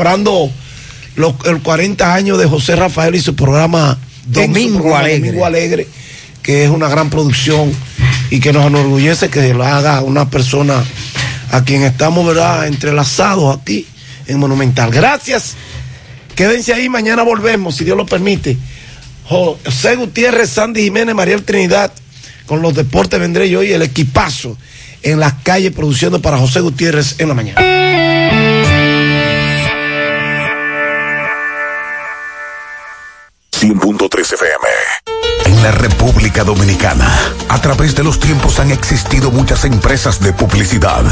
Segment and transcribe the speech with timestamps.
[0.00, 0.50] celebrando
[1.16, 5.26] los, el 40 años de José Rafael y su programa Domingo Alegre.
[5.26, 5.86] Domingo Alegre,
[6.42, 7.70] que es una gran producción
[8.30, 10.82] y que nos enorgullece que lo haga una persona
[11.50, 13.86] a quien estamos, ¿verdad?, entrelazados aquí
[14.26, 14.90] en Monumental.
[14.90, 15.54] Gracias.
[16.34, 18.56] Quédense ahí, mañana volvemos, si Dios lo permite.
[19.24, 21.92] José Gutiérrez, Sandy Jiménez, Mariel Trinidad,
[22.46, 24.56] con los deportes vendré yo y el equipazo
[25.02, 28.59] en las calles produciendo para José Gutiérrez en la mañana.
[33.60, 34.68] 100.3 FM.
[35.44, 37.06] En la República Dominicana,
[37.50, 41.04] a través de los tiempos han existido muchas empresas de publicidad.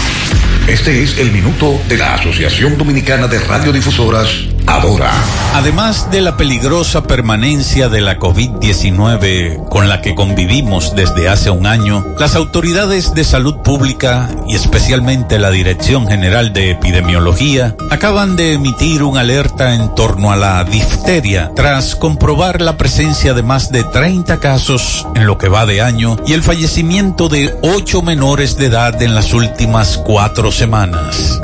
[0.72, 4.30] Este es el minuto de la Asociación Dominicana de Radiodifusoras,
[4.67, 5.11] Adora.
[5.53, 11.67] Además de la peligrosa permanencia de la COVID-19 con la que convivimos desde hace un
[11.67, 18.53] año, las autoridades de salud pública y especialmente la Dirección General de Epidemiología acaban de
[18.53, 23.83] emitir un alerta en torno a la difteria tras comprobar la presencia de más de
[23.83, 28.67] 30 casos en lo que va de año y el fallecimiento de 8 menores de
[28.67, 30.61] edad en las últimas cuatro semanas.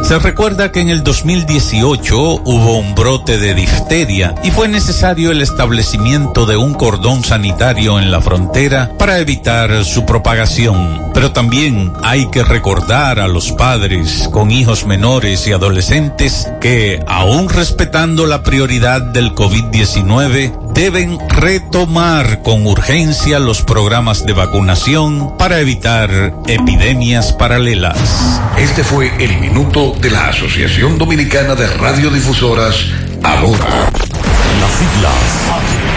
[0.04, 5.41] Se recuerda que en el 2018 hubo un brote de difteria y fue necesario el
[5.41, 11.12] establecimiento de un cordón sanitario en la frontera para evitar su propagación.
[11.16, 17.50] Pero también hay que recordar a los padres con hijos menores y adolescentes que, aún
[17.50, 26.36] respetando la prioridad del COVID-19, deben retomar con urgencia los programas de vacunación para evitar
[26.46, 28.40] epidemias paralelas.
[28.60, 32.76] Este fue el minuto de la Asociación Dominicana de Radiodifusoras,
[33.24, 33.90] Adora.
[34.62, 35.97] Las siglas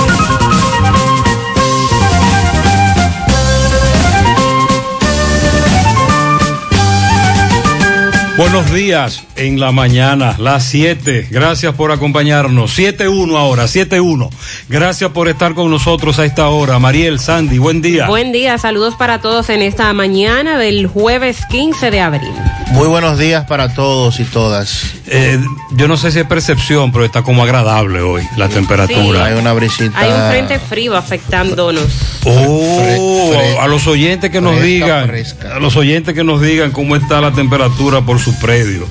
[8.41, 11.27] Buenos días en la mañana, las 7.
[11.29, 12.75] Gracias por acompañarnos.
[12.75, 14.31] 7-1 ahora, 7-1.
[14.67, 16.79] Gracias por estar con nosotros a esta hora.
[16.79, 18.07] Mariel, Sandy, buen día.
[18.07, 22.33] Buen día, saludos para todos en esta mañana del jueves 15 de abril.
[22.71, 24.93] Muy buenos días para todos y todas.
[25.05, 25.39] Eh,
[25.71, 29.25] yo no sé si es percepción, pero está como agradable hoy la temperatura.
[29.25, 29.31] Sí.
[29.31, 29.99] Hay una brisita.
[29.99, 31.85] Hay un frente frío afectándonos.
[32.23, 35.57] Oh, a los oyentes que nos digan, fresca.
[35.57, 38.87] a los oyentes que nos digan cómo está la temperatura por su predio.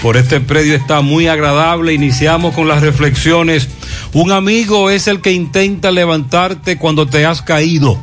[0.00, 1.92] Por este predio está muy agradable.
[1.92, 3.68] Iniciamos con las reflexiones.
[4.12, 7.98] Un amigo es el que intenta levantarte cuando te has caído.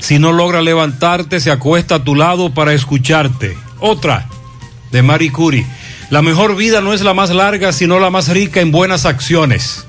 [0.00, 3.56] Si no logra levantarte, se acuesta a tu lado para escucharte.
[3.78, 4.26] Otra,
[4.92, 5.66] de Marie Curie.
[6.10, 9.86] La mejor vida no es la más larga, sino la más rica en buenas acciones.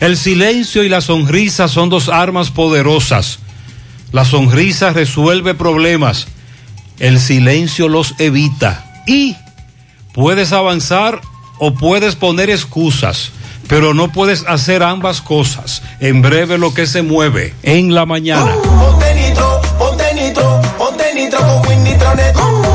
[0.00, 3.38] El silencio y la sonrisa son dos armas poderosas.
[4.12, 6.26] La sonrisa resuelve problemas,
[6.98, 9.02] el silencio los evita.
[9.06, 9.36] Y
[10.12, 11.20] puedes avanzar
[11.58, 13.30] o puedes poner excusas,
[13.68, 15.82] pero no puedes hacer ambas cosas.
[16.00, 18.54] En breve lo que se mueve en la mañana.
[18.54, 22.69] Ponte nitro, ponte nitro, ponte nitro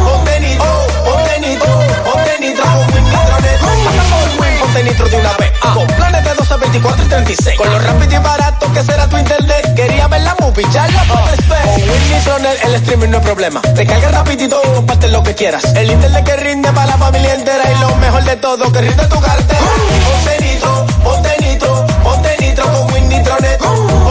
[4.95, 5.51] De una vez.
[5.59, 7.57] Con planes de 12, 24 y 36.
[7.57, 9.75] Con lo rápido y barato que será tu internet.
[9.75, 11.61] Quería ver la movie, ya la puedes ver.
[11.63, 13.61] Con Win Nitronet el streaming no es problema.
[13.61, 15.65] Te carga rapidito y comparte lo que quieras.
[15.75, 17.63] El internet que rinde para la familia entera.
[17.71, 19.59] Y lo mejor de todo, que rinde tu cartera.
[20.05, 23.59] Ponte nitro, ponte nitro, ponte nitro con Win Nitronet.
[23.59, 24.04] Ponte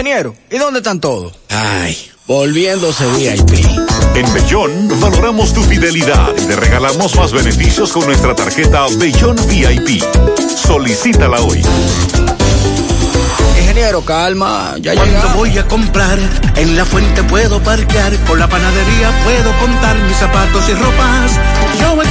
[0.00, 1.34] Ingeniero, ¿y dónde están todos?
[1.50, 1.94] Ay,
[2.26, 3.52] volviéndose VIP.
[4.14, 10.02] En Bellón valoramos tu fidelidad y te regalamos más beneficios con nuestra tarjeta Bellón VIP.
[10.56, 11.62] Solicítala hoy.
[13.60, 15.36] Ingeniero, calma, ya Cuando llegamos.
[15.36, 16.18] voy a comprar,
[16.56, 21.32] en la fuente puedo parquear, con la panadería puedo contar mis zapatos y ropas.
[21.78, 22.10] Yo voy a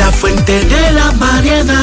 [0.00, 1.76] la fuente de la variedad.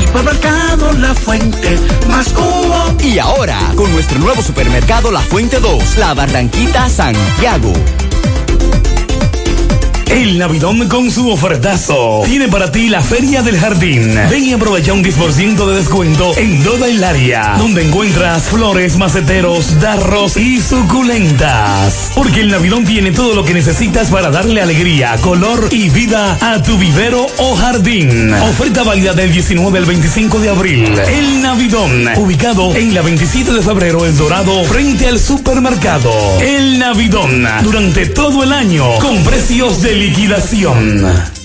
[0.00, 1.76] Hipermercado La Fuente,
[2.08, 2.96] más cubo.
[3.02, 7.72] Y ahora, con nuestro nuevo supermercado La Fuente 2, La Barranquita Santiago.
[10.18, 14.18] El Navidón con su ofertazo tiene para ti la Feria del Jardín.
[14.28, 19.78] Ven y aprovecha un 10% de descuento en toda el área, donde encuentras flores, maceteros,
[19.80, 22.10] darros y suculentas.
[22.16, 26.60] Porque el Navidón tiene todo lo que necesitas para darle alegría, color y vida a
[26.64, 28.34] tu vivero o jardín.
[28.34, 30.98] Oferta válida del 19 al 25 de abril.
[31.06, 36.10] El Navidón, ubicado en la 27 de febrero, El Dorado, frente al supermercado.
[36.40, 41.37] El Navidón, durante todo el año, con precios de liquidación.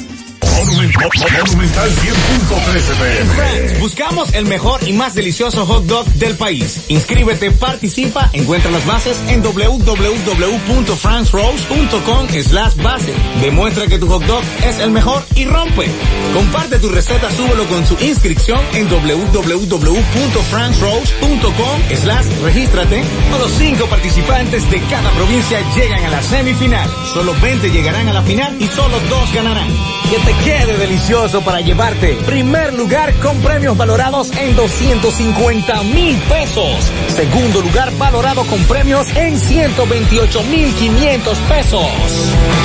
[1.03, 3.79] Monumental 100.13 pm.
[3.79, 6.85] Buscamos el mejor y más delicioso hot dog del país.
[6.87, 13.13] Inscríbete, participa, encuentra las bases en www.francrose.com slash base.
[13.41, 15.89] Demuestra que tu hot dog es el mejor y rompe.
[16.33, 23.03] Comparte tu receta, súbelo con su inscripción en www.francrose.com slash regístrate.
[23.37, 26.89] Los cinco participantes de cada provincia llegan a la semifinal.
[27.13, 29.67] Solo 20 llegarán a la final y solo dos ganarán.
[30.09, 32.13] Que te quede delicioso para llevarte.
[32.27, 36.91] Primer lugar con premios valorados en 250 mil pesos.
[37.15, 41.87] Segundo lugar valorado con premios en 128 mil 500 pesos.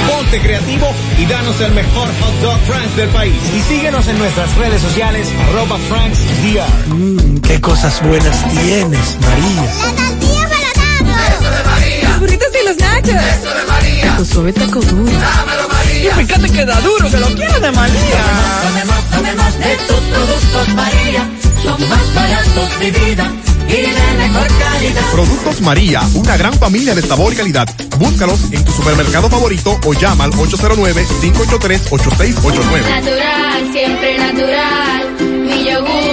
[0.06, 3.34] Ponte creativo y danos el mejor hot dog Franks del país.
[3.56, 6.94] Y síguenos en nuestras redes sociales arroba FranksDR.
[6.94, 9.70] Mmm, qué cosas buenas tienes, María.
[11.38, 12.08] Eso de María.
[12.10, 13.22] Los burritos y los nachos.
[13.38, 14.16] Eso de María.
[14.18, 15.12] Tu suave taco duro.
[15.12, 15.67] Dámelo,
[15.98, 16.20] María.
[16.20, 18.24] Y fíjate que da duro, que lo quiero de María.
[18.62, 21.28] Tomemos, tomemos de tus productos, María.
[21.62, 23.30] Son más baratos de vida.
[23.68, 25.02] Y de mejor calidad.
[25.12, 27.68] Productos María, una gran familia de sabor y calidad.
[27.98, 32.88] Búscalos en tu supermercado favorito o llama al 809-583-8689.
[32.88, 35.16] Natural, siempre natural.
[35.20, 36.07] Mi yogur,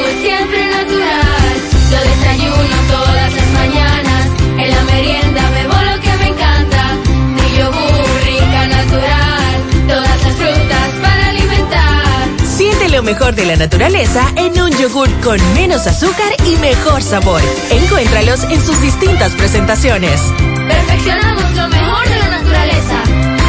[12.96, 17.42] lo mejor de la naturaleza en un yogur con menos azúcar y mejor sabor.
[17.70, 20.22] Encuéntralos en sus distintas presentaciones.
[20.66, 23.04] Perfeccionamos lo mejor de la naturaleza.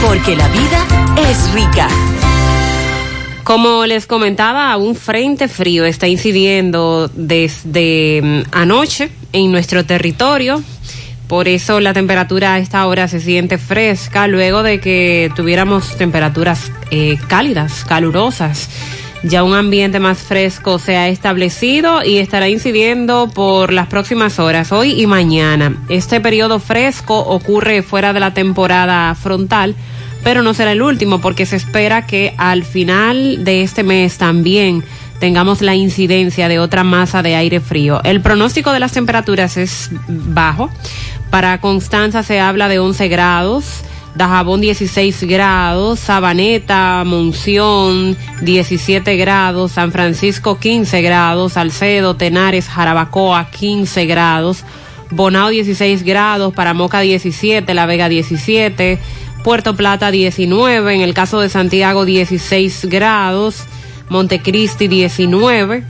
[0.05, 0.85] Porque la vida
[1.31, 1.87] es rica.
[3.45, 10.61] Como les comentaba, un frente frío está incidiendo desde mm, anoche en nuestro territorio.
[11.29, 16.73] Por eso la temperatura a esta hora se siente fresca luego de que tuviéramos temperaturas
[16.91, 18.69] eh, cálidas, calurosas.
[19.23, 24.73] Ya un ambiente más fresco se ha establecido y estará incidiendo por las próximas horas,
[24.73, 25.77] hoy y mañana.
[25.89, 29.75] Este periodo fresco ocurre fuera de la temporada frontal,
[30.23, 34.85] pero no será el último porque se espera que al final de este mes también
[35.19, 38.01] tengamos la incidencia de otra masa de aire frío.
[38.05, 40.71] El pronóstico de las temperaturas es bajo.
[41.31, 43.83] Para Constanza se habla de 11 grados.
[44.17, 54.07] Dajabón 16 grados, Sabaneta, Monción 17 grados, San Francisco 15 grados, Salcedo, Tenares, Jarabacoa 15
[54.07, 54.65] grados,
[55.11, 58.99] Bonao 16 grados, Paramoca 17, La Vega 17,
[59.45, 63.65] Puerto Plata 19, en el caso de Santiago 16 grados,
[64.09, 65.85] Montecristi 19.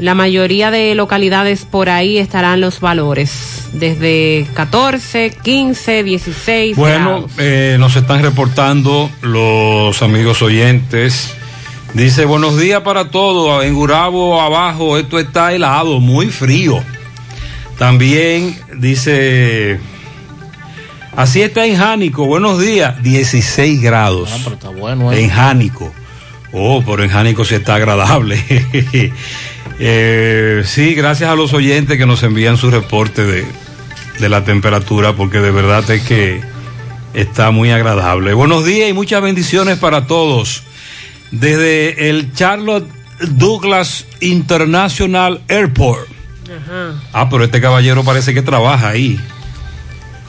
[0.00, 6.74] La mayoría de localidades por ahí estarán los valores, desde 14, 15, 16.
[6.74, 7.32] Bueno, grados.
[7.36, 11.34] eh, nos están reportando los amigos oyentes.
[11.92, 13.62] Dice, buenos días para todos.
[13.62, 16.82] En Gurabo abajo, esto está helado, muy frío.
[17.76, 19.80] También dice,
[21.14, 24.30] así está en Jánico, buenos días, 16 grados.
[24.32, 25.22] Ah, pero está bueno, ¿eh?
[25.24, 25.92] En Jánico.
[26.52, 28.42] Oh, pero en Jánico sí está agradable.
[29.82, 33.46] Eh, sí, gracias a los oyentes que nos envían su reporte de,
[34.18, 36.42] de la temperatura porque de verdad es que
[37.14, 38.34] está muy agradable.
[38.34, 40.64] Buenos días y muchas bendiciones para todos.
[41.30, 42.86] Desde el Charlotte
[43.20, 46.08] Douglas International Airport.
[47.14, 49.18] Ah, pero este caballero parece que trabaja ahí.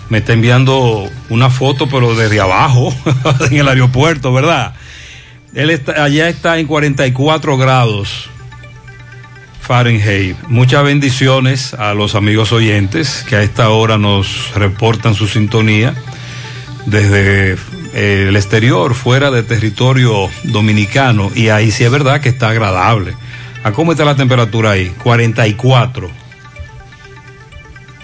[0.07, 2.95] Me está enviando una foto, pero desde abajo,
[3.51, 4.75] en el aeropuerto, ¿verdad?
[5.53, 8.30] Él está, allá está en 44 grados
[9.71, 10.35] Fahrenheit.
[10.49, 15.95] Muchas bendiciones a los amigos oyentes que a esta hora nos reportan su sintonía
[16.87, 17.53] desde
[17.93, 21.31] eh, el exterior, fuera del territorio dominicano.
[21.33, 23.15] Y ahí sí es verdad que está agradable.
[23.63, 24.93] ¿A cómo está la temperatura ahí?
[25.01, 26.11] 44.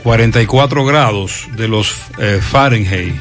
[0.03, 3.13] 44 grados de los eh, Fahrenheit.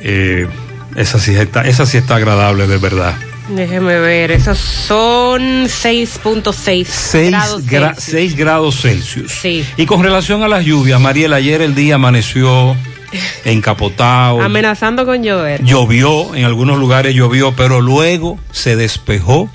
[0.00, 0.48] Eh,
[0.96, 3.14] esa, sí está, esa sí está agradable de verdad.
[3.48, 7.64] Déjeme ver, esos son 6.6 6 grados.
[7.66, 8.04] gra- Celsius.
[8.04, 9.32] 6 grados Celsius.
[9.32, 9.64] Sí.
[9.76, 12.76] Y con relación a las lluvias, Mariel, ayer el día amaneció
[13.44, 15.62] encapotado, Amenazando con llover.
[15.64, 19.48] llovió, en algunos lugares llovió, pero luego se despejó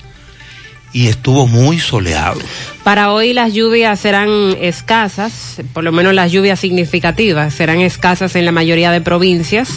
[0.94, 2.40] y estuvo muy soleado.
[2.84, 8.44] Para hoy las lluvias serán escasas, por lo menos las lluvias significativas serán escasas en
[8.46, 9.68] la mayoría de provincias,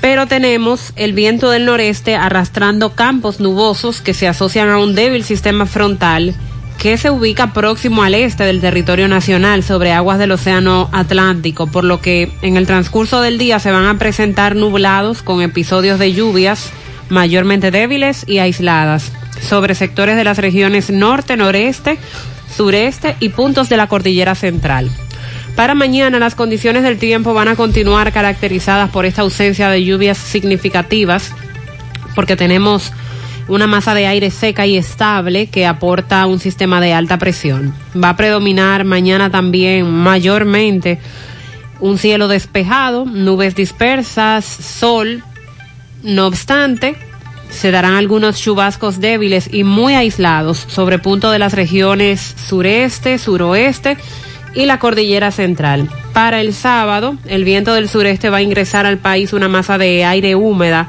[0.00, 5.24] pero tenemos el viento del noreste arrastrando campos nubosos que se asocian a un débil
[5.24, 6.34] sistema frontal
[6.78, 11.84] que se ubica próximo al este del territorio nacional sobre aguas del Océano Atlántico, por
[11.84, 16.14] lo que en el transcurso del día se van a presentar nublados con episodios de
[16.14, 16.70] lluvias
[17.10, 19.12] mayormente débiles y aisladas
[19.46, 21.98] sobre sectores de las regiones norte, noreste,
[22.56, 24.90] sureste y puntos de la cordillera central.
[25.60, 30.16] Para mañana las condiciones del tiempo van a continuar caracterizadas por esta ausencia de lluvias
[30.16, 31.34] significativas,
[32.14, 32.94] porque tenemos
[33.46, 37.74] una masa de aire seca y estable que aporta un sistema de alta presión.
[37.94, 40.98] Va a predominar mañana también mayormente
[41.78, 45.22] un cielo despejado, nubes dispersas, sol.
[46.02, 46.96] No obstante,
[47.50, 53.98] se darán algunos chubascos débiles y muy aislados sobre punto de las regiones sureste, suroeste
[54.54, 55.88] y la cordillera central.
[56.12, 60.04] Para el sábado, el viento del sureste va a ingresar al país una masa de
[60.04, 60.88] aire húmeda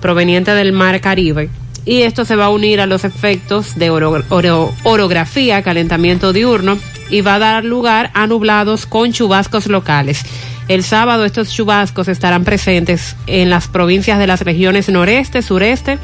[0.00, 1.50] proveniente del mar Caribe.
[1.84, 6.78] Y esto se va a unir a los efectos de oro- oro- orografía, calentamiento diurno,
[7.08, 10.22] y va a dar lugar a nublados con chubascos locales.
[10.68, 15.98] El sábado estos chubascos estarán presentes en las provincias de las regiones noreste, sureste,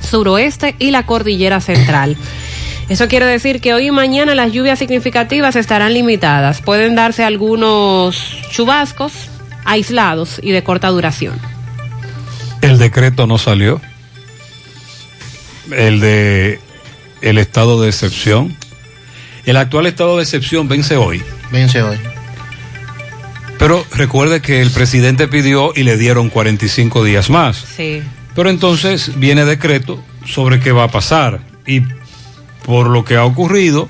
[0.00, 2.16] suroeste y la cordillera central.
[2.88, 6.60] Eso quiere decir que hoy y mañana las lluvias significativas estarán limitadas.
[6.60, 8.16] Pueden darse algunos
[8.50, 9.12] chubascos
[9.64, 11.38] aislados y de corta duración.
[12.60, 13.80] El decreto no salió.
[15.70, 16.60] El de
[17.22, 18.54] el estado de excepción.
[19.46, 21.22] El actual estado de excepción vence hoy.
[21.50, 21.98] Vence hoy.
[23.58, 27.64] Pero recuerde que el presidente pidió y le dieron 45 días más.
[27.76, 28.02] Sí.
[28.34, 31.40] Pero entonces viene decreto sobre qué va a pasar.
[31.66, 31.82] Y
[32.64, 33.88] por lo que ha ocurrido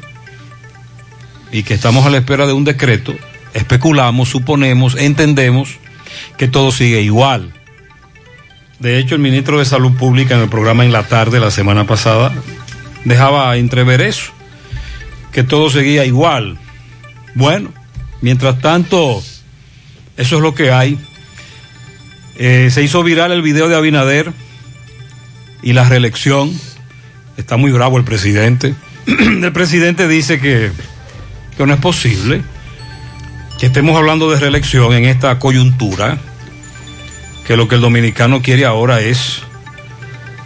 [1.50, 3.14] y que estamos a la espera de un decreto,
[3.55, 5.79] especulamos, suponemos, entendemos
[6.37, 7.52] que todo sigue igual.
[8.79, 11.87] De hecho, el ministro de Salud Pública en el programa En la tarde la semana
[11.87, 12.33] pasada
[13.05, 14.33] dejaba entrever eso,
[15.31, 16.59] que todo seguía igual.
[17.35, 17.73] Bueno,
[18.21, 19.23] mientras tanto,
[20.17, 20.99] eso es lo que hay.
[22.37, 24.33] Eh, se hizo viral el video de Abinader
[25.62, 26.52] y la reelección.
[27.37, 28.75] Está muy bravo el presidente.
[29.07, 30.71] el presidente dice que,
[31.57, 32.43] que no es posible
[33.59, 36.19] que estemos hablando de reelección en esta coyuntura,
[37.47, 39.43] que lo que el dominicano quiere ahora es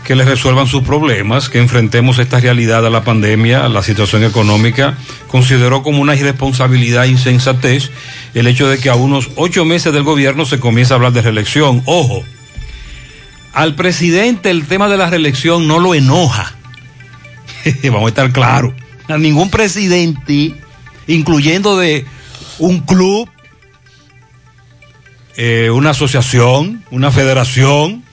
[0.07, 4.99] que le resuelvan sus problemas, que enfrentemos esta realidad de la pandemia, la situación económica.
[5.29, 7.91] Consideró como una irresponsabilidad e insensatez
[8.35, 11.23] el hecho de que a unos ocho meses del gobierno se comienza a hablar de
[11.23, 11.83] reelección.
[11.87, 12.23] Ojo,
[13.55, 16.56] al presidente el tema de la reelección no lo enoja.
[17.85, 18.75] Vamos a estar claros.
[19.09, 20.55] A ningún presidente,
[21.07, 22.05] incluyendo de
[22.59, 23.29] un club,
[25.37, 28.05] eh, una asociación, una federación,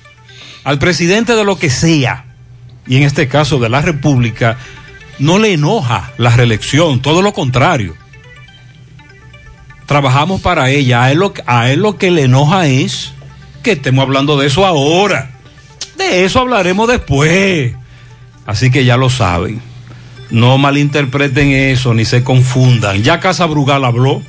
[0.64, 2.26] al presidente de lo que sea,
[2.86, 4.58] y en este caso de la República,
[5.20, 7.96] no le enoja la reelección, todo lo contrario.
[9.86, 11.04] Trabajamos para ella.
[11.04, 13.14] A él, lo, a él lo que le enoja es
[13.62, 15.32] que estemos hablando de eso ahora.
[15.98, 17.76] De eso hablaremos después.
[18.46, 19.62] Así que ya lo saben.
[20.30, 23.04] No malinterpreten eso ni se confundan.
[23.04, 24.22] Ya Casa Brugal habló.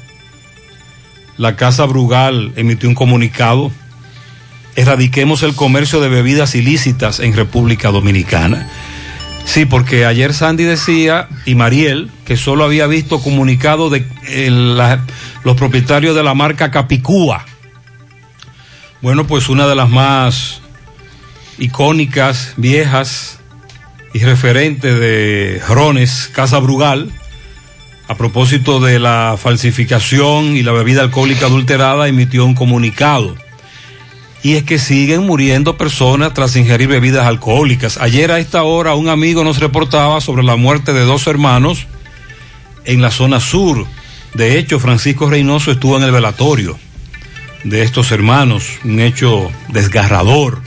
[1.36, 3.72] La Casa Brugal emitió un comunicado.
[4.76, 8.68] Erradiquemos el comercio de bebidas ilícitas en República Dominicana.
[9.44, 14.50] Sí, porque ayer Sandy decía, y Mariel, que solo había visto comunicado de eh,
[15.44, 17.44] los propietarios de la marca Capicúa.
[19.02, 20.60] Bueno, pues una de las más
[21.58, 23.40] icónicas, viejas
[24.14, 27.10] y referentes de Rones, Casa Brugal,
[28.06, 33.34] a propósito de la falsificación y la bebida alcohólica adulterada, emitió un comunicado.
[34.44, 37.98] Y es que siguen muriendo personas tras ingerir bebidas alcohólicas.
[37.98, 41.86] Ayer a esta hora un amigo nos reportaba sobre la muerte de dos hermanos
[42.84, 43.84] en la zona sur.
[44.34, 46.78] De hecho, Francisco Reynoso estuvo en el velatorio
[47.64, 50.62] de estos hermanos, un hecho desgarrador.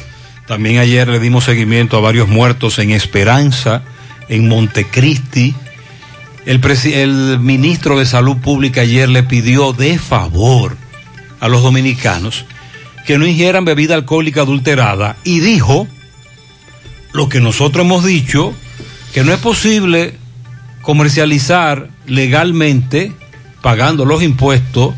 [0.47, 3.83] También ayer le dimos seguimiento a varios muertos en Esperanza,
[4.29, 5.53] en Montecristi.
[6.45, 6.61] El,
[6.93, 10.77] el ministro de Salud Pública ayer le pidió de favor
[11.41, 12.45] a los dominicanos
[13.05, 15.87] que no ingieran bebida alcohólica adulterada y dijo
[17.13, 18.53] lo que nosotros hemos dicho,
[19.13, 20.15] que no es posible
[20.81, 23.11] comercializar legalmente,
[23.61, 24.93] pagando los impuestos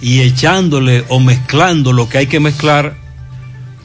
[0.00, 2.96] y echándole o mezclando lo que hay que mezclar,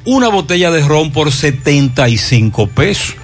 [0.07, 3.15] una botella de ron por 75 pesos.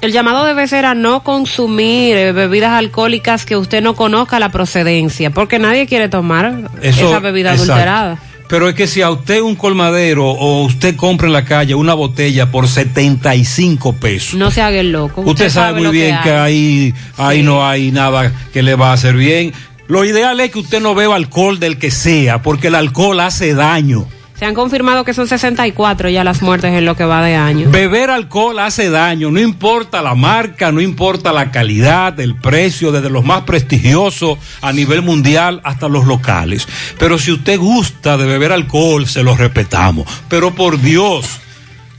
[0.00, 4.48] El llamado debe ser a no consumir eh, bebidas alcohólicas que usted no conozca la
[4.48, 7.72] procedencia, porque nadie quiere tomar Eso- esa bebida exacto.
[7.74, 8.18] adulterada.
[8.48, 11.94] Pero es que si a usted un colmadero o usted compra en la calle una
[11.94, 15.20] botella por 75 pesos, No se haga el loco.
[15.20, 19.14] usted, sabe, muy bien que, ahí, ahí no hay nada que le va a hacer
[19.14, 19.52] bien.
[19.86, 23.54] Lo ideal es que usted no beba alcohol del que sea, porque el alcohol hace
[23.54, 24.06] daño.
[24.40, 27.68] Se han confirmado que son 64 ya las muertes en lo que va de año.
[27.70, 33.10] Beber alcohol hace daño, no importa la marca, no importa la calidad, el precio, desde
[33.10, 36.66] los más prestigiosos a nivel mundial hasta los locales.
[36.98, 40.08] Pero si usted gusta de beber alcohol, se lo respetamos.
[40.30, 41.26] Pero por Dios,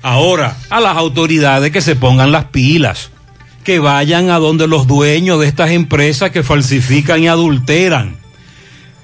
[0.02, 3.12] ahora a las autoridades que se pongan las pilas,
[3.64, 8.21] que vayan a donde los dueños de estas empresas que falsifican y adulteran.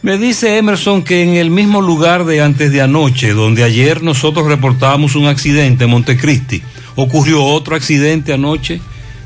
[0.07, 4.47] Me dice Emerson que en el mismo lugar de antes de anoche, donde ayer nosotros
[4.47, 6.63] reportábamos un accidente en Montecristi,
[6.95, 8.79] ocurrió otro accidente anoche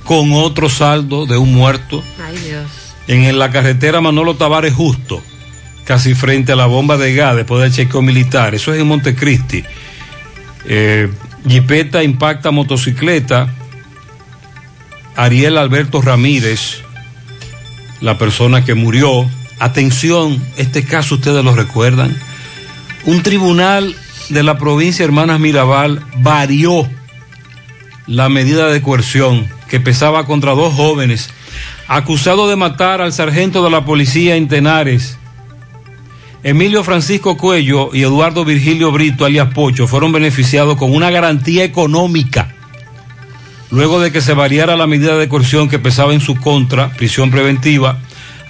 [0.06, 2.96] con otro saldo de un muerto Ay, Dios.
[3.08, 5.22] en la carretera Manolo Tavares Justo,
[5.86, 8.56] casi frente a la bomba de gas después del chequeo militar.
[8.56, 9.64] Eso es en Montecristi.
[10.66, 11.12] Eh,
[11.48, 13.54] Jipeta impacta motocicleta.
[15.16, 16.82] Ariel Alberto Ramírez,
[18.00, 19.30] la persona que murió.
[19.62, 22.20] Atención, este caso ustedes lo recuerdan.
[23.06, 23.96] Un tribunal
[24.30, 26.90] de la provincia Hermanas Mirabal varió
[28.08, 31.30] la medida de coerción que pesaba contra dos jóvenes
[31.88, 35.20] acusados de matar al sargento de la policía en Tenares.
[36.42, 42.56] Emilio Francisco Cuello y Eduardo Virgilio Brito, alias Pocho, fueron beneficiados con una garantía económica
[43.70, 47.30] luego de que se variara la medida de coerción que pesaba en su contra, prisión
[47.30, 48.00] preventiva.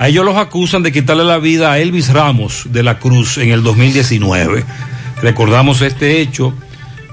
[0.02, 3.52] A ellos los acusan de quitarle la vida a Elvis Ramos de la Cruz en
[3.52, 4.66] el 2019.
[5.22, 6.56] Recordamos este hecho.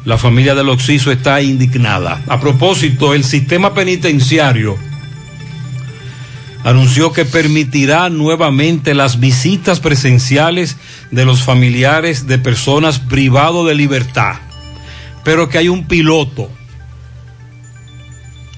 [0.07, 2.23] La familia del Oxiso está indignada.
[2.29, 4.79] A propósito, el sistema penitenciario
[6.65, 10.79] anunció que permitirá nuevamente las visitas presenciales
[11.11, 14.37] de los familiares de personas privados de libertad,
[15.25, 16.51] pero que hay un piloto.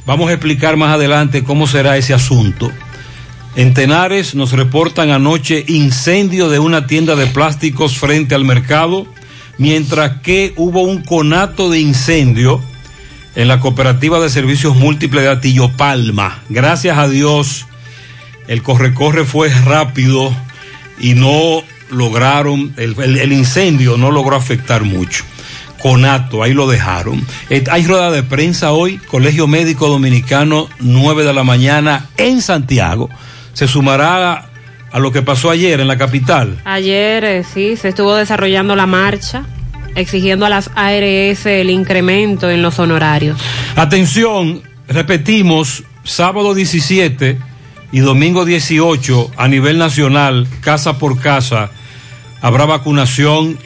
[0.06, 2.70] Vamos a explicar más adelante cómo será ese asunto.
[3.56, 9.06] En Tenares nos reportan anoche incendio de una tienda de plásticos frente al mercado,
[9.58, 12.60] mientras que hubo un conato de incendio
[13.34, 16.42] en la cooperativa de servicios múltiples de Atillo Palma.
[16.48, 17.66] Gracias a Dios,
[18.46, 20.32] el corre-corre fue rápido
[21.00, 25.24] y no lograron, el, el- incendio no logró afectar mucho.
[25.82, 27.24] Conato, ahí lo dejaron.
[27.70, 33.08] Hay rueda de prensa hoy, Colegio Médico Dominicano, 9 de la mañana en Santiago.
[33.60, 34.46] Se sumará
[34.90, 36.58] a lo que pasó ayer en la capital.
[36.64, 39.44] Ayer eh, sí, se estuvo desarrollando la marcha
[39.94, 43.38] exigiendo a las ARS el incremento en los honorarios.
[43.76, 47.36] Atención, repetimos, sábado 17
[47.92, 51.70] y domingo 18 a nivel nacional, casa por casa,
[52.40, 53.58] habrá vacunación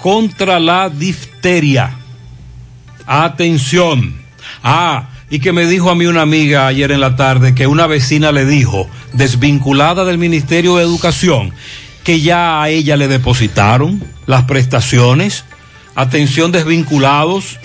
[0.00, 1.90] contra la difteria.
[3.04, 4.18] Atención.
[4.62, 7.86] Ah, y que me dijo a mí una amiga ayer en la tarde que una
[7.86, 11.52] vecina le dijo, desvinculada del Ministerio de Educación,
[12.04, 15.44] que ya a ella le depositaron las prestaciones.
[15.94, 17.58] Atención, desvinculados.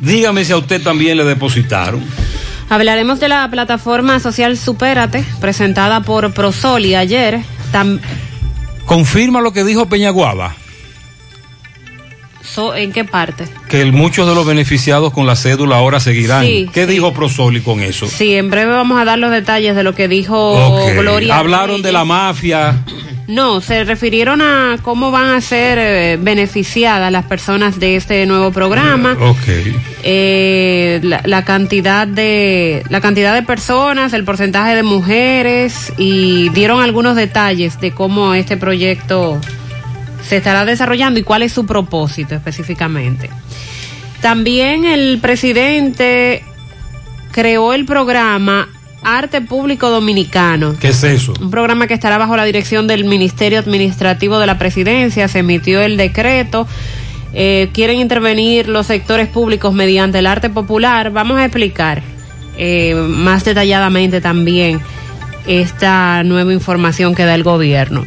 [0.00, 2.02] Dígame si a usted también le depositaron.
[2.68, 7.40] Hablaremos de la plataforma social Supérate, presentada por Prosoli ayer.
[7.72, 8.00] Tam-
[8.86, 10.54] Confirma lo que dijo Peñaguaba.
[12.54, 12.74] Pasó?
[12.74, 13.44] ¿En qué parte?
[13.68, 16.44] Que el- muchos de los beneficiados con la cédula ahora seguirán.
[16.44, 18.06] Sí, ¿Qué dijo Prosoli con eso?
[18.06, 20.56] Sí, en breve vamos a dar los detalles de lo que dijo.
[20.96, 21.36] Gloria.
[21.38, 22.78] Hablaron de la mafia.
[23.26, 28.52] No, se refirieron a cómo van a ser eh, beneficiadas las personas de este nuevo
[28.52, 29.16] programa.
[29.18, 29.38] Ok.
[30.02, 36.82] eh, la, la cantidad de la cantidad de personas, el porcentaje de mujeres y dieron
[36.82, 39.40] algunos detalles de cómo este proyecto
[40.26, 43.30] se estará desarrollando y cuál es su propósito específicamente.
[44.20, 46.42] También el presidente
[47.30, 48.68] creó el programa
[49.02, 50.76] Arte Público Dominicano.
[50.80, 51.34] ¿Qué es eso?
[51.40, 55.28] Un programa que estará bajo la dirección del Ministerio Administrativo de la Presidencia.
[55.28, 56.66] Se emitió el decreto.
[57.34, 61.10] Eh, quieren intervenir los sectores públicos mediante el arte popular.
[61.10, 62.02] Vamos a explicar
[62.56, 64.80] eh, más detalladamente también
[65.46, 68.06] esta nueva información que da el gobierno.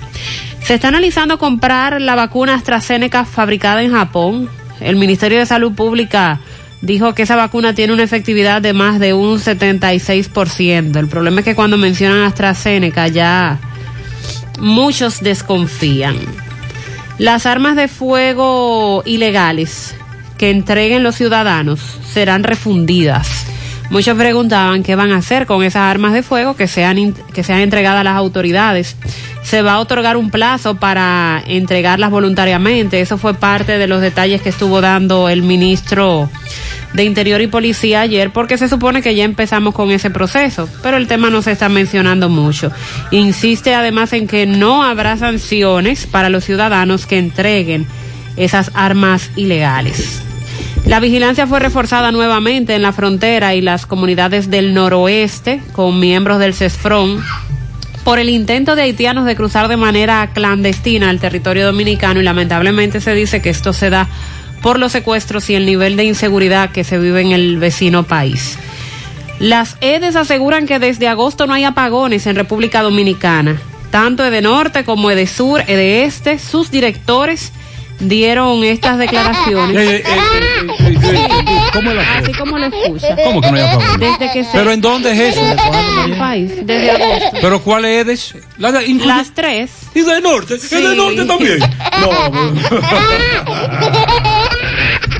[0.67, 4.49] Se está analizando comprar la vacuna AstraZeneca fabricada en Japón.
[4.81, 6.41] El Ministerio de Salud Pública
[6.81, 10.97] dijo que esa vacuna tiene una efectividad de más de un 76%.
[10.97, 13.59] El problema es que cuando mencionan AstraZeneca ya
[14.59, 16.17] muchos desconfían.
[17.17, 19.95] Las armas de fuego ilegales
[20.37, 21.79] que entreguen los ciudadanos
[22.11, 23.45] serán refundidas.
[23.89, 27.43] Muchos preguntaban qué van a hacer con esas armas de fuego que sean, in- que
[27.43, 28.97] sean entregadas a las autoridades.
[29.43, 32.99] Se va a otorgar un plazo para entregarlas voluntariamente.
[32.99, 36.29] Eso fue parte de los detalles que estuvo dando el ministro
[36.93, 40.97] de Interior y Policía ayer, porque se supone que ya empezamos con ese proceso, pero
[40.97, 42.71] el tema no se está mencionando mucho.
[43.11, 47.85] Insiste además en que no habrá sanciones para los ciudadanos que entreguen
[48.35, 50.21] esas armas ilegales.
[50.87, 56.39] La vigilancia fue reforzada nuevamente en la frontera y las comunidades del noroeste con miembros
[56.39, 57.21] del CESFRON
[58.05, 63.01] por el intento de haitianos de cruzar de manera clandestina al territorio dominicano y lamentablemente
[63.01, 64.07] se dice que esto se da
[64.61, 68.57] por los secuestros y el nivel de inseguridad que se vive en el vecino país.
[69.39, 73.57] Las EDES aseguran que desde agosto no hay apagones en República Dominicana.
[73.91, 77.51] Tanto Edenorte como Edesur, Este, sus directores
[77.99, 79.75] dieron estas declaraciones.
[79.77, 82.17] Eh, eh, eh, eh, eh, eh, ¿Cómo es la?
[82.17, 83.15] Así como lo escucha.
[83.23, 83.99] ¿Cómo que no hay apagón?
[83.99, 84.49] Desde que se...
[84.53, 85.41] ¿Pero en dónde es eso?
[85.45, 87.37] En el país, desde agosto.
[87.41, 88.35] ¿Pero cuál es?
[88.57, 89.71] La incluye- Las tres.
[89.93, 90.57] ¿Y de norte?
[90.59, 90.75] Sí.
[90.75, 91.59] ¿Y de norte también?
[91.59, 92.09] No.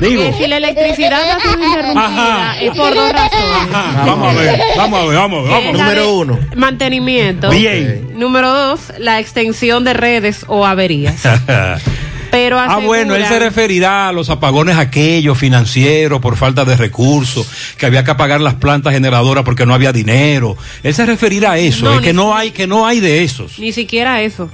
[0.00, 0.32] Digo.
[0.38, 2.04] Si la electricidad ha sido interrumpida
[2.52, 2.60] Ajá.
[2.60, 3.74] es por dos razones.
[3.74, 5.74] Ajá, vamos a ver, vamos a ver, vamos a ver.
[5.76, 7.50] La de Mantenimiento.
[7.50, 8.12] Bien.
[8.14, 11.20] Número dos, la extensión de redes o averías.
[12.30, 17.48] Pero Ah, bueno, él se referirá a los apagones aquellos financieros por falta de recursos,
[17.78, 20.56] que había que apagar las plantas generadoras porque no había dinero.
[20.82, 23.58] Él se referirá a eso, No, es que no hay que no hay de esos.
[23.58, 24.50] Ni siquiera eso.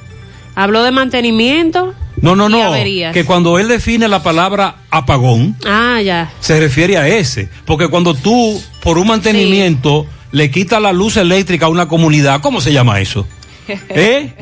[0.54, 1.94] Habló de mantenimiento.
[2.16, 3.12] No, no, y no, averías.
[3.12, 6.30] que cuando él define la palabra apagón Ah, ya.
[6.40, 11.66] se refiere a ese, porque cuando tú por un mantenimiento le quitas la luz eléctrica
[11.66, 13.26] a una comunidad, ¿cómo se llama eso?
[13.88, 14.32] ¿Eh?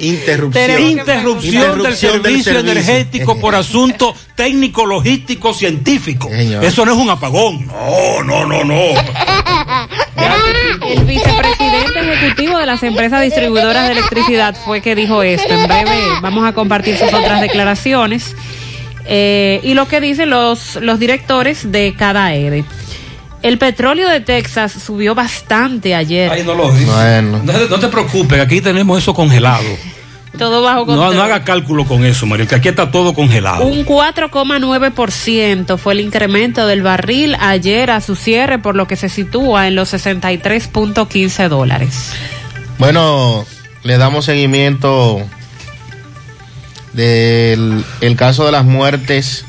[0.00, 2.58] Interrupción, del Interrupción del servicio servicio.
[2.58, 6.28] energético por asunto técnico, logístico, científico.
[6.30, 7.66] Eso no es un apagón.
[7.66, 8.74] No, no, no, no.
[10.88, 15.52] El vicepresidente ejecutivo de las empresas distribuidoras de electricidad fue que dijo esto.
[15.52, 18.34] En breve vamos a compartir sus otras declaraciones
[19.04, 22.64] eh, y lo que dicen los, los directores de cada EDE.
[23.42, 26.30] El petróleo de Texas subió bastante ayer.
[26.30, 26.70] Ay, no lo.
[26.72, 27.40] Bueno.
[27.44, 29.64] No, no te preocupes, aquí tenemos eso congelado.
[30.38, 31.16] Todo bajo No, control.
[31.16, 33.64] no haga cálculo con eso, María, que aquí está todo congelado.
[33.66, 39.08] Un 4,9% fue el incremento del barril ayer a su cierre, por lo que se
[39.08, 42.12] sitúa en los 63.15 dólares.
[42.78, 43.46] Bueno,
[43.82, 45.20] le damos seguimiento
[46.92, 49.44] del el caso de las muertes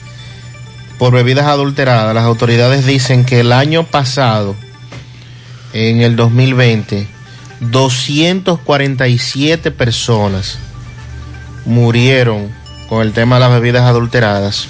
[0.99, 2.13] por bebidas adulteradas.
[2.13, 4.55] Las autoridades dicen que el año pasado,
[5.73, 7.07] en el 2020,
[7.62, 10.59] 247 personas
[11.65, 12.51] murieron
[12.88, 14.67] con el tema de las bebidas adulteradas.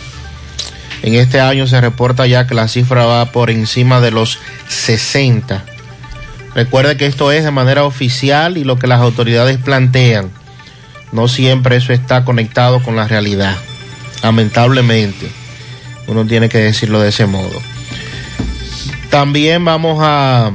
[1.01, 4.37] En este año se reporta ya que la cifra va por encima de los
[4.67, 5.65] 60.
[6.53, 10.29] Recuerde que esto es de manera oficial y lo que las autoridades plantean.
[11.11, 13.55] No siempre eso está conectado con la realidad.
[14.21, 15.38] Lamentablemente.
[16.09, 17.61] Uno tiene que decirlo de ese modo.
[19.11, 20.51] También vamos a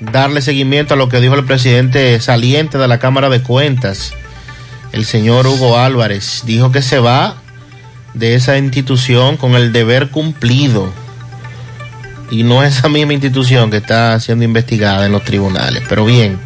[0.00, 4.14] darle seguimiento a lo que dijo el presidente saliente de la Cámara de Cuentas,
[4.92, 6.42] el señor Hugo Álvarez.
[6.46, 7.36] Dijo que se va
[8.14, 10.90] de esa institución con el deber cumplido
[12.30, 15.82] y no esa misma institución que está siendo investigada en los tribunales.
[15.90, 16.40] Pero bien,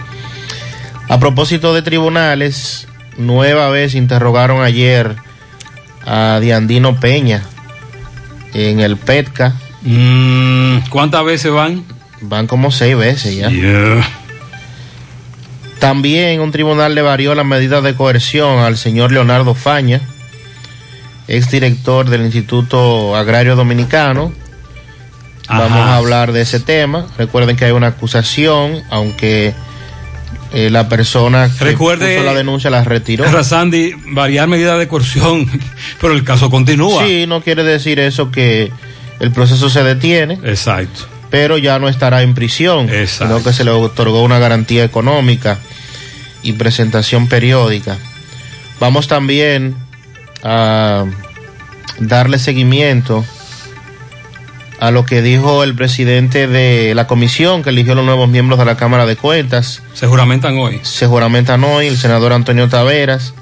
[1.09, 5.15] a propósito de tribunales, nueva vez interrogaron ayer
[6.05, 7.45] a Diandino Peña,
[8.55, 9.53] en el PETCA.
[9.83, 11.85] Mm, ¿Cuántas veces van?
[12.23, 13.51] Van como seis veces ya.
[13.51, 14.09] Yeah.
[15.79, 20.01] También un tribunal le varió la medida de coerción al señor Leonardo Faña,
[21.29, 24.33] exdirector del Instituto Agrario Dominicano.
[25.47, 27.07] Vamos a hablar de ese tema.
[27.19, 29.53] Recuerden que hay una acusación, aunque
[30.55, 33.43] eh, la persona que Recuerde- puso la denuncia la retiró.
[33.45, 35.47] Sandy, variar medidas de coerción,
[36.01, 37.05] pero el caso continúa.
[37.05, 38.71] Sí, no quiere decir eso que
[39.21, 40.39] el proceso se detiene.
[40.45, 41.07] Exacto.
[41.31, 45.59] Pero ya no estará en prisión, sino que se le otorgó una garantía económica
[46.45, 47.99] y presentación periódica.
[48.79, 49.75] Vamos también
[50.45, 51.05] a
[51.99, 53.25] darle seguimiento
[54.81, 58.65] a lo que dijo el presidente de la comisión que eligió los nuevos miembros de
[58.65, 59.83] la Cámara de Cuentas.
[59.95, 60.81] Se juramentan hoy.
[60.83, 61.87] Se juramentan hoy.
[61.87, 63.35] El senador Antonio Taveras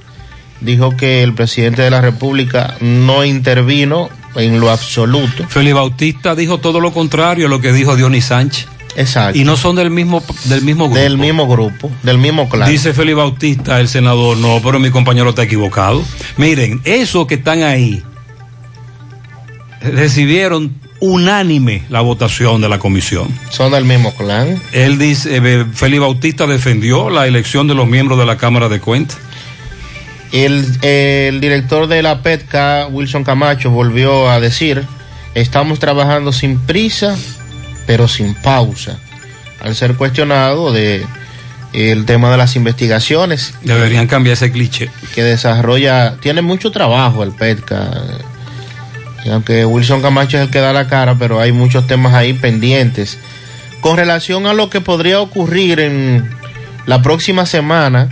[0.61, 5.47] dijo que el presidente de la República no intervino en lo absoluto.
[5.49, 8.69] Félix Bautista dijo todo lo contrario a lo que dijo Dionis Sánchez.
[8.95, 9.39] Exacto.
[9.39, 11.01] Y no son del mismo, del mismo grupo.
[11.01, 12.69] Del mismo grupo, del mismo clan.
[12.69, 16.03] Dice Félix Bautista, el senador, no, pero mi compañero está equivocado.
[16.37, 18.03] Miren, esos que están ahí
[19.81, 23.29] recibieron unánime la votación de la comisión.
[23.51, 24.63] Son del mismo clan.
[24.73, 28.79] Él dice, eh, Félix Bautista defendió la elección de los miembros de la Cámara de
[28.79, 29.19] Cuentas.
[30.31, 34.85] El, el director de la PETCA, Wilson Camacho, volvió a decir,
[35.35, 37.17] estamos trabajando sin prisa,
[37.85, 38.97] pero sin pausa.
[39.61, 41.05] Al ser cuestionado de
[41.73, 43.55] el tema de las investigaciones.
[43.63, 44.89] Deberían cambiar ese cliché.
[45.17, 47.91] Que desarrolla, tiene mucho trabajo el PETCA.
[49.31, 53.19] Aunque Wilson Camacho es el que da la cara, pero hay muchos temas ahí pendientes.
[53.81, 56.29] Con relación a lo que podría ocurrir en
[56.87, 58.09] la próxima semana,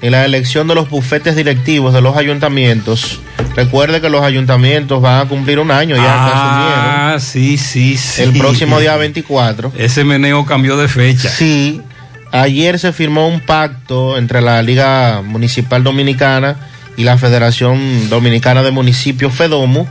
[0.00, 3.20] en la elección de los bufetes directivos de los ayuntamientos,
[3.56, 6.84] recuerde que los ayuntamientos van a cumplir un año ya asumieron.
[6.84, 8.22] Ah, sí, sí, sí.
[8.22, 9.72] El próximo día 24.
[9.76, 11.28] Ese meneo cambió de fecha.
[11.28, 11.82] Sí.
[12.30, 16.56] Ayer se firmó un pacto entre la Liga Municipal Dominicana
[16.96, 19.86] y la Federación Dominicana de Municipios FEDOMU,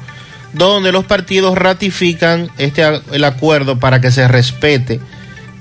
[0.53, 4.99] donde los partidos ratifican este el acuerdo para que se respete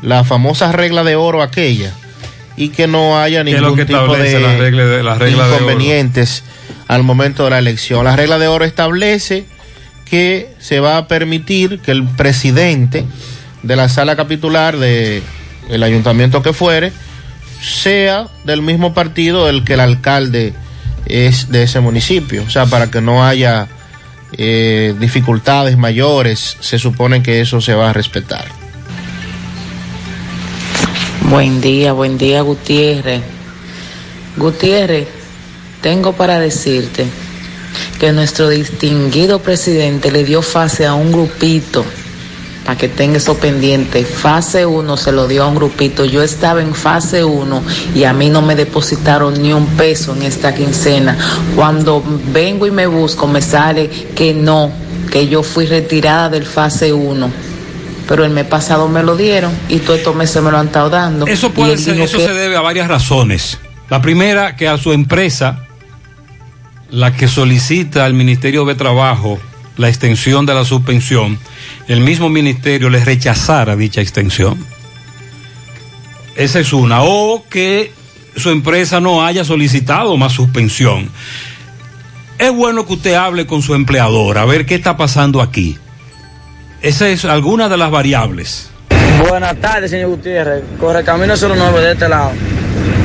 [0.02, 1.92] la famosa regla de oro aquella
[2.56, 5.52] y que no haya ¿Qué es ningún tipo de, la regla de- la regla de
[5.54, 5.62] oro?
[5.64, 6.42] inconvenientes
[6.88, 8.04] al momento de la elección.
[8.04, 9.44] La regla de oro establece
[10.08, 13.04] que se va a permitir que el presidente
[13.64, 15.22] de la sala capitular de
[15.68, 16.92] el ayuntamiento que fuere
[17.60, 20.54] sea del mismo partido del que el alcalde
[21.06, 23.66] es de ese municipio, o sea, para que no haya
[24.32, 28.46] eh, dificultades mayores, se supone que eso se va a respetar.
[31.30, 33.22] Buen día, buen día Gutiérrez.
[34.36, 35.08] Gutiérrez,
[35.80, 37.06] tengo para decirte
[37.98, 41.84] que nuestro distinguido presidente le dio fase a un grupito,
[42.66, 44.04] para que tenga eso pendiente.
[44.04, 46.04] Fase 1 se lo dio a un grupito.
[46.04, 47.62] Yo estaba en fase 1
[47.94, 51.16] y a mí no me depositaron ni un peso en esta quincena.
[51.54, 52.02] Cuando
[52.32, 54.72] vengo y me busco, me sale que no,
[55.12, 57.30] que yo fui retirada del fase 1
[58.08, 60.88] pero el mes pasado me lo dieron y todos estos meses me lo han estado
[60.90, 61.26] dando.
[61.26, 63.58] Eso puede ser, eso que- se debe a varias razones.
[63.90, 65.64] La primera, que a su empresa,
[66.90, 69.40] la que solicita al Ministerio de Trabajo
[69.76, 71.38] la extensión de la suspensión,
[71.88, 74.64] el mismo ministerio le rechazara dicha extensión.
[76.36, 77.02] Esa es una.
[77.02, 77.92] O que
[78.36, 81.08] su empresa no haya solicitado más suspensión.
[82.38, 85.78] Es bueno que usted hable con su empleador a ver qué está pasando aquí.
[86.82, 88.70] Esa es alguna de las variables.
[89.28, 90.62] Buenas tardes, señor Gutiérrez.
[90.78, 92.32] Corre camino 09 de este lado.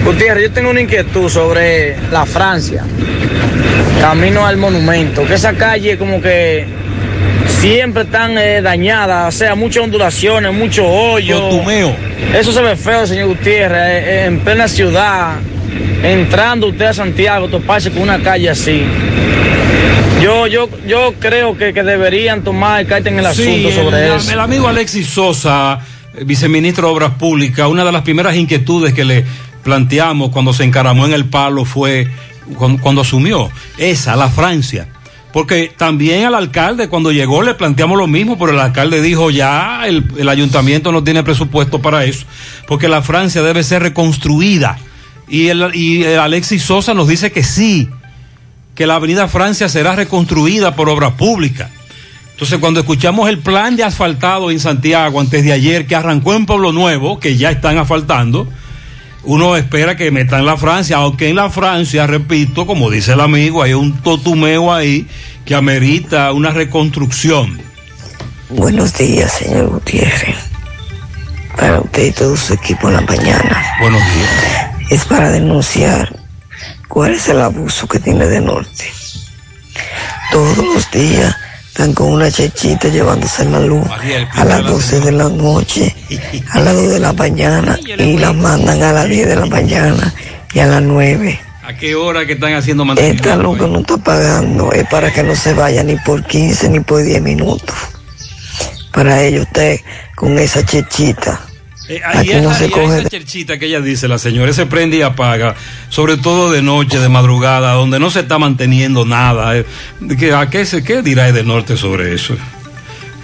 [0.04, 2.84] Gutiérrez, yo tengo una inquietud sobre la Francia.
[4.02, 5.26] Camino al monumento.
[5.26, 6.65] Que esa calle como que
[7.62, 11.62] siempre están eh, dañadas, o sea, muchas ondulaciones, mucho hoyo.
[12.34, 15.36] Eso se ve feo, señor Gutiérrez, eh, eh, en plena ciudad.
[16.04, 18.82] Entrando usted a Santiago, toparse con una calle así.
[20.24, 24.13] Yo, yo, yo creo que, que deberían tomar carta en el Sí, asunto sobre el,
[24.15, 24.32] eso.
[24.32, 25.80] el amigo Alexis Sosa,
[26.26, 29.24] viceministro de Obras Públicas, una de las primeras inquietudes que le
[29.63, 32.08] planteamos cuando se encaramó en el palo fue
[32.58, 34.88] cuando, cuando asumió esa, la Francia.
[35.34, 39.84] Porque también al alcalde cuando llegó le planteamos lo mismo, pero el alcalde dijo ya
[39.86, 42.26] el, ayuntamiento no tiene presupuesto para eso,
[42.67, 44.78] porque la Francia debe ser reconstruida.
[45.30, 47.89] Y el, y Alexis Sosa nos dice que sí,
[48.76, 51.70] que la avenida Francia será reconstruida por obras públicas.
[52.41, 56.48] Entonces, cuando escuchamos el plan de asfaltado en Santiago antes de ayer, que arrancó en
[56.48, 58.48] Pueblo Nuevo, que ya están asfaltando,
[59.24, 63.62] uno espera que metan la Francia, aunque en la Francia, repito, como dice el amigo,
[63.62, 65.08] hay un totumeo ahí
[65.46, 67.62] que amerita una reconstrucción.
[68.50, 70.38] Buenos días, señor Gutiérrez.
[71.56, 73.64] Para usted y todo su equipo en la mañana.
[73.80, 74.72] Buenos días.
[74.90, 76.14] Es para denunciar
[76.88, 78.92] cuál es el abuso que tiene de norte.
[80.32, 81.36] Todos los días
[81.72, 83.88] están con una chechita llevándose la luz
[84.36, 85.96] a las 12 de la noche,
[86.50, 90.14] a las 2 de la mañana y la mandan a las 10 de la mañana
[90.54, 91.40] y a las 9.
[91.64, 93.44] ¿A qué hora que están haciendo Esta mantenimiento?
[93.44, 96.82] luz que no está pagando es para que no se vaya ni por 15 ni
[96.82, 97.74] por 10 minutos.
[98.92, 99.80] Para ello usted
[100.16, 101.40] con esa chechita.
[101.91, 104.54] Eh, Aquí ahí esa, no se y coge esa cherchita que ella dice, la señora,
[104.54, 105.56] se prende y apaga,
[105.89, 109.58] sobre todo de noche, de madrugada, donde no se está manteniendo nada.
[109.58, 109.65] eh,
[110.17, 112.36] ¿qué- ¿A qué, se, qué dirá de norte sobre eso?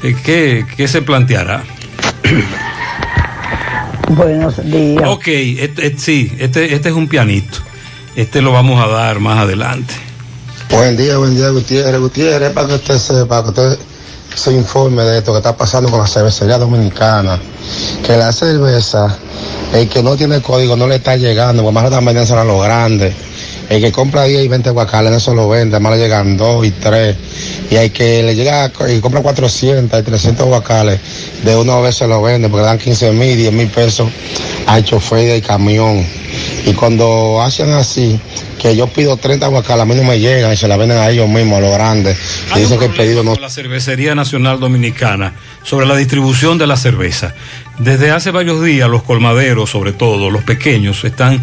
[0.03, 1.63] Eh, ¿Qué, qué se planteará?
[4.10, 5.03] Buenos días.
[5.08, 7.58] Ok, este, este- sí, este, este es un pianito.
[8.15, 9.93] Este lo vamos a dar más adelante.
[10.69, 11.99] Buen día, buen día, Gutiérrez.
[11.99, 13.77] Gutiérrez, para que usted sepa, que usted
[14.38, 17.39] se informe de esto que está pasando con la cervecería dominicana.
[18.06, 19.17] Que la cerveza,
[19.73, 22.63] el que no tiene código no le está llegando, porque más están vendiendo a los
[22.63, 23.15] grandes.
[23.69, 26.71] El que compra 10 y 20 guacales, se lo vende, más le llegan 2 y
[26.71, 27.17] 3.
[27.71, 31.00] Y hay que le llega, y compra 400 y 300 guacales,
[31.43, 34.08] de una vez se lo vende, porque le dan 15 mil, 10 mil pesos
[34.67, 36.06] al chofer del camión.
[36.66, 38.20] Y cuando hacen así,
[38.62, 41.10] que yo pido 30 guacales, a mí no me llegan y se la venden a
[41.10, 42.18] ellos mismos, a los grandes.
[42.56, 46.78] Y dicen que el pedido no la Cervecería Nacional Dominicana sobre la distribución de la
[46.78, 47.34] cerveza.
[47.80, 51.42] Desde hace varios días los colmaderos, sobre todo los pequeños, están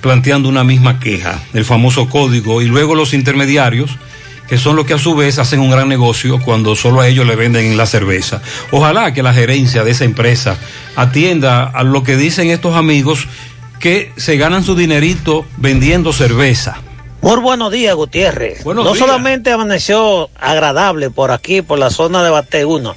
[0.00, 3.96] planteando una misma queja, el famoso código, y luego los intermediarios,
[4.48, 7.26] que son los que a su vez hacen un gran negocio cuando solo a ellos
[7.26, 8.42] le venden la cerveza.
[8.70, 10.58] Ojalá que la gerencia de esa empresa
[10.96, 13.26] atienda a lo que dicen estos amigos
[13.84, 16.78] que se ganan su dinerito vendiendo cerveza.
[17.20, 18.64] Muy buenos días, Gutiérrez.
[18.64, 19.06] Buenos no días.
[19.06, 22.96] solamente amaneció agradable por aquí, por la zona de Bate 1,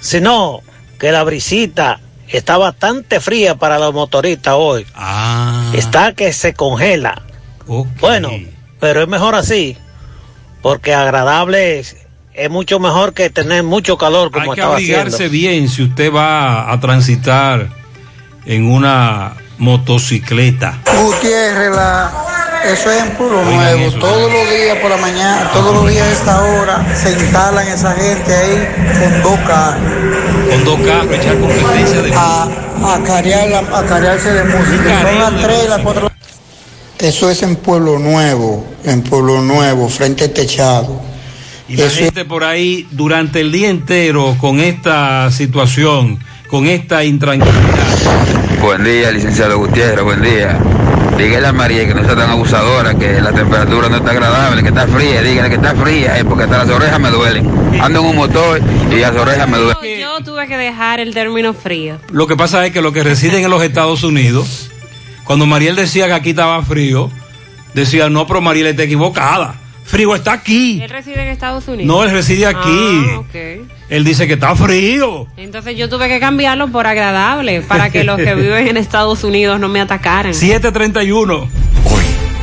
[0.00, 0.60] sino
[0.98, 4.86] que la brisita está bastante fría para los motoristas hoy.
[4.96, 5.70] Ah.
[5.72, 7.22] Está que se congela.
[8.00, 8.30] Bueno,
[8.80, 9.76] pero es mejor así,
[10.62, 11.96] porque agradable es,
[12.32, 15.32] es mucho mejor que tener mucho calor como Hay que estaba abrigarse haciendo.
[15.32, 17.68] bien si usted va a transitar
[18.46, 20.78] en una motocicleta.
[21.02, 22.10] Gutiérrez, la-
[22.72, 23.90] eso es en Pueblo Nuevo.
[23.98, 27.92] Todos los días por la mañana, todos los días a esta hora, se instalan esa
[27.94, 28.68] gente ahí
[29.00, 29.82] con dos carros.
[30.50, 32.42] Con dos carros, echar competencia de a,
[32.94, 35.02] a, carear la- a carearse de música.
[35.02, 36.10] Son las tres, las cuatro.
[36.98, 41.02] Eso es en Pueblo Nuevo, en Pueblo Nuevo, frente al techado.
[41.68, 48.53] Y la gente por ahí durante el día entero con esta situación, con esta intranquilidad.
[48.64, 50.58] Buen día, licenciado Gutiérrez, buen día.
[51.18, 54.70] Dígale a María que no sea tan abusadora, que la temperatura no está agradable, que
[54.70, 55.20] está fría.
[55.20, 57.46] Dígale que está fría, eh, porque hasta las orejas me duelen.
[57.78, 60.00] Ando en un motor y las orejas me duelen.
[60.00, 61.98] Yo tuve que dejar el término frío.
[62.10, 64.70] Lo que pasa es que los que residen en los Estados Unidos,
[65.24, 67.10] cuando Mariel decía que aquí estaba frío,
[67.74, 69.56] decía, no, pero Mariel está equivocada.
[69.84, 70.80] Frío está aquí.
[70.82, 71.86] Él reside en Estados Unidos.
[71.86, 73.04] No, él reside aquí.
[73.12, 73.68] Ah, ok.
[73.90, 75.26] Él dice que está frío.
[75.36, 79.60] Entonces yo tuve que cambiarlo por agradable para que los que viven en Estados Unidos
[79.60, 80.34] no me atacaran.
[80.34, 81.48] 731.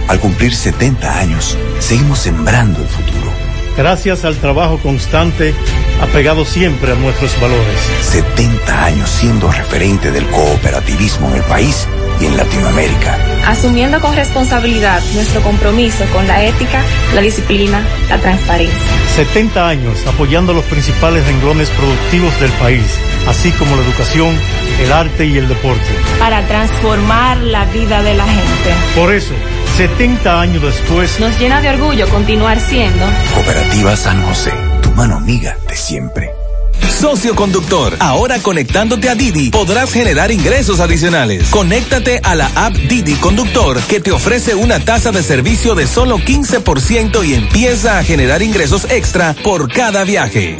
[0.08, 3.31] Al cumplir 70 años, seguimos sembrando el futuro.
[3.78, 5.54] Gracias al trabajo constante,
[6.02, 7.80] apegado siempre a nuestros valores.
[8.02, 11.88] 70 años siendo referente del cooperativismo en el país
[12.20, 13.18] y en Latinoamérica.
[13.48, 16.84] asumiendo con responsabilidad nuestro compromiso con la ética,
[17.16, 18.78] la disciplina, la transparencia.
[19.16, 22.86] 70 años apoyando los principales renglones productivos del país,
[23.28, 24.38] así como la educación,
[24.80, 25.96] el arte y el deporte.
[26.20, 28.74] Para transformar la vida de la gente.
[28.96, 29.34] Por eso,
[29.78, 35.58] 70 años después, Nos llena de orgullo continuar siendo Cooperativa San José, tu mano amiga
[35.68, 36.32] de siempre.
[36.90, 41.50] Socio conductor, ahora conectándote a Didi podrás generar ingresos adicionales.
[41.50, 46.18] Conéctate a la app Didi Conductor que te ofrece una tasa de servicio de solo
[46.18, 50.60] 15% y empieza a generar ingresos extra por cada viaje.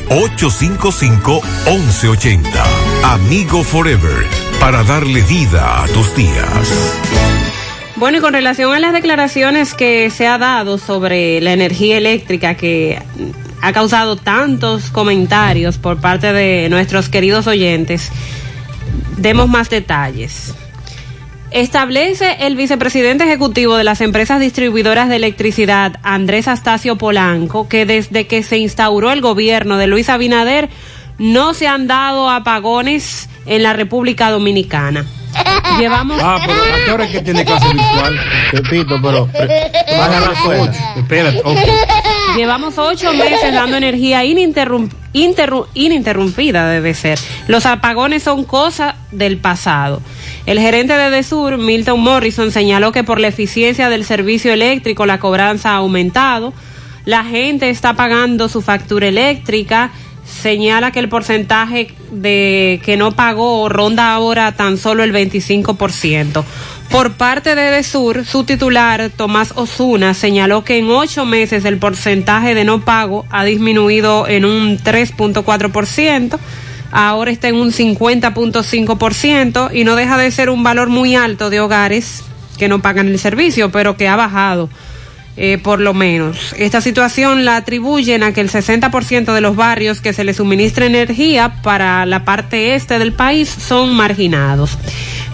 [0.09, 2.41] 809-855-1180.
[3.05, 4.25] Amigo Forever,
[4.59, 6.49] para darle vida a tus días.
[7.97, 12.55] Bueno, y con relación a las declaraciones que se ha dado sobre la energía eléctrica
[12.55, 12.99] que
[13.61, 18.11] ha causado tantos comentarios por parte de nuestros queridos oyentes,
[19.19, 20.55] demos más detalles.
[21.55, 28.27] Establece el vicepresidente ejecutivo de las empresas distribuidoras de electricidad, Andrés Astacio Polanco, que desde
[28.27, 30.69] que se instauró el gobierno de Luis Abinader
[31.19, 35.05] no se han dado apagones en la República Dominicana.
[35.79, 36.21] Llevamos.
[36.23, 38.19] Ah, pero ¿a qué hora es que tiene clase virtual?
[38.53, 39.27] Repito, pero.
[39.27, 40.73] Baja la escuela.
[40.97, 41.43] Espérate.
[42.37, 47.19] Llevamos ocho meses dando energía ininterrum- interru- ininterrumpida, debe ser.
[47.49, 50.01] Los apagones son cosa del pasado.
[50.45, 55.21] El gerente de Desur, Milton Morrison, señaló que por la eficiencia del servicio eléctrico la
[55.21, 56.53] cobranza ha aumentado.
[57.05, 59.93] La gente está pagando su factura eléctrica.
[60.25, 66.45] Señala que el porcentaje de que no pagó ronda ahora tan solo el 25%.
[66.91, 72.55] Por parte de Desur, su titular, Tomás Osuna, señaló que en ocho meses el porcentaje
[72.55, 76.39] de no pago ha disminuido en un 3.4%,
[76.93, 81.61] ahora está en un 50.5% y no deja de ser un valor muy alto de
[81.61, 82.23] hogares
[82.59, 84.69] que no pagan el servicio, pero que ha bajado.
[85.37, 86.55] eh, por lo menos.
[86.59, 90.85] Esta situación la atribuyen a que el 60% de los barrios que se les suministra
[90.87, 94.77] energía para la parte este del país son marginados.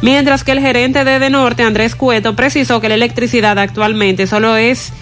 [0.01, 4.57] Mientras que el gerente de De Norte, Andrés Cueto, precisó que la electricidad actualmente solo
[4.57, 4.93] es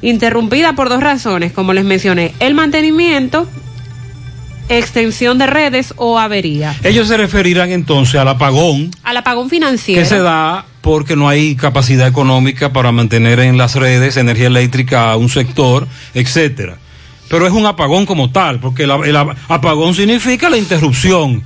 [0.00, 3.46] interrumpida por dos razones, como les mencioné, el mantenimiento,
[4.70, 6.76] extensión de redes o avería.
[6.84, 10.00] Ellos se referirán entonces al apagón Al apagón financiero.
[10.00, 15.10] que se da porque no hay capacidad económica para mantener en las redes energía eléctrica
[15.12, 16.78] a un sector, etcétera.
[17.28, 19.16] Pero es un apagón como tal, porque el, el
[19.48, 21.42] apagón significa la interrupción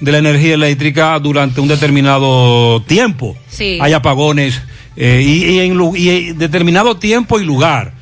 [0.00, 3.36] de la energía eléctrica durante un determinado tiempo.
[3.48, 3.78] Sí.
[3.80, 4.60] Hay apagones
[4.96, 7.92] eh, y, y en lu- y en determinado tiempo y lugar.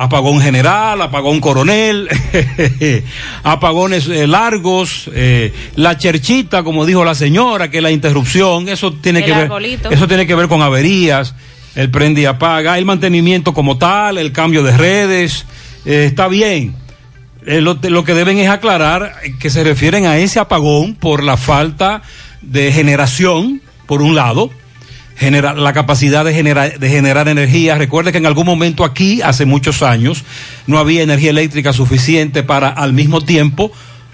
[0.00, 2.08] Apagón general, apagón coronel,
[3.42, 9.18] apagones eh, largos, eh, la cherchita, como dijo la señora, que la interrupción, eso tiene
[9.18, 11.34] El que ver, eso tiene que ver con averías,
[11.74, 15.46] el prende y apaga, el mantenimiento como tal, el cambio de redes,
[15.84, 16.76] eh, está bien.
[17.44, 22.02] Lo, lo que deben es aclarar que se refieren a ese apagón por la falta
[22.40, 24.52] de generación, por un lado,
[25.18, 27.76] genera, la capacidad de, genera- de generar energía.
[27.76, 30.24] Recuerde que en algún momento aquí, hace muchos años,
[30.66, 33.72] no había energía eléctrica suficiente para al mismo tiempo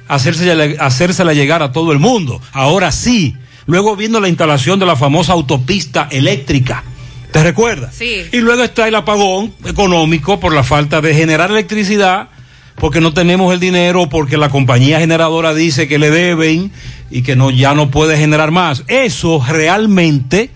[0.08, 2.40] hacérsela, hacérsela llegar a todo el mundo.
[2.52, 3.36] Ahora sí.
[3.66, 6.84] Luego vino la instalación de la famosa autopista eléctrica.
[7.32, 7.94] ¿Te recuerdas?
[7.94, 8.22] Sí.
[8.30, 12.28] Y luego está el apagón económico por la falta de generar electricidad,
[12.76, 16.72] porque no tenemos el dinero, porque la compañía generadora dice que le deben
[17.10, 18.84] y que no ya no puede generar más.
[18.86, 20.50] Eso realmente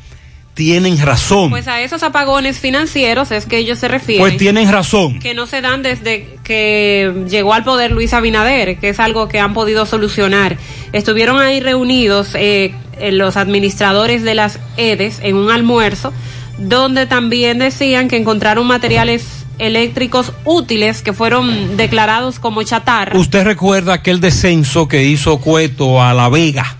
[0.58, 1.50] tienen razón.
[1.50, 4.26] Pues a esos apagones financieros es que ellos se refieren.
[4.26, 5.20] Pues tienen razón.
[5.20, 9.38] que no se dan desde que llegó al poder Luis Abinader, que es algo que
[9.38, 10.56] han podido solucionar.
[10.92, 16.12] Estuvieron ahí reunidos eh, eh, los administradores de las EDES en un almuerzo,
[16.58, 23.16] donde también decían que encontraron materiales eléctricos útiles que fueron declarados como chatarra.
[23.16, 26.77] ¿Usted recuerda aquel descenso que hizo Cueto a La Vega?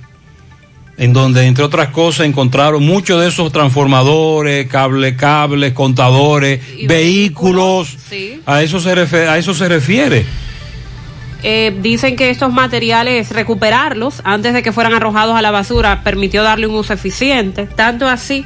[0.99, 7.97] En donde, entre otras cosas, encontraron muchos de esos transformadores, cable, cables, contadores, vehículos.
[8.09, 8.43] Sí.
[8.45, 9.29] A eso se refiere.
[9.29, 10.27] A eso se refiere.
[11.45, 16.43] Eh, dicen que estos materiales, recuperarlos antes de que fueran arrojados a la basura, permitió
[16.43, 17.67] darle un uso eficiente.
[17.67, 18.45] Tanto así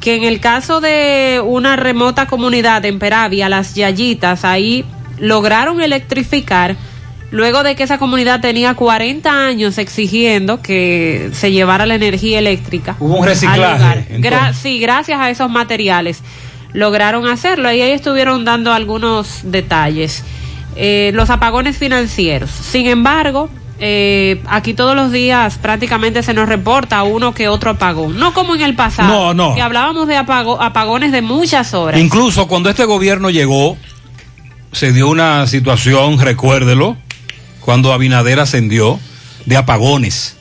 [0.00, 4.84] que en el caso de una remota comunidad en Peravia, las Yayitas, ahí
[5.18, 6.76] lograron electrificar
[7.30, 12.96] luego de que esa comunidad tenía 40 años exigiendo que se llevara la energía eléctrica.
[13.00, 14.06] Hubo un reciclaje.
[14.20, 16.22] Gra- sí, gracias a esos materiales
[16.72, 20.22] lograron hacerlo y ahí estuvieron dando algunos detalles.
[20.76, 22.50] Eh, los apagones financieros.
[22.50, 23.48] Sin embargo,
[23.78, 28.18] eh, aquí todos los días prácticamente se nos reporta uno que otro apagón.
[28.18, 29.08] No como en el pasado.
[29.08, 29.54] No, no.
[29.54, 31.98] Que hablábamos de apago- apagones de muchas horas.
[32.00, 33.78] Incluso cuando este gobierno llegó,
[34.72, 36.98] se dio una situación, recuérdelo,
[37.66, 38.98] cuando Abinader ascendió,
[39.44, 40.36] de apagones.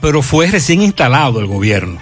[0.00, 1.98] Pero fue recién instalado el gobierno.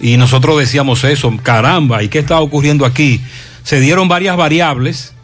[0.00, 3.20] Y nosotros decíamos eso, caramba, ¿y qué está ocurriendo aquí?
[3.62, 5.14] Se dieron varias variables,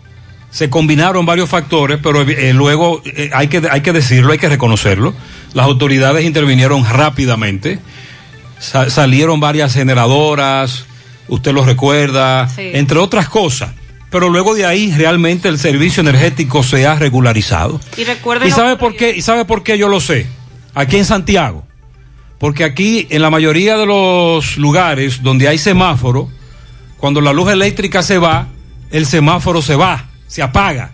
[0.51, 4.49] se combinaron varios factores, pero eh, luego eh, hay, que, hay que decirlo, hay que
[4.49, 5.12] reconocerlo.
[5.55, 7.81] Las autoridades intervinieron rápidamente,
[8.61, 10.85] Sa- salieron varias generadoras,
[11.27, 12.71] usted lo recuerda, Sí.
[12.75, 13.71] entre otras cosas.
[14.11, 17.81] Pero luego de ahí realmente el servicio energético se ha regularizado.
[17.97, 18.05] Y
[18.47, 19.15] ¿Y sabe por qué?
[19.15, 20.27] ¿Y sabe por qué yo lo sé?
[20.75, 21.65] Aquí en Santiago.
[22.39, 26.31] Porque aquí en la mayoría de los lugares donde hay semáforo,
[26.97, 28.47] cuando la luz eléctrica se va,
[28.91, 30.93] el semáforo se va, se apaga.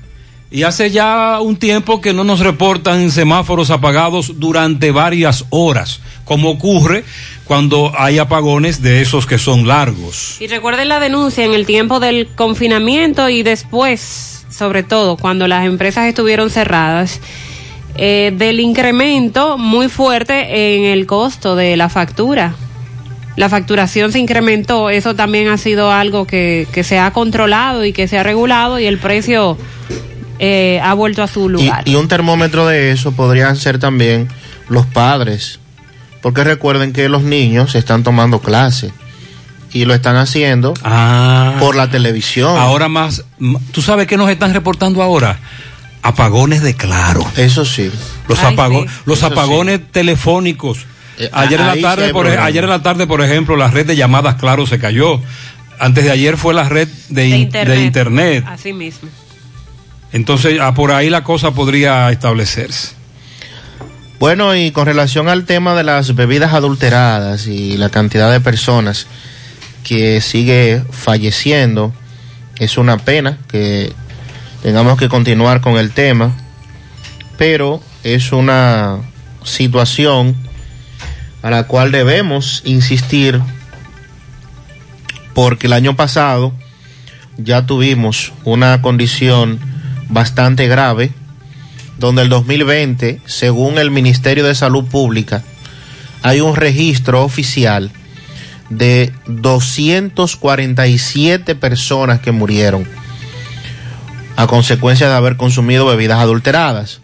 [0.50, 6.50] Y hace ya un tiempo que no nos reportan semáforos apagados durante varias horas, como
[6.50, 7.04] ocurre
[7.44, 10.40] cuando hay apagones de esos que son largos.
[10.40, 15.66] Y recuerden la denuncia en el tiempo del confinamiento y después, sobre todo, cuando las
[15.66, 17.20] empresas estuvieron cerradas,
[17.96, 22.54] eh, del incremento muy fuerte en el costo de la factura.
[23.36, 27.92] La facturación se incrementó, eso también ha sido algo que, que se ha controlado y
[27.92, 29.58] que se ha regulado y el precio
[30.38, 31.82] eh, ha vuelto a su Y, lugar.
[31.88, 34.28] y un termómetro de eso podrían ser también
[34.68, 35.58] los padres,
[36.24, 38.90] porque recuerden que los niños están tomando clase
[39.74, 40.72] y lo están haciendo
[41.60, 42.54] por la televisión.
[42.56, 42.62] Ah.
[42.62, 43.24] Ahora más,
[43.72, 45.38] ¿tú sabes qué nos están reportando ahora?
[46.00, 47.30] Apagones de claro.
[47.36, 47.90] Eso sí.
[48.26, 48.90] Los, Ay, apago- sí.
[49.04, 49.32] los Eso sí.
[49.34, 50.86] apagones telefónicos.
[51.18, 53.94] Eh, ayer, en la tarde, por, ayer en la tarde, por ejemplo, la red de
[53.94, 55.20] llamadas Claro se cayó.
[55.78, 57.76] Antes de ayer fue la red de, de in- internet.
[57.76, 58.44] de internet.
[58.48, 59.10] Así mismo.
[60.12, 62.92] Entonces, ah, por ahí la cosa podría establecerse.
[64.18, 69.06] Bueno, y con relación al tema de las bebidas adulteradas y la cantidad de personas
[69.82, 71.92] que sigue falleciendo,
[72.58, 73.92] es una pena que
[74.62, 76.32] tengamos que continuar con el tema,
[77.36, 78.98] pero es una
[79.42, 80.36] situación
[81.42, 83.40] a la cual debemos insistir
[85.34, 86.54] porque el año pasado
[87.36, 89.58] ya tuvimos una condición
[90.08, 91.10] bastante grave,
[91.98, 95.42] donde el 2020, según el Ministerio de Salud Pública,
[96.22, 97.90] hay un registro oficial
[98.70, 102.88] de 247 personas que murieron
[104.36, 107.00] a consecuencia de haber consumido bebidas adulteradas.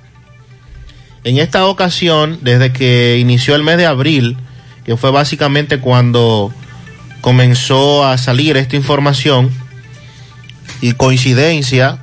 [1.23, 4.39] En esta ocasión, desde que inició el mes de abril,
[4.85, 6.53] que fue básicamente cuando
[7.21, 9.51] comenzó a salir esta información,
[10.81, 11.99] y coincidencia,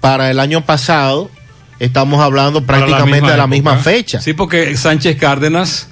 [0.00, 1.30] para el año pasado,
[1.80, 4.20] estamos hablando prácticamente de la misma fecha.
[4.20, 5.88] Sí, porque Sánchez Cárdenas,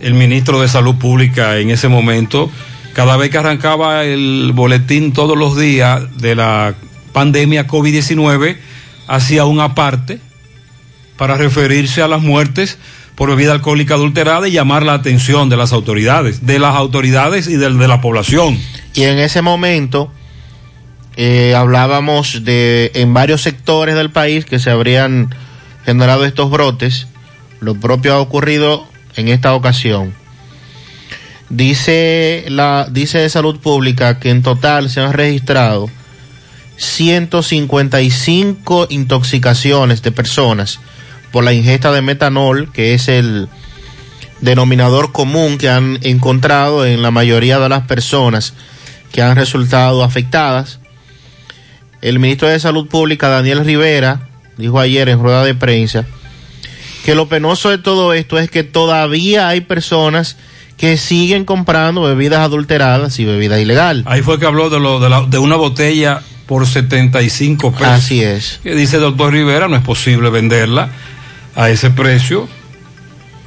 [0.00, 2.50] el ministro de Salud Pública en ese momento,
[2.94, 6.74] cada vez que arrancaba el boletín todos los días de la
[7.12, 8.56] pandemia COVID-19,
[9.06, 10.18] hacía una parte
[11.16, 12.78] para referirse a las muertes
[13.14, 17.56] por bebida alcohólica adulterada y llamar la atención de las autoridades, de las autoridades y
[17.56, 18.58] de, de la población.
[18.94, 20.12] Y en ese momento
[21.16, 25.34] eh, hablábamos de en varios sectores del país que se habrían
[25.84, 27.06] generado estos brotes.
[27.60, 28.86] Lo propio ha ocurrido
[29.16, 30.14] en esta ocasión.
[31.48, 35.88] Dice la dice de salud pública que en total se han registrado
[36.76, 40.80] 155 intoxicaciones de personas
[41.32, 43.48] por la ingesta de metanol, que es el
[44.40, 48.54] denominador común que han encontrado en la mayoría de las personas
[49.12, 50.80] que han resultado afectadas.
[52.02, 56.06] El ministro de Salud Pública, Daniel Rivera, dijo ayer en rueda de prensa
[57.06, 60.36] que lo penoso de todo esto es que todavía hay personas
[60.76, 64.04] que siguen comprando bebidas adulteradas y bebidas ilegales.
[64.08, 67.86] Ahí fue que habló de, lo, de, la, de una botella por 75 pesos.
[67.86, 68.58] Así es.
[68.64, 70.90] Que dice el doctor Rivera, no es posible venderla
[71.54, 72.48] a ese precio,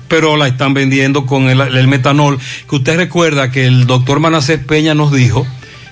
[0.07, 2.39] pero la están vendiendo con el, el metanol.
[2.69, 5.45] Que usted recuerda que el doctor Manacés Peña nos dijo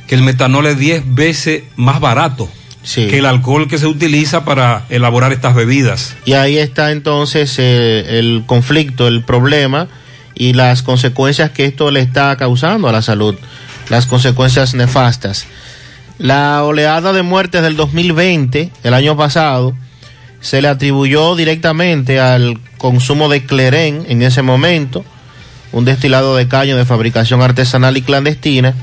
[0.07, 2.49] que el metanol es 10 veces más barato.
[2.83, 3.07] Sí.
[3.07, 6.15] que el alcohol que se utiliza para elaborar estas bebidas.
[6.23, 9.89] Y ahí está entonces eh, el conflicto, el problema
[10.35, 13.35] y las consecuencias que esto le está causando a la salud,
[13.89, 15.47] las consecuencias nefastas.
[16.17, 19.75] La oleada de muertes del 2020, el año pasado,
[20.39, 25.03] se le atribuyó directamente al consumo de cleren en ese momento,
[25.71, 28.73] un destilado de caño de fabricación artesanal y clandestina,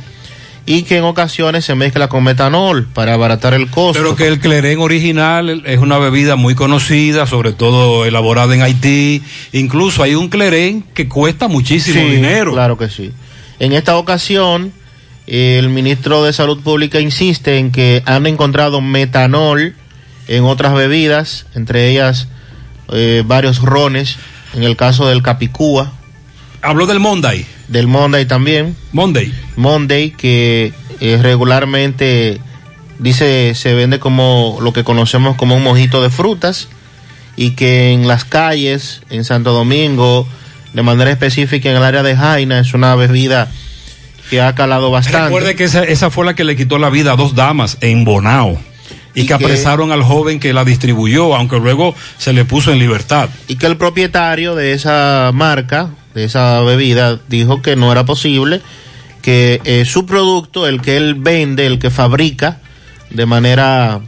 [0.67, 4.01] y que en ocasiones se mezcla con metanol para abaratar el costo.
[4.03, 9.23] Pero que el cleren original es una bebida muy conocida, sobre todo elaborada en Haití.
[9.53, 12.53] Incluso hay un cleren que cuesta muchísimo Sí, dinero.
[12.53, 13.12] Claro que sí.
[13.59, 14.73] En esta ocasión,
[15.27, 19.75] el ministro de Salud Pública insiste en que han encontrado metanol
[20.29, 22.29] en otras bebidas, entre ellas
[22.93, 24.17] eh, varios rones,
[24.55, 25.93] en el caso del Capicúa.
[26.65, 27.47] Habló del Monday.
[27.69, 28.77] Del Monday también.
[28.93, 29.33] Monday.
[29.57, 32.41] Monday, que eh, regularmente
[32.99, 36.69] dice se vende como lo que conocemos como un mojito de frutas
[37.37, 40.27] y que en las calles, en Santo Domingo,
[40.73, 43.51] de manera específica en el área de Jaina, es una bebida
[44.31, 45.25] que ha calado bastante.
[45.27, 48.05] Recuerde que esa, esa fue la que le quitó la vida a dos damas en
[48.05, 48.59] Bonao.
[49.17, 52.73] Y, Y que que- apresaron al joven que la distribuyó, aunque luego se le puso
[52.73, 53.29] en libertad.
[53.49, 58.61] y que el propietario de esa marca, de esa bebida, dijo que no era posible
[59.25, 62.61] que eh, su producto, el que él vende, el que fabrica
[63.09, 64.01] de manera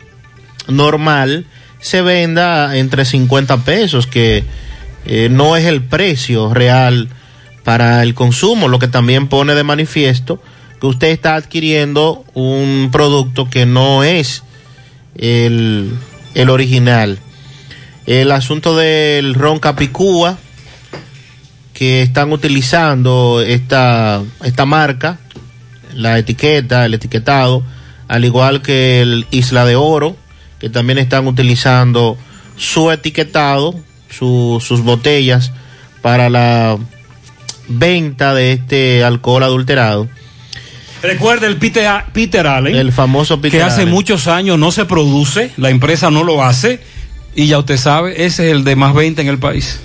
[0.68, 1.46] normal,
[1.80, 4.44] se venda entre 50 pesos, que
[5.06, 7.08] eh, no es el precio real
[7.64, 10.40] para el consumo, lo que también pone de manifiesto
[10.80, 14.42] que usted está adquiriendo un producto que no es
[15.16, 15.92] el,
[16.34, 17.18] el original.
[18.06, 20.38] El asunto del ron capicúa,
[21.76, 25.18] que están utilizando esta, esta marca,
[25.94, 27.62] la etiqueta, el etiquetado,
[28.08, 30.16] al igual que el Isla de Oro,
[30.58, 32.16] que también están utilizando
[32.56, 33.74] su etiquetado,
[34.08, 35.52] su- sus botellas
[36.00, 36.78] para la
[37.68, 40.08] venta de este alcohol adulterado.
[41.02, 42.74] Recuerde el Peter, Peter Allen.
[42.74, 43.92] El famoso Peter que hace Allen.
[43.92, 46.80] muchos años no se produce, la empresa no lo hace,
[47.34, 49.78] y ya usted sabe, ese es el de más 20 en el país.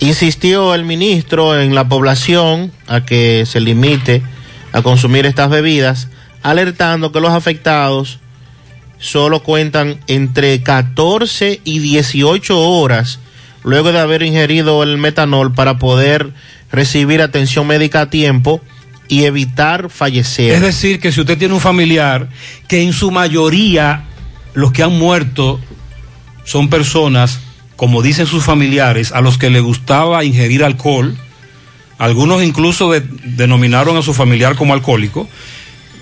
[0.00, 4.22] Insistió el ministro en la población a que se limite
[4.72, 6.08] a consumir estas bebidas,
[6.42, 8.18] alertando que los afectados
[8.98, 13.18] solo cuentan entre 14 y 18 horas
[13.62, 16.32] luego de haber ingerido el metanol para poder
[16.72, 18.62] recibir atención médica a tiempo
[19.08, 20.52] y evitar fallecer.
[20.52, 22.28] Es decir, que si usted tiene un familiar,
[22.68, 24.04] que en su mayoría
[24.54, 25.60] los que han muerto
[26.44, 27.40] son personas,
[27.80, 31.16] como dicen sus familiares, a los que le gustaba ingerir alcohol,
[31.96, 35.26] algunos incluso de- denominaron a su familiar como alcohólico.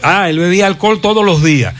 [0.02, 1.74] Ah, él bebía alcohol todos los días.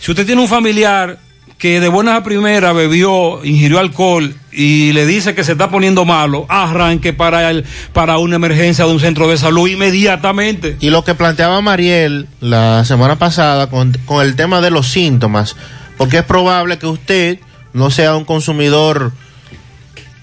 [0.00, 1.18] Si usted tiene un familiar
[1.56, 6.04] que de buenas a primeras bebió, ingirió alcohol y le dice que se está poniendo
[6.04, 7.50] malo, arranque para
[7.94, 10.76] para una emergencia de un centro de salud inmediatamente.
[10.78, 15.56] Y lo que planteaba Mariel la semana pasada con, con el tema de los síntomas,
[15.96, 17.38] porque es probable que usted
[17.72, 19.12] no sea un consumidor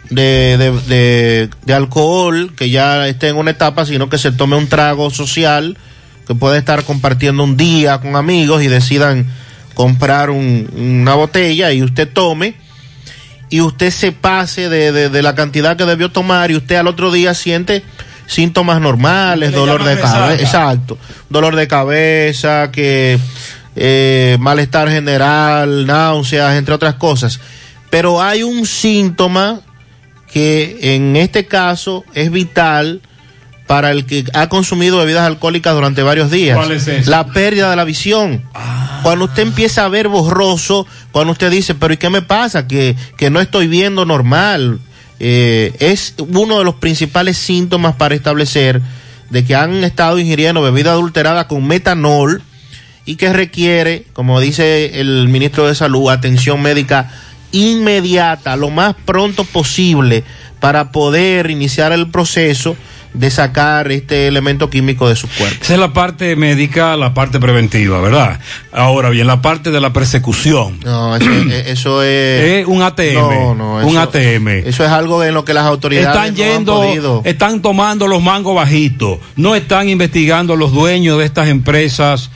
[0.09, 4.55] de, de, de, de alcohol, que ya esté en una etapa, sino que se tome
[4.55, 5.77] un trago social,
[6.27, 9.27] que puede estar compartiendo un día con amigos y decidan
[9.73, 12.55] comprar un- una botella y usted tome
[13.49, 17.33] y usted se pase de, la cantidad que debió tomar y usted al otro día
[17.35, 17.83] siente
[18.27, 20.97] síntomas normales, Le dolor de cabeza, exacto,
[21.29, 23.19] dolor de cabeza, que
[23.75, 27.39] eh, malestar general, náuseas, entre otras cosas.
[27.91, 29.59] Pero hay un síntoma
[30.35, 32.99] que en este caso es vital
[33.67, 36.57] para el que ha consumido bebidas alcohólicas durante varios días.
[36.57, 37.09] ¿Cuál es ese?
[37.09, 38.43] La pérdida de la visión.
[39.01, 42.67] Cuando usted empieza a ver borroso, cuando usted dice, pero ¿y qué me pasa?
[42.67, 44.81] Que, que no estoy viendo normal.
[45.21, 48.81] Eh, es uno de los principales síntomas para establecer
[49.29, 52.41] de que han estado ingiriendo bebida adulterada con metanol
[53.05, 57.09] y que requiere, como dice el ministro de Salud, atención médica
[57.55, 60.23] inmediata, lo más pronto posible,
[60.59, 62.75] para poder iniciar el proceso
[63.13, 65.55] de sacar este elemento químico de su cuerpo.
[65.61, 68.39] Esa es la parte médica, la parte preventiva, ¿verdad?
[68.73, 70.79] Ahora bien, la parte de la persecución.
[70.83, 71.29] No, eso,
[71.65, 72.41] eso es...
[72.61, 73.13] Es un ATM.
[73.13, 74.47] No, no, un eso- ATM.
[74.67, 77.21] Eso es algo en lo que las autoridades Están no han yendo, podido.
[77.23, 82.31] están tomando los mangos bajitos, no están investigando los dueños de estas empresas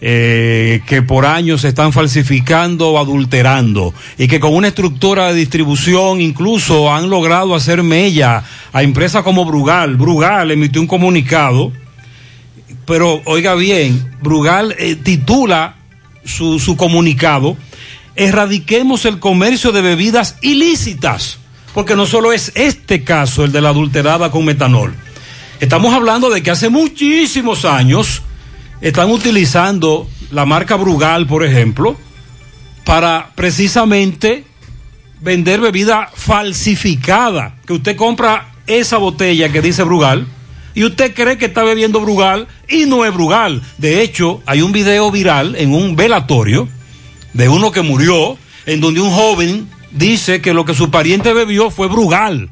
[0.00, 5.34] eh, que por años se están falsificando o adulterando y que con una estructura de
[5.34, 9.96] distribución incluso han logrado hacer mella a empresas como Brugal.
[9.96, 11.72] Brugal emitió un comunicado,
[12.84, 15.74] pero oiga bien, Brugal eh, titula
[16.24, 17.56] su, su comunicado,
[18.14, 21.38] erradiquemos el comercio de bebidas ilícitas,
[21.74, 24.94] porque no solo es este caso, el de la adulterada con metanol.
[25.58, 28.22] Estamos hablando de que hace muchísimos años
[28.80, 31.96] están utilizando la marca Brugal, por ejemplo,
[32.84, 34.44] para precisamente
[35.20, 40.26] vender bebida falsificada, que usted compra esa botella que dice Brugal
[40.74, 43.62] y usted cree que está bebiendo Brugal y no es Brugal.
[43.78, 46.68] De hecho, hay un video viral en un velatorio
[47.32, 51.70] de uno que murió, en donde un joven dice que lo que su pariente bebió
[51.70, 52.50] fue Brugal.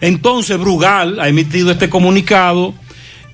[0.00, 2.74] Entonces Brugal ha emitido este comunicado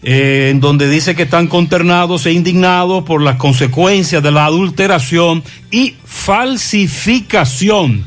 [0.02, 5.44] eh, en donde dice que están consternados e indignados por las consecuencias de la adulteración
[5.70, 8.04] y falsificación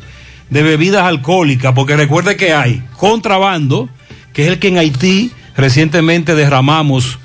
[0.50, 3.90] de bebidas alcohólicas, porque recuerde que hay contrabando,
[4.34, 7.18] que es el que en Haití recientemente derramamos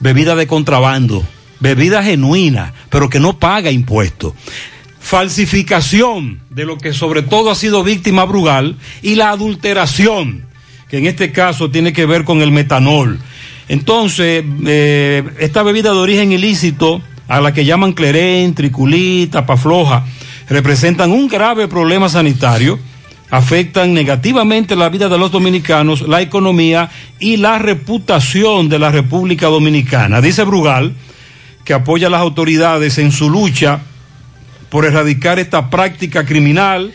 [0.00, 1.24] bebida de contrabando,
[1.60, 4.34] bebida genuina, pero que no paga impuestos.
[4.98, 10.46] Falsificación de lo que sobre todo ha sido víctima Brugal y la adulteración,
[10.88, 13.20] que en este caso tiene que ver con el metanol.
[13.68, 20.04] Entonces, eh, esta bebida de origen ilícito, a la que llaman clerén, triculita, pafloja,
[20.48, 22.78] representan un grave problema sanitario,
[23.30, 29.46] afectan negativamente la vida de los dominicanos, la economía y la reputación de la República
[29.46, 30.20] Dominicana.
[30.20, 30.94] Dice Brugal
[31.64, 33.80] que apoya a las autoridades en su lucha
[34.68, 36.92] por erradicar esta práctica criminal.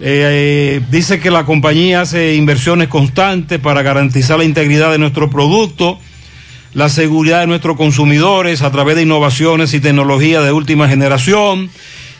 [0.00, 5.98] Eh, dice que la compañía hace inversiones constantes para garantizar la integridad de nuestro producto,
[6.74, 11.70] la seguridad de nuestros consumidores a través de innovaciones y tecnología de última generación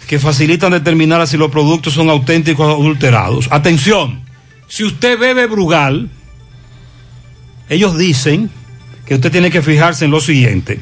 [0.07, 3.49] que facilitan determinar si los productos son auténticos o adulterados.
[3.51, 4.21] Atención,
[4.69, 6.09] si usted bebe Brugal,
[7.69, 8.51] ellos dicen
[9.07, 10.81] que usted tiene que fijarse en lo siguiente.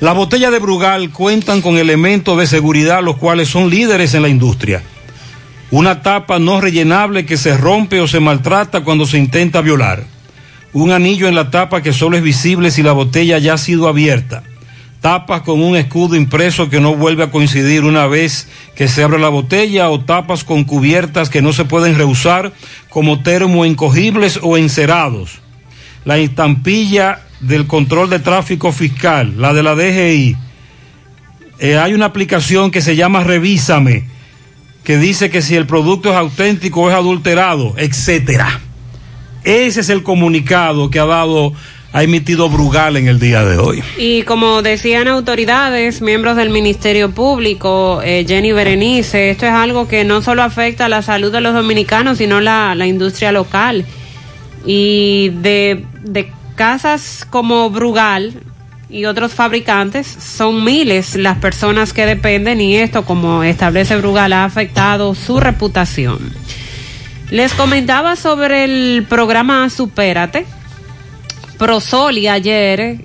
[0.00, 4.28] Las botellas de Brugal cuentan con elementos de seguridad los cuales son líderes en la
[4.28, 4.82] industria.
[5.72, 10.04] Una tapa no rellenable que se rompe o se maltrata cuando se intenta violar.
[10.74, 13.88] Un anillo en la tapa que solo es visible si la botella ya ha sido
[13.88, 14.42] abierta.
[15.00, 19.18] Tapas con un escudo impreso que no vuelve a coincidir una vez que se abre
[19.18, 22.52] la botella o tapas con cubiertas que no se pueden reusar
[22.90, 25.40] como termoencogibles o encerados.
[26.04, 30.36] La estampilla del control de tráfico fiscal, la de la DGI.
[31.60, 34.11] Eh, hay una aplicación que se llama Revísame,
[34.84, 38.60] que dice que si el producto es auténtico es adulterado, etcétera.
[39.44, 41.52] Ese es el comunicado que ha dado,
[41.92, 43.82] ha emitido Brugal en el día de hoy.
[43.96, 50.04] Y como decían autoridades, miembros del Ministerio Público, eh, Jenny Berenice, esto es algo que
[50.04, 53.84] no solo afecta a la salud de los dominicanos, sino la, la industria local.
[54.64, 58.34] Y de, de casas como Brugal
[58.92, 64.44] y otros fabricantes, son miles las personas que dependen y esto, como establece Brugal, ha
[64.44, 66.32] afectado su reputación.
[67.30, 70.44] Les comentaba sobre el programa Supérate.
[71.56, 72.98] Prosoli ayer,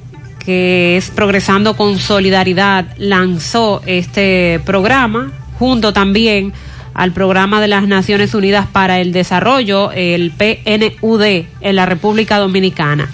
[0.44, 6.52] que es Progresando con Solidaridad, lanzó este programa junto también
[6.94, 13.08] al programa de las Naciones Unidas para el Desarrollo, el PNUD, en la República Dominicana.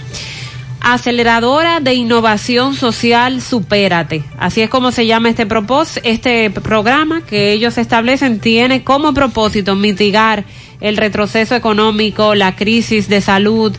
[0.83, 4.21] Aceleradora de Innovación Social Supérate.
[4.37, 8.41] Así es como se llama este, propós este programa que ellos establecen.
[8.41, 10.43] Tiene como propósito mitigar
[10.81, 13.73] el retroceso económico, la crisis de salud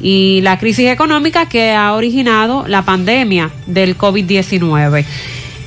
[0.00, 5.04] y la crisis económica que ha originado la pandemia del COVID-19.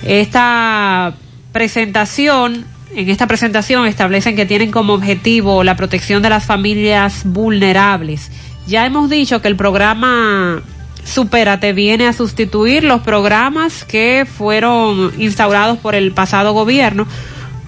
[0.05, 1.13] Esta
[1.51, 2.65] presentación,
[2.95, 8.31] en esta presentación establecen que tienen como objetivo la protección de las familias vulnerables.
[8.67, 10.61] Ya hemos dicho que el programa
[11.07, 17.07] Supérate viene a sustituir los programas que fueron instaurados por el pasado gobierno,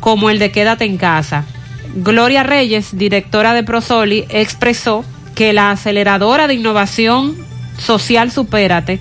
[0.01, 1.45] como el de Quédate en casa.
[1.95, 7.37] Gloria Reyes, directora de Prosoli, expresó que la aceleradora de innovación
[7.77, 8.99] social Supérate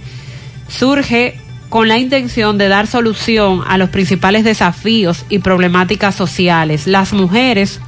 [0.68, 6.86] surge con la intención de dar solución a los principales desafíos y problemáticas sociales.
[6.86, 7.80] Las mujeres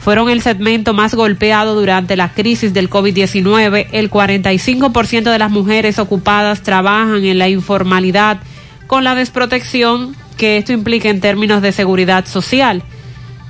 [0.00, 3.88] fueron el segmento más golpeado durante la crisis del COVID-19.
[3.92, 8.40] El 45% de las mujeres ocupadas trabajan en la informalidad
[8.86, 12.82] con la desprotección que esto implica en términos de seguridad social,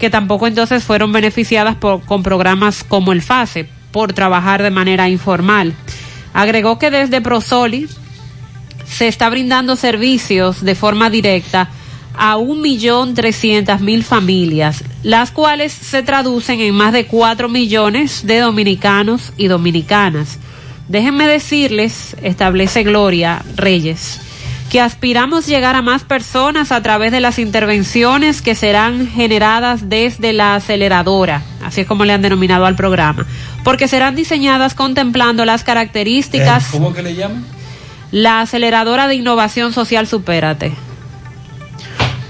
[0.01, 5.09] que tampoco entonces fueron beneficiadas por, con programas como el FASE por trabajar de manera
[5.09, 5.73] informal.
[6.35, 7.89] Agregó que desde Prosoli
[8.85, 11.71] se está brindando servicios de forma directa
[12.15, 18.27] a un millón trescientas mil familias, las cuales se traducen en más de cuatro millones
[18.27, 20.39] de dominicanos y dominicanas.
[20.89, 24.21] Déjenme decirles, establece Gloria Reyes,
[24.71, 30.33] que aspiramos llegar a más personas a través de las intervenciones que serán generadas desde
[30.33, 33.27] la aceleradora, así es como le han denominado al programa,
[33.63, 36.69] porque serán diseñadas contemplando las características.
[36.73, 37.45] ¿Cómo que le llaman?
[38.11, 40.73] La aceleradora de innovación social Supérate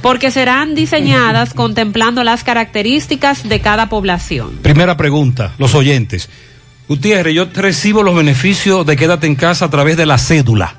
[0.02, 4.58] porque serán diseñadas contemplando las características de cada población.
[4.62, 6.28] Primera pregunta, los oyentes.
[6.88, 10.74] Gutiérrez, yo recibo los beneficios de quédate en casa a través de la cédula.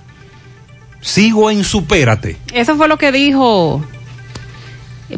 [1.00, 2.38] Sigo en Supérate.
[2.54, 3.84] Eso fue lo que dijo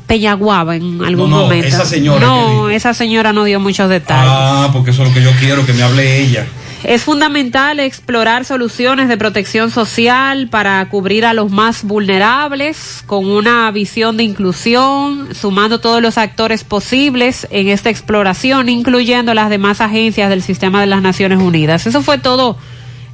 [0.07, 1.67] Peñaguaba en algún no, no, momento.
[1.67, 4.31] Esa señora no, esa señora no dio muchos detalles.
[4.31, 6.45] Ah, porque eso es lo que yo quiero, que me hable ella.
[6.83, 13.71] Es fundamental explorar soluciones de protección social para cubrir a los más vulnerables con una
[13.71, 20.29] visión de inclusión, sumando todos los actores posibles en esta exploración, incluyendo las demás agencias
[20.29, 21.87] del sistema de las Naciones Unidas.
[21.87, 22.57] Eso fue todo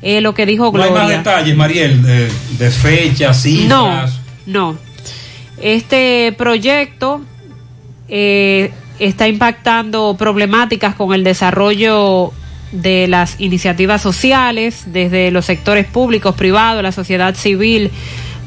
[0.02, 0.92] eh, lo que dijo Gloria.
[0.92, 3.70] No hay más detalles, Mariel, de, de fechas, cifras.
[4.48, 4.78] No, no.
[5.62, 7.22] Este proyecto
[8.08, 12.34] eh, está impactando problemáticas con el desarrollo
[12.72, 17.92] de las iniciativas sociales, desde los sectores públicos, privados, la sociedad civil,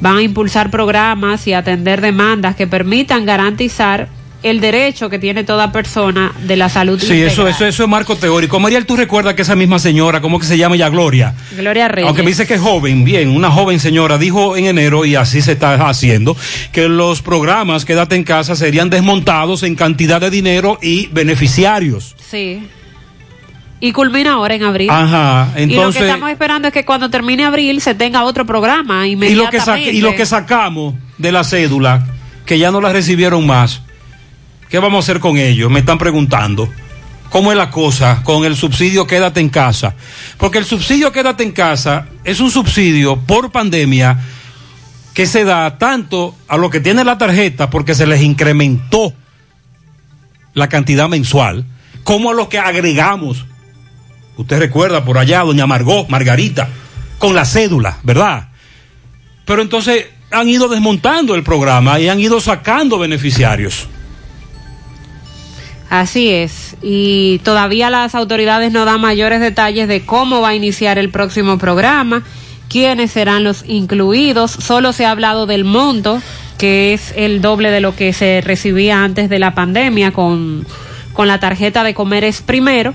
[0.01, 4.09] van a impulsar programas y atender demandas que permitan garantizar
[4.43, 7.01] el derecho que tiene toda persona de la salud.
[7.01, 8.59] Sí, eso, eso, eso es marco teórico.
[8.59, 10.89] Mariel, tú recuerdas que esa misma señora, ¿cómo que se llama ya?
[10.89, 11.35] Gloria.
[11.57, 12.09] Gloria Reyes.
[12.09, 15.43] Aunque me dice que es joven, bien, una joven señora dijo en enero, y así
[15.43, 16.37] se está haciendo,
[16.73, 22.17] que los programas Quédate en casa serían desmontados en cantidad de dinero y beneficiarios.
[22.29, 22.63] Sí.
[23.85, 24.89] Y culmina ahora en abril.
[24.89, 25.73] Ajá, entonces.
[25.73, 29.17] Y lo que estamos esperando es que cuando termine abril se tenga otro programa y
[29.17, 29.59] lo que,
[29.93, 32.07] y lo que sacamos de la cédula,
[32.47, 33.83] que ya no la recibieron más,
[34.69, 35.69] ¿qué vamos a hacer con ellos?
[35.69, 36.71] Me están preguntando.
[37.29, 39.97] ¿Cómo es la cosa con el subsidio Quédate en casa?
[40.39, 44.17] Porque el subsidio Quédate en casa es un subsidio por pandemia
[45.13, 49.13] que se da tanto a los que tienen la tarjeta porque se les incrementó
[50.55, 51.65] la cantidad mensual,
[52.05, 53.45] como a los que agregamos
[54.37, 56.69] Usted recuerda por allá, doña Margot, Margarita,
[57.19, 58.49] con la cédula, ¿verdad?
[59.45, 63.89] Pero entonces han ido desmontando el programa y han ido sacando beneficiarios.
[65.91, 70.99] Así es, y todavía las autoridades no dan mayores detalles de cómo va a iniciar
[70.99, 72.23] el próximo programa,
[72.71, 76.23] quiénes serán los incluidos, solo se ha hablado del monto,
[76.57, 80.67] que es el doble de lo que se recibía antes de la pandemia con,
[81.13, 82.95] con la tarjeta de comer es primero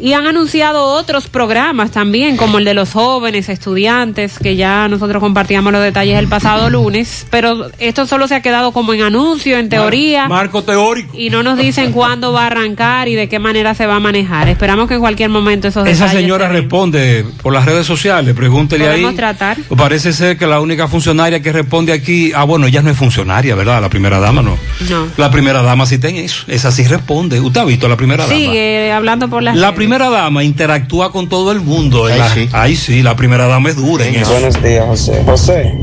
[0.00, 5.20] Y han anunciado otros programas también, como el de los jóvenes estudiantes, que ya nosotros
[5.20, 9.58] compartíamos los detalles el pasado lunes, pero esto solo se ha quedado como en anuncio,
[9.58, 10.26] en teoría.
[10.26, 11.16] Marco teórico.
[11.16, 14.00] Y no nos dicen cuándo va a arrancar y de qué manera se va a
[14.00, 14.48] manejar.
[14.48, 18.34] Esperamos que en cualquier momento esos Esa detalles señora se responde por las redes sociales,
[18.34, 19.14] pregúntele ahí.
[19.14, 19.58] Tratar.
[19.76, 23.54] Parece ser que la única funcionaria que responde aquí, ah, bueno, ella no es funcionaria,
[23.54, 23.82] ¿verdad?
[23.82, 24.56] La primera dama no.
[24.88, 25.08] No.
[25.18, 27.38] La primera dama sí tiene eso, esa sí responde.
[27.38, 28.34] ¿Usted ha visto a la primera dama?
[28.34, 32.04] Sigue hablando por las La primera dama interactúa con todo el mundo.
[32.04, 33.02] Ahí la- sí.
[33.02, 34.30] la primera dama es dura en eso.
[34.30, 35.20] Buenos días, José.
[35.26, 35.74] José,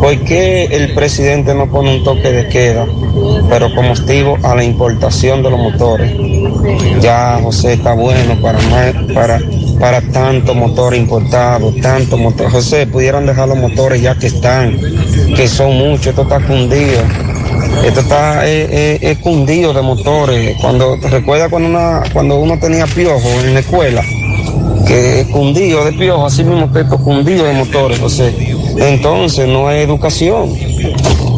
[0.00, 2.86] ¿por qué el presidente no pone un toque de queda,
[3.50, 6.10] pero con motivo a la importación de los motores?
[7.02, 9.40] Ya, José, está bueno para más, para,
[9.78, 12.50] para tanto motor importado, tanto motor.
[12.50, 14.74] José, pudieran dejar los motores ya que están,
[15.36, 17.02] que son muchos, esto está cundido.
[17.84, 20.56] Esto está eh, eh, es cundido de motores.
[20.60, 24.02] Cuando, ¿te recuerdas cuando, una, cuando uno tenía piojo en la escuela?
[24.86, 28.34] que cundido de piojo, así mismo texto cundido de motores, José.
[28.76, 30.52] Entonces no hay educación.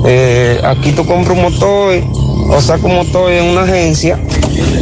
[0.07, 1.95] Eh, aquí tú compras un motor
[2.51, 4.19] o sacas un motor en una agencia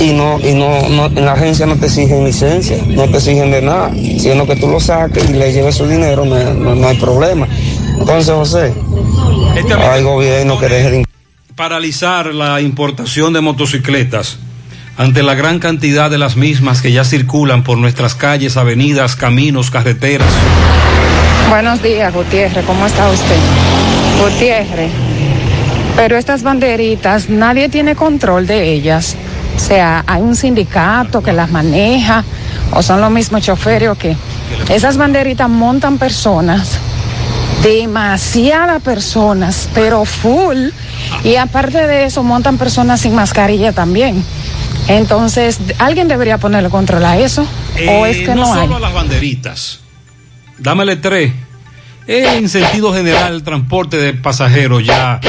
[0.01, 3.51] y no y no, no- en la agencia no te exigen licencia, no te exigen
[3.51, 6.89] de nada, sino que tú lo saques y le lleves su dinero, no, no- no
[6.89, 7.49] hay problema.
[7.99, 8.72] Entonces, José,
[9.57, 11.05] Este hay gobierno que deje de
[11.57, 14.38] paralizar la importación de motocicletas
[14.96, 19.70] ante la gran cantidad de las mismas que ya circulan por nuestras calles, avenidas, caminos,
[19.70, 20.32] carreteras.
[21.50, 22.64] Buenos días, Gutiérrez.
[22.64, 23.36] ¿Cómo está usted?
[24.22, 24.90] Gutiérrez.
[25.96, 29.14] Pero estas banderitas, nadie tiene control de ellas.
[29.55, 32.24] O sea, hay un sindicato que las maneja
[32.72, 34.16] o son los mismos choferes o qué.
[34.70, 36.78] Esas banderitas montan personas,
[37.62, 40.70] demasiadas personas, pero full.
[41.25, 44.25] Y aparte de eso, montan personas sin mascarilla también.
[44.89, 47.43] Entonces, ¿alguien debería ponerle control a eso?
[47.43, 48.63] ¿O Eh, es que no, hay?
[48.63, 49.81] solo a las banderitas.
[50.59, 51.33] Dámele tres.
[52.07, 55.21] En sentido general, el transporte de pasajeros ya,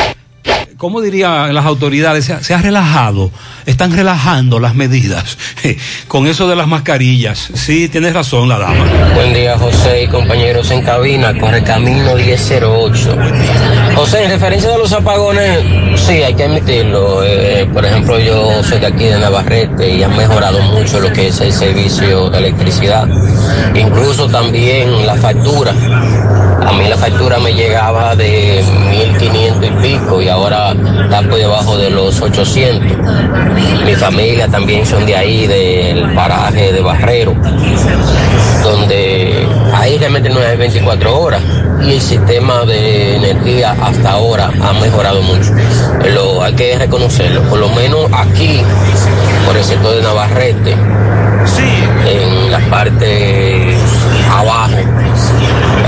[0.77, 2.25] ¿cómo dirían las autoridades?
[2.25, 3.29] Se ha, se ha relajado,
[3.67, 5.37] están relajando las medidas
[6.07, 7.49] con eso de las mascarillas.
[7.53, 8.85] Sí, tienes razón la dama.
[9.13, 13.17] Buen día, José y compañeros en cabina, corre camino 1008.
[13.95, 15.59] José, en referencia de los apagones,
[15.95, 17.23] sí, hay que admitirlo.
[17.23, 21.27] Eh, por ejemplo, yo soy de aquí de Navarrete y han mejorado mucho lo que
[21.27, 23.07] es el servicio de electricidad.
[23.75, 25.71] Incluso también la factura.
[25.71, 31.77] A mí la factura me llegaba de 1500 y pico y ahora está por debajo
[31.77, 32.97] de los 800.
[33.85, 37.35] Mi familia también son de ahí, del paraje de Barrero,
[38.63, 39.47] donde
[39.83, 41.41] ahí realmente no es 24 horas
[41.85, 45.51] y el sistema de energía hasta ahora ha mejorado mucho.
[46.13, 48.61] Lo, hay que reconocerlo, por lo menos aquí,
[49.45, 53.75] por el sector de Navarrete, en la parte
[54.31, 54.77] abajo,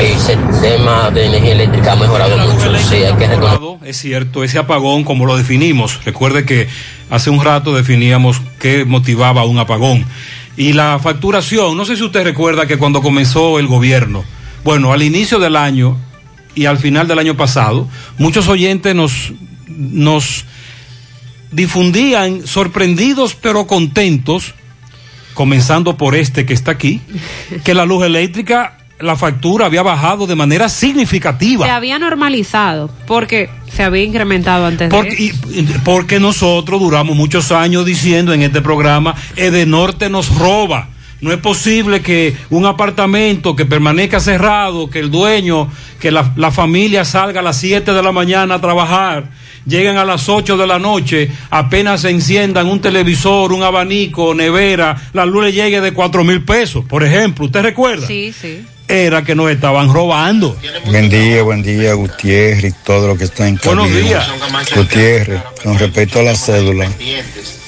[0.01, 2.77] el sistema de energía eléctrica ha mejorado mucho.
[2.77, 3.79] Sí, hay que reconocerlo.
[3.85, 6.67] Es cierto, ese apagón, como lo definimos, recuerde que
[7.09, 10.05] hace un rato definíamos qué motivaba un apagón.
[10.57, 14.23] Y la facturación, no sé si usted recuerda que cuando comenzó el gobierno,
[14.63, 15.97] bueno, al inicio del año
[16.55, 17.87] y al final del año pasado,
[18.17, 19.33] muchos oyentes nos,
[19.67, 20.45] nos
[21.51, 24.53] difundían sorprendidos pero contentos,
[25.33, 27.01] comenzando por este que está aquí,
[27.63, 31.65] que la luz eléctrica, la factura había bajado de manera significativa.
[31.65, 35.37] Se había normalizado porque se había incrementado antes Porque, de eso.
[35.51, 40.89] y- porque nosotros duramos muchos años diciendo en este programa, Edenorte nos roba.
[41.21, 45.69] No es posible que un apartamento que permanezca cerrado, que el dueño,
[45.99, 49.29] que la, la familia salga a las 7 de la mañana a trabajar,
[49.65, 54.95] lleguen a las 8 de la noche, apenas se enciendan un televisor, un abanico, nevera,
[55.13, 57.45] la luz le llegue de 4 mil pesos, por ejemplo.
[57.45, 58.05] ¿Usted recuerda?
[58.05, 58.63] Sí, sí.
[58.87, 60.55] Era que nos estaban robando.
[60.85, 64.27] Buen día, buen día, Gutiérrez y todo lo que está en Buenos días.
[64.75, 66.87] Gutiérrez, con respecto a la cédula,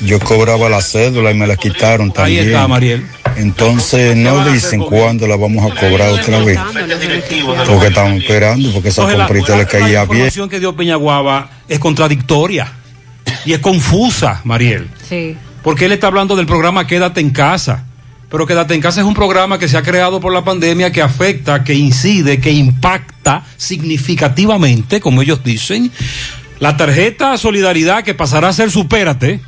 [0.01, 2.47] yo cobraba la cédula y me la quitaron Ahí también.
[2.47, 3.03] está, Mariel.
[3.35, 6.59] Entonces no dicen cuándo la vamos a cobrar otra vez.
[7.65, 10.11] Porque estamos esperando, porque esa la- comprita le la caía bien.
[10.11, 12.71] información que dio Peñaguaba es contradictoria
[13.43, 14.87] y es confusa, Mariel.
[15.07, 15.35] Sí.
[15.63, 17.85] Porque él está hablando del programa Quédate en casa.
[18.29, 21.01] Pero Quédate en casa es un programa que se ha creado por la pandemia que
[21.01, 25.91] afecta, que incide, que impacta significativamente, como ellos dicen.
[26.59, 29.39] La tarjeta Solidaridad que pasará a ser Supérate,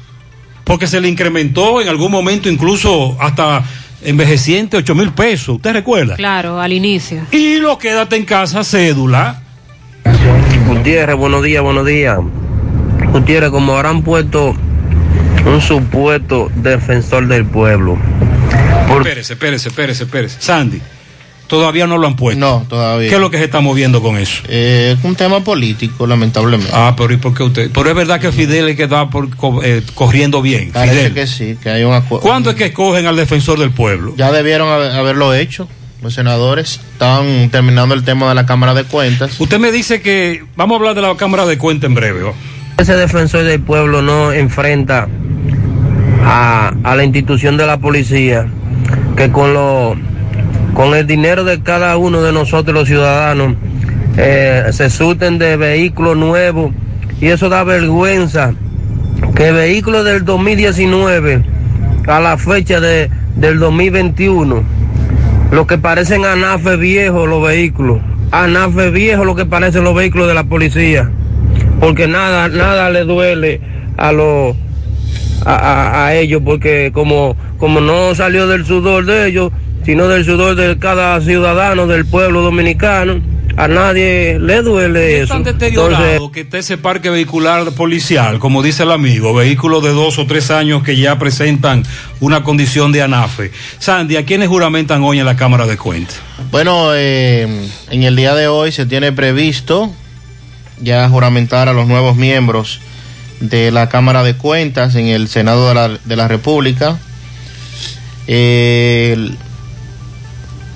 [0.64, 3.64] porque se le incrementó en algún momento incluso hasta
[4.04, 5.56] envejeciente 8 mil pesos.
[5.56, 6.16] ¿Usted recuerda?
[6.16, 7.24] Claro, al inicio.
[7.32, 9.42] Y lo quédate en casa, cédula.
[10.68, 12.18] Gutiérrez, buenos días, buenos días.
[13.12, 14.56] Gutiérrez, como habrán puesto
[15.46, 17.98] un supuesto defensor del pueblo,
[18.98, 20.38] Espérese, espérese, espérese, espérese.
[20.42, 20.82] Sandy,
[21.48, 22.40] todavía no lo han puesto.
[22.40, 23.10] No, todavía.
[23.10, 24.44] ¿Qué es lo que se está moviendo con eso?
[24.48, 26.72] Eh, es un tema político, lamentablemente.
[26.76, 27.72] Ah, pero ¿y por qué usted?
[27.74, 29.28] Pero es verdad que Fidel es que está por,
[29.64, 30.72] eh, corriendo bien.
[30.72, 31.14] Parece Fidel.
[31.14, 32.22] que sí, que hay un acuerdo.
[32.28, 34.14] ¿Cuándo es que escogen al defensor del pueblo?
[34.18, 35.68] Ya debieron haber- haberlo hecho.
[36.02, 39.36] Los senadores estaban terminando el tema de la Cámara de Cuentas.
[39.38, 42.24] Usted me dice que vamos a hablar de la Cámara de Cuenta en breve.
[42.24, 42.34] ¿o?
[42.78, 45.10] Ese defensor del pueblo no enfrenta
[46.24, 48.48] a, a la institución de la policía,
[49.20, 49.98] que con lo
[50.74, 53.56] con el dinero de cada uno de nosotros los ciudadanos
[54.16, 56.72] eh, se surten de vehículos nuevos.
[57.20, 58.54] Y eso da vergüenza
[59.36, 61.44] que vehículos del 2019
[62.08, 64.64] a la fecha de, del 2021
[65.52, 68.00] lo que parecen anafe viejos los vehículos
[68.32, 71.12] anafe viejos lo que parecen los vehículos de la policía
[71.82, 73.60] porque nada nada le duele
[73.98, 74.56] a los
[75.54, 75.56] a,
[76.02, 79.52] a- a ellos porque como como no salió del sudor de ellos
[79.86, 83.20] sino del sudor de cada ciudadano del pueblo dominicano
[83.58, 88.64] a nadie le duele eso tan deteriorado Entonces, que está ese parque vehicular policial, como
[88.64, 91.84] dice el amigo, vehículos de dos o tres años que ya presentan
[92.22, 93.52] una condición de anafe.
[93.80, 96.22] Sandy, ¿a quiénes juramentan hoy en la Cámara de Cuentas?
[96.52, 97.48] Bueno, eh,
[97.90, 99.92] en el día de hoy se tiene previsto
[100.82, 102.80] ya juramentar a los nuevos miembros
[103.40, 106.98] de la Cámara de Cuentas en el Senado de la, de la República.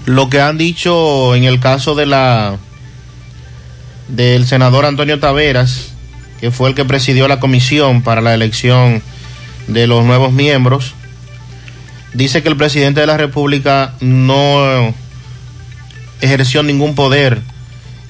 [0.05, 2.57] Lo que han dicho en el caso de la
[4.07, 5.93] del senador Antonio Taveras,
[6.39, 9.01] que fue el que presidió la comisión para la elección
[9.67, 10.93] de los nuevos miembros,
[12.13, 14.93] dice que el presidente de la República no
[16.21, 17.41] ejerció ningún poder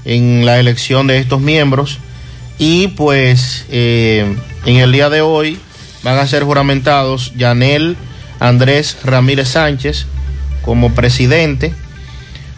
[0.05, 1.99] en la elección de estos miembros
[2.57, 4.35] y pues eh,
[4.65, 5.59] en el día de hoy
[6.03, 7.97] van a ser juramentados Yanel
[8.39, 10.05] Andrés Ramírez Sánchez
[10.61, 11.73] como presidente,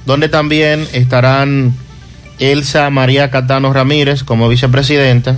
[0.06, 1.74] donde también estarán
[2.40, 5.38] Elsa María Catano Ramírez como vicepresidenta,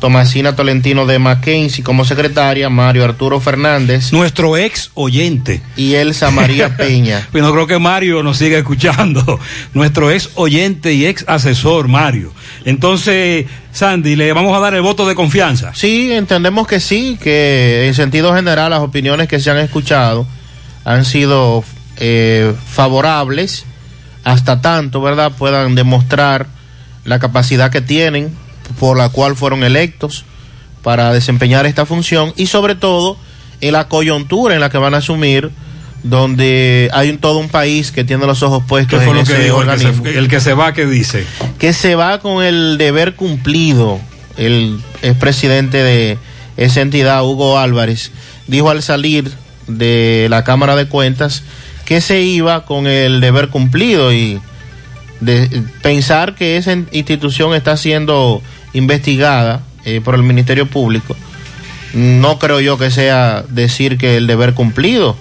[0.00, 4.12] Tomasina Tolentino de Mackenzie como secretaria, Mario Arturo Fernández.
[4.12, 5.60] Nuestro ex oyente.
[5.76, 7.26] Y Elsa María Peña.
[7.32, 9.40] Pues no creo que Mario nos siga escuchando.
[9.74, 12.32] Nuestro ex oyente y ex asesor, Mario.
[12.64, 15.72] Entonces, Sandy, le vamos a dar el voto de confianza.
[15.74, 20.26] Sí, entendemos que sí, que en sentido general las opiniones que se han escuchado
[20.84, 21.64] han sido
[21.96, 23.64] eh, favorables
[24.24, 26.46] hasta tanto, ¿verdad?, puedan demostrar
[27.04, 28.30] la capacidad que tienen
[28.78, 30.24] por la cual fueron electos
[30.82, 33.16] para desempeñar esta función y sobre todo
[33.60, 35.50] en la coyuntura en la que van a asumir
[36.02, 39.32] donde hay un, todo un país que tiene los ojos ¿Qué puestos en lo que
[39.32, 39.60] ese dijo?
[39.60, 41.24] El que, organismo se, el que se va, ¿qué dice?
[41.58, 44.00] que se va con el deber cumplido.
[44.36, 46.16] El expresidente de
[46.56, 48.12] esa entidad, Hugo Álvarez,
[48.46, 49.32] dijo al salir
[49.66, 51.42] de la Cámara de Cuentas
[51.84, 54.40] que se iba con el deber cumplido y
[55.20, 58.42] de pensar que esa institución está siendo
[58.72, 61.16] investigada eh, por el Ministerio Público.
[61.94, 65.16] No creo yo que sea decir que el deber cumplido.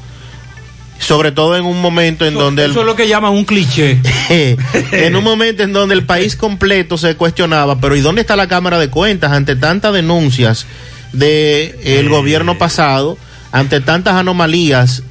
[0.99, 3.99] Sobre todo en un momento en donde el Eso es lo que llaman un cliché.
[4.91, 8.47] en un momento en donde el país completo se cuestionaba, pero ¿y dónde está la
[8.47, 10.65] Cámara de Cuentas ante tantas denuncias
[11.13, 13.17] de el gobierno pasado,
[13.51, 15.03] ante tantas anomalías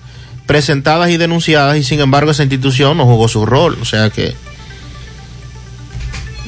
[0.46, 4.34] presentadas y denunciadas y sin embargo esa institución no jugó su rol, o sea que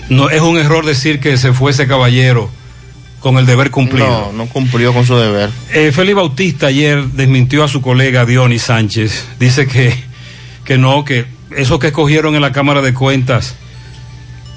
[0.09, 2.51] No, es un error decir que se fue ese caballero
[3.21, 4.09] con el deber cumplido.
[4.09, 5.51] no, no cumplió con su deber.
[5.73, 9.27] Eh, Félix Bautista ayer desmintió a su colega Dionis Sánchez.
[9.39, 9.95] Dice que,
[10.65, 11.27] que no, que
[11.57, 13.57] esos que escogieron en la Cámara de Cuentas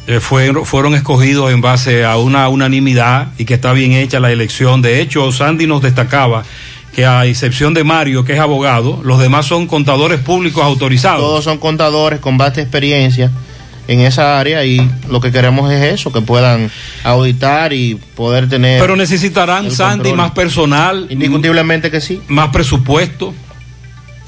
[0.07, 4.31] eh, fueron, fueron escogidos en base a una unanimidad y que está bien hecha la
[4.31, 4.81] elección.
[4.81, 6.43] De hecho, Sandy nos destacaba
[6.93, 11.21] que a excepción de Mario, que es abogado, los demás son contadores públicos autorizados.
[11.21, 13.31] Todos son contadores con vasta experiencia
[13.91, 16.71] en esa área y lo que queremos es eso, que puedan
[17.03, 18.79] auditar y poder tener...
[18.79, 21.07] Pero necesitarán, Sandy, más personal.
[21.09, 22.21] Indiscutiblemente que sí.
[22.29, 23.33] Más presupuesto.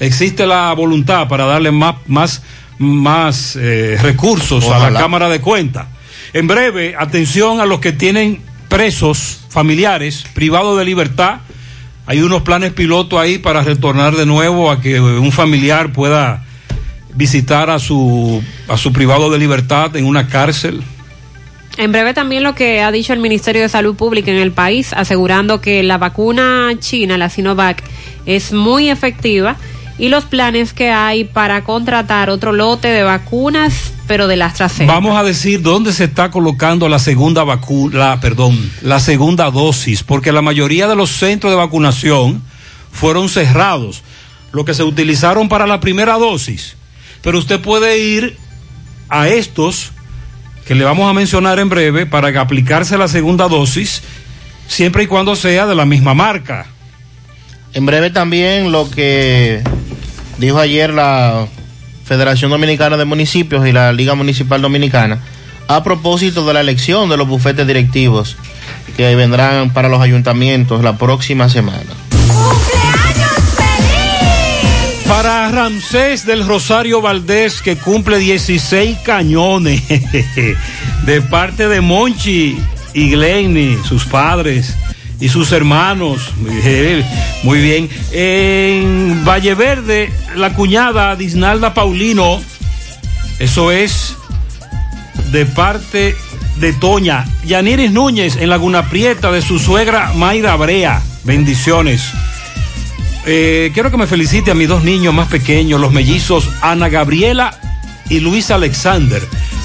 [0.00, 2.42] Existe la voluntad para darle más, más,
[2.78, 5.00] más eh, recursos a la.
[5.00, 5.86] Cámara de Cuentas.
[6.34, 11.38] En breve, atención a los que tienen presos familiares privados de libertad.
[12.04, 16.44] Hay unos planes piloto ahí para retornar de nuevo a que un familiar pueda
[17.14, 20.82] visitar a su, a su privado de libertad en una cárcel.
[21.76, 24.92] En breve también lo que ha dicho el Ministerio de Salud Pública en el país,
[24.92, 27.82] asegurando que la vacuna china, la Sinovac,
[28.26, 29.56] es muy efectiva
[29.98, 34.92] y los planes que hay para contratar otro lote de vacunas, pero de la AstraZeneca.
[34.92, 40.02] Vamos a decir dónde se está colocando la segunda vacuna, la, perdón, la segunda dosis,
[40.02, 42.42] porque la mayoría de los centros de vacunación
[42.92, 44.02] fueron cerrados.
[44.52, 46.76] lo que se utilizaron para la primera dosis.
[47.24, 48.36] Pero usted puede ir
[49.08, 49.92] a estos
[50.66, 54.02] que le vamos a mencionar en breve para aplicarse la segunda dosis,
[54.68, 56.66] siempre y cuando sea de la misma marca.
[57.72, 59.62] En breve también lo que
[60.38, 61.48] dijo ayer la
[62.04, 65.20] Federación Dominicana de Municipios y la Liga Municipal Dominicana
[65.66, 68.36] a propósito de la elección de los bufetes directivos
[68.96, 71.90] que vendrán para los ayuntamientos la próxima semana.
[75.24, 79.82] Para Ramsés del Rosario Valdés, que cumple 16 cañones,
[81.06, 82.58] de parte de Monchi
[82.92, 84.76] y Glenny, sus padres
[85.20, 86.30] y sus hermanos.
[87.42, 87.88] Muy bien.
[88.12, 92.42] En Valle Verde, la cuñada Disnalda Paulino,
[93.38, 94.16] eso es
[95.32, 96.14] de parte
[96.56, 97.24] de Toña.
[97.46, 101.00] Yaniris Núñez en Laguna Prieta, de su suegra Mayra Brea.
[101.24, 102.12] Bendiciones.
[103.26, 107.58] Eh, quiero que me felicite a mis dos niños más pequeños, los mellizos Ana Gabriela
[108.10, 109.22] y Luis Alexander.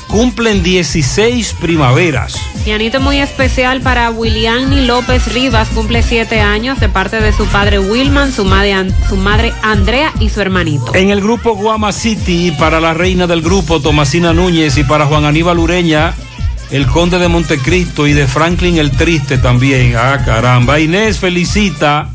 [0.08, 2.36] Cumplen 16 primaveras.
[2.64, 7.80] Pianito muy especial para William López Rivas, cumple 7 años, de parte de su padre
[7.80, 10.96] Wilman, su madre, su madre Andrea y su hermanito.
[10.96, 15.26] En el grupo Guama City, para la reina del grupo Tomasina Núñez y para Juan
[15.26, 16.16] Aníbal Ureña,
[16.72, 19.96] el conde de Montecristo y de Franklin el Triste también.
[19.96, 20.80] Ah, caramba.
[20.80, 22.10] Inés felicita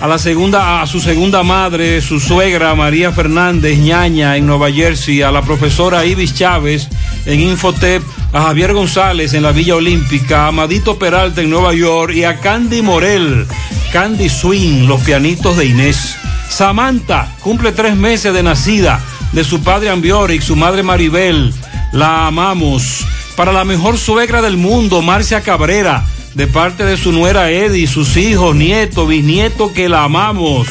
[0.00, 5.20] a la segunda, a su segunda madre, su suegra María Fernández Ñaña en Nueva Jersey,
[5.20, 6.88] a la profesora Ibis Chávez
[7.26, 8.02] en Infotep,
[8.32, 12.40] a Javier González en la Villa Olímpica, a Amadito Peralta en Nueva York y a
[12.40, 13.46] Candy Morel,
[13.92, 16.16] Candy Swing, los pianitos de Inés.
[16.48, 19.00] Samantha cumple tres meses de nacida
[19.32, 21.52] de su padre Ambioric, su madre Maribel.
[21.92, 23.06] La amamos.
[23.36, 26.04] Para la mejor suegra del mundo, Marcia Cabrera
[26.34, 30.68] de parte de su nuera Eddie, sus hijos, nietos, bisnietos, que la amamos.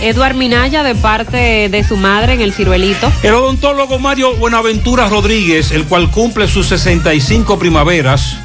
[0.00, 3.10] Eduard Minaya de parte de su madre en el ciruelito.
[3.22, 8.36] El odontólogo Mario Buenaventura Rodríguez, el cual cumple sus 65 primaveras,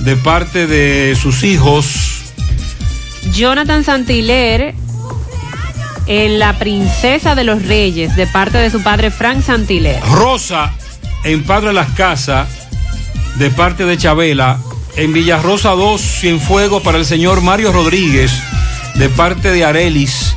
[0.00, 2.22] de parte de sus hijos.
[3.32, 4.74] Jonathan Santiler
[6.06, 10.00] en La Princesa de los Reyes, de parte de su padre Frank Santiler.
[10.02, 10.74] Rosa
[11.24, 12.46] en Padre de las Casas,
[13.36, 14.58] de parte de Chabela
[14.96, 18.32] en Villarrosa 2, Cienfuegos para el señor Mario Rodríguez,
[18.94, 20.36] de parte de Arelis,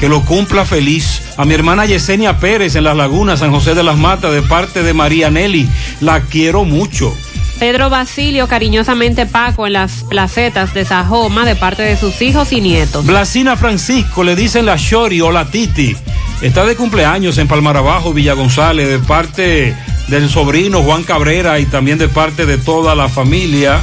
[0.00, 1.22] que lo cumpla feliz.
[1.36, 4.82] A mi hermana Yesenia Pérez en Las Lagunas, San José de las Matas, de parte
[4.82, 5.68] de María Nelly,
[6.00, 7.14] la quiero mucho.
[7.58, 12.60] Pedro Basilio, cariñosamente Paco, en las placetas de Sajoma, de parte de sus hijos y
[12.60, 13.06] nietos.
[13.06, 15.96] Blasina Francisco, le dicen la Shori o la Titi.
[16.42, 19.74] Está de cumpleaños en Palmar Abajo, Villa González, de parte
[20.08, 23.80] del sobrino Juan Cabrera y también de parte de toda la familia.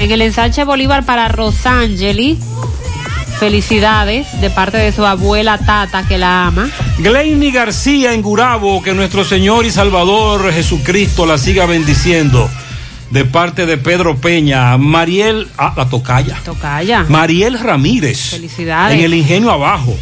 [0.00, 2.38] En el ensanche Bolívar para Rosangeli.
[3.38, 6.70] Felicidades de parte de su abuela Tata que la ama.
[6.98, 12.48] Glenny García en Gurabo, que nuestro Señor y Salvador Jesucristo la siga bendiciendo.
[13.10, 16.38] De parte de Pedro Peña, Mariel, ah, la tocaya.
[16.46, 17.04] Tocaya.
[17.06, 18.30] Mariel Ramírez.
[18.30, 18.98] Felicidades.
[18.98, 19.94] En el ingenio abajo.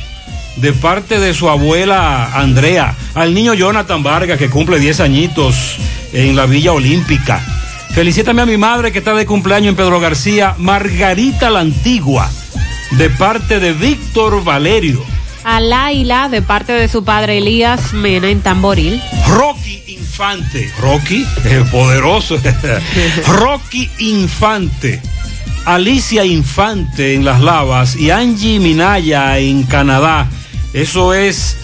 [0.56, 2.94] De parte de su abuela Andrea.
[3.14, 5.76] Al niño Jonathan Vargas, que cumple 10 añitos
[6.12, 7.42] en la Villa Olímpica.
[7.94, 12.30] Felicítame a mi madre que está de cumpleaños en Pedro García, Margarita la Antigua,
[12.92, 15.04] de parte de Víctor Valerio.
[15.44, 19.02] A Laila, de parte de su padre Elías Mena en Tamboril.
[19.26, 22.38] Rocky Infante, Rocky, el poderoso.
[23.26, 25.00] Rocky Infante.
[25.64, 30.28] Alicia Infante en Las Lavas y Angie Minaya en Canadá.
[30.72, 31.56] Eso es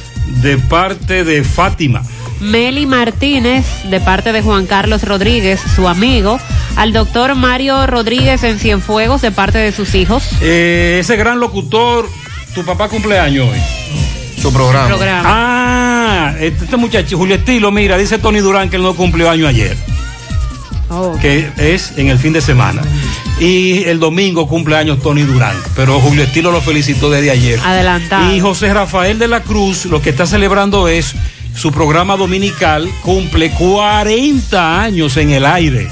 [0.43, 2.03] de parte de Fátima.
[2.40, 6.39] Meli Martínez, de parte de Juan Carlos Rodríguez, su amigo,
[6.77, 10.24] al doctor Mario Rodríguez en Cienfuegos, de parte de sus hijos.
[10.40, 12.09] Eh, ese gran locutor,
[12.55, 13.59] tu papá cumpleaños hoy.
[14.40, 14.89] Su programa.
[14.89, 15.23] programa.
[15.24, 19.77] Ah, este muchacho, Julio Estilo, mira, dice Tony Durán que él no cumplió año ayer.
[20.90, 21.16] Oh.
[21.20, 22.82] Que es en el fin de semana.
[23.40, 25.56] Y el domingo cumpleaños Tony Durán.
[25.74, 27.59] Pero Julio Estilo lo felicitó desde ayer.
[27.65, 28.35] Adelantado.
[28.35, 31.15] Y José Rafael de la Cruz lo que está celebrando es
[31.55, 35.89] su programa dominical cumple 40 años en el aire.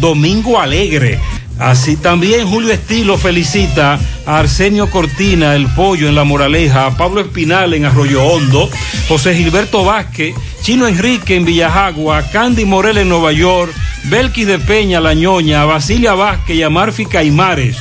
[0.00, 1.20] Domingo Alegre.
[1.58, 7.22] Así también Julio Estilo felicita a Arsenio Cortina, el pollo en La Moraleja, a Pablo
[7.22, 8.68] Espinal en Arroyo Hondo,
[9.08, 13.72] José Gilberto Vázquez, Chino Enrique en Villajagua, Candy Morel en Nueva York,
[14.04, 17.78] Belkis de Peña, La Ñoña, Basilia Vázquez y a Marfi Caimares,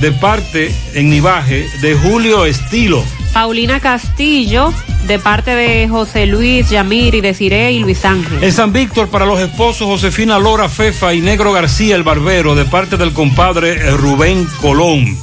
[0.00, 3.04] de parte en Nivaje de Julio Estilo.
[3.34, 4.72] Paulina Castillo,
[5.08, 8.44] de parte de José Luis, Yamir y Desiree y Luis Ángel.
[8.44, 12.64] En San Víctor, para los esposos Josefina Lora Fefa y Negro García el Barbero, de
[12.64, 15.18] parte del compadre Rubén Colón.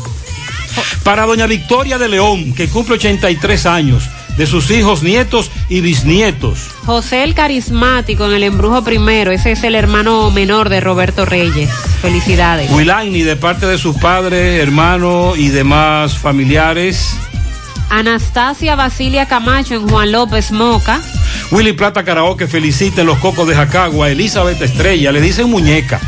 [1.04, 6.68] Para doña Victoria de León, que cumple 83 años, de sus hijos, nietos y bisnietos.
[6.86, 11.70] José el Carismático en el Embrujo Primero, ese es el hermano menor de Roberto Reyes.
[12.02, 12.70] Felicidades.
[12.72, 17.16] Wilaini, de parte de sus padres, hermanos y demás familiares.
[17.92, 21.02] Anastasia Basilia Camacho en Juan López Moca.
[21.52, 26.00] Willy Plata Karaoke felicita en los cocos de Jacagua, Elizabeth Estrella, le dicen muñeca,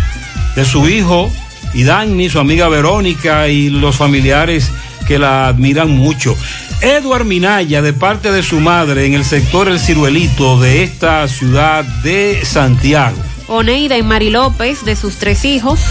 [0.55, 1.29] de su hijo
[1.73, 4.71] y Dani, su amiga Verónica y los familiares
[5.05, 6.37] que la admiran mucho.
[6.79, 11.83] Edward Minaya, de parte de su madre, en el sector El Ciruelito de esta ciudad
[11.83, 13.17] de Santiago.
[13.47, 15.81] Oneida y Mari López, de sus tres hijos.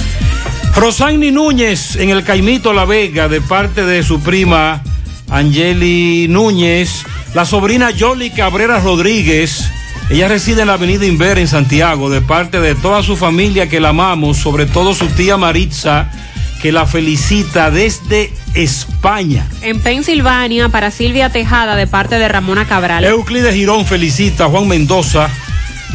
[0.74, 4.82] Rosani Núñez, en el Caimito La Vega, de parte de su prima
[5.28, 7.04] Angeli Núñez.
[7.34, 9.70] La sobrina Yoli Cabrera Rodríguez.
[10.10, 13.80] Ella reside en la avenida Inver en Santiago, de parte de toda su familia que
[13.80, 16.10] la amamos, sobre todo su tía Maritza,
[16.60, 19.46] que la felicita desde España.
[19.62, 23.04] En Pensilvania, para Silvia Tejada, de parte de Ramona Cabral.
[23.04, 25.30] Euclides Girón felicita a Juan Mendoza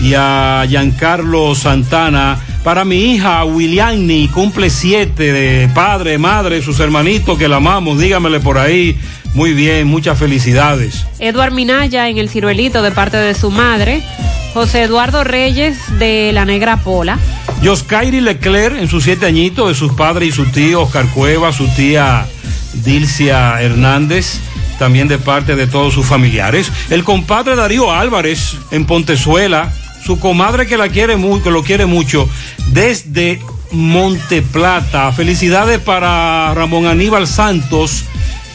[0.02, 2.40] y a Giancarlo Santana.
[2.64, 8.40] Para mi hija Williani, cumple siete de padre, madre, sus hermanitos que la amamos, dígamele
[8.40, 9.00] por ahí.
[9.34, 11.06] Muy bien, muchas felicidades.
[11.20, 14.02] Eduard Minaya en el ciruelito de parte de su madre.
[14.54, 17.20] José Eduardo Reyes de la Negra Pola.
[17.62, 21.68] Yoscairi Leclerc en sus siete añitos de sus padres y su tío Oscar Cueva, su
[21.76, 22.26] tía
[22.84, 24.40] Dilcia Hernández,
[24.80, 26.72] también de parte de todos sus familiares.
[26.90, 29.72] El compadre Darío Álvarez en Pontezuela,
[30.08, 32.30] su comadre que la quiere lo quiere mucho,
[32.68, 35.12] desde Monteplata.
[35.12, 38.06] Felicidades para Ramón Aníbal Santos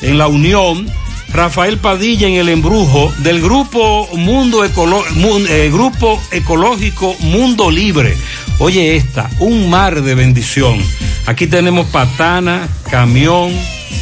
[0.00, 0.90] en la Unión.
[1.34, 8.16] Rafael Padilla en el embrujo del grupo Mundo Ecolo Mun eh, Grupo Ecológico Mundo Libre.
[8.58, 10.78] Oye esta, un mar de bendición.
[11.26, 13.52] Aquí tenemos patana, camión,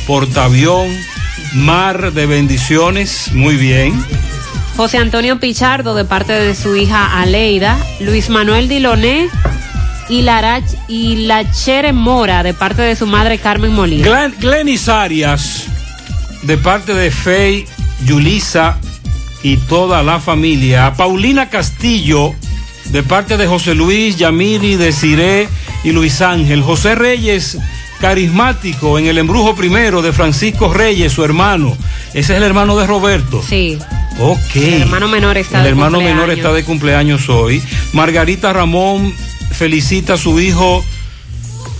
[0.06, 0.86] portaavión,
[1.55, 3.32] mar de bendiciones.
[3.32, 4.19] Muy bien.
[4.81, 9.28] José Antonio Pichardo de parte de su hija Aleida, Luis Manuel Diloné
[10.09, 14.09] y la, y la Chere Mora de parte de su madre Carmen Molina.
[14.09, 15.66] Glen, Glenis Arias
[16.44, 17.66] de parte de Fey,
[18.07, 18.78] Yulisa
[19.43, 20.94] y toda la familia.
[20.94, 22.32] Paulina Castillo
[22.86, 25.47] de parte de José Luis, Yamiri, Desiré
[25.85, 26.62] y Luis Ángel.
[26.62, 27.59] José Reyes,
[28.01, 31.77] carismático en el embrujo primero de Francisco Reyes, su hermano.
[32.15, 33.44] Ese es el hermano de Roberto.
[33.47, 33.78] Sí.
[34.19, 34.57] Ok.
[34.57, 36.20] El hermano menor está el de hermano cumpleaños.
[36.20, 37.62] menor está de cumpleaños hoy.
[37.93, 39.15] Margarita Ramón
[39.53, 40.85] felicita a su hijo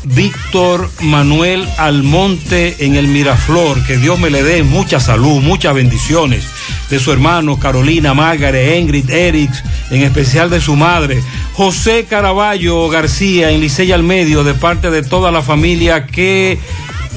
[0.05, 3.85] Víctor Manuel Almonte en el Miraflor.
[3.85, 6.45] Que Dios me le dé mucha salud, muchas bendiciones.
[6.89, 9.51] De su hermano Carolina, Margaret, Ingrid, Eric,
[9.91, 11.23] en especial de su madre.
[11.53, 16.59] José Caraballo García en Licey al Medio, de parte de toda la familia que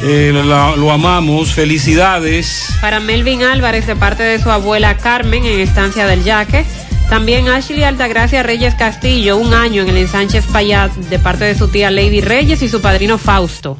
[0.01, 1.53] eh, la- lo amamos.
[1.53, 2.65] Felicidades.
[2.81, 6.65] Para Melvin Álvarez de parte de su abuela Carmen en Estancia del Yaque.
[7.09, 11.67] También Ashley Altagracia Reyes Castillo, un año en el Ensánchez Payat de parte de su
[11.67, 13.77] tía Lady Reyes y su padrino Fausto.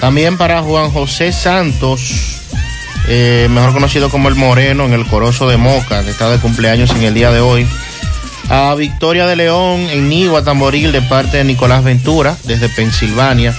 [0.00, 2.40] También para Juan José Santos,
[3.08, 6.90] eh, mejor conocido como el Moreno, en el Corozo de Moca, que está de cumpleaños
[6.92, 7.66] en el día de hoy.
[8.48, 13.54] A Victoria de León, en Nigua, Tamboril, de parte de Nicolás Ventura, desde Pensilvania.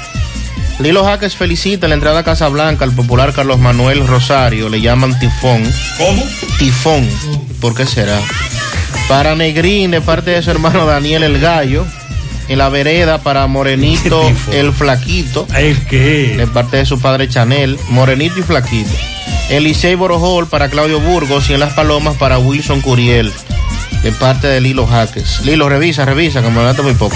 [0.80, 5.18] Lilo Jaques felicita la entrada a Casa Blanca al popular Carlos Manuel Rosario, le llaman
[5.19, 5.61] Tifón.
[5.97, 6.23] ¿Cómo?
[6.57, 7.07] Tifón,
[7.60, 8.19] ¿por qué será?
[9.10, 11.85] Para Negrín, de parte de su hermano Daniel el Gallo.
[12.47, 14.23] En la vereda para Morenito
[14.53, 15.45] el Flaquito.
[15.56, 16.34] ¿El qué?
[16.35, 18.89] De parte de su padre Chanel, Morenito y Flaquito.
[19.49, 23.31] En Licey Borojol para Claudio Burgos y en Las Palomas para Wilson Curiel.
[24.01, 25.41] De parte de Lilo Jaques.
[25.43, 27.15] Lilo, revisa, revisa, que me muy poco.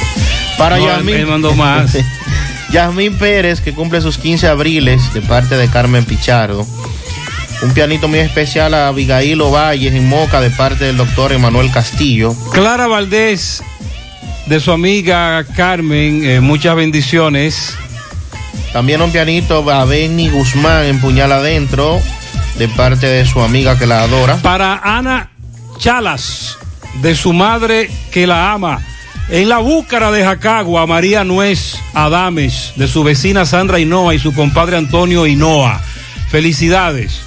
[0.58, 1.16] Para No, Yasmín.
[1.16, 1.98] él mandó más.
[2.74, 6.66] Yasmín Pérez, que cumple sus 15 abriles, de parte de Carmen Pichardo.
[7.62, 12.36] Un pianito muy especial a Abigail Ovalles en Moca, de parte del doctor Emanuel Castillo.
[12.52, 13.62] Clara Valdés,
[14.48, 17.76] de su amiga Carmen, eh, muchas bendiciones.
[18.74, 22.02] También un pianito a Benny Guzmán en Puñal Adentro,
[22.58, 24.38] de parte de su amiga que la adora.
[24.38, 25.30] Para Ana
[25.78, 26.58] Chalas,
[27.04, 28.82] de su madre que la ama.
[29.30, 34.34] En la búcara de Jacagua, María Nuez Adames, de su vecina Sandra Hinoa y su
[34.34, 35.82] compadre Antonio Hinoa.
[36.30, 37.22] Felicidades.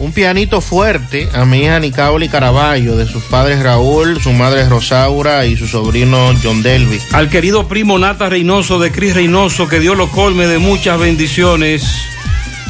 [0.00, 5.46] Un pianito fuerte a mi hija Nicaoli Caraballo, de sus padres Raúl, su madre Rosaura
[5.46, 6.98] y su sobrino John Delby.
[7.12, 11.84] Al querido primo Nata Reynoso de Cris Reynoso, que Dios lo colme de muchas bendiciones.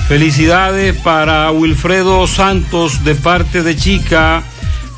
[0.09, 4.43] Felicidades para Wilfredo Santos de parte de Chica.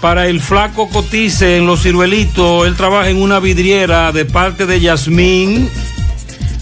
[0.02, 4.80] Para el flaco Cotice en Los Ciruelitos, él trabaja en una vidriera de parte de
[4.80, 5.70] Yasmín.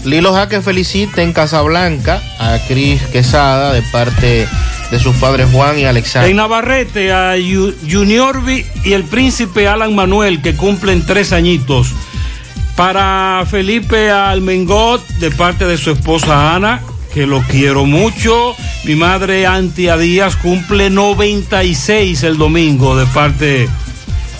[0.05, 4.47] Lilo Jaque felicita en Casablanca a Cris Quesada de parte
[4.91, 6.29] de sus padres Juan y Alexander.
[6.29, 11.93] En Navarrete a Yu- Junior Vi y el príncipe Alan Manuel que cumplen tres añitos.
[12.75, 16.81] Para Felipe Almengot de parte de su esposa Ana,
[17.13, 18.55] que lo quiero mucho.
[18.83, 23.69] Mi madre Antia Díaz cumple 96 el domingo de parte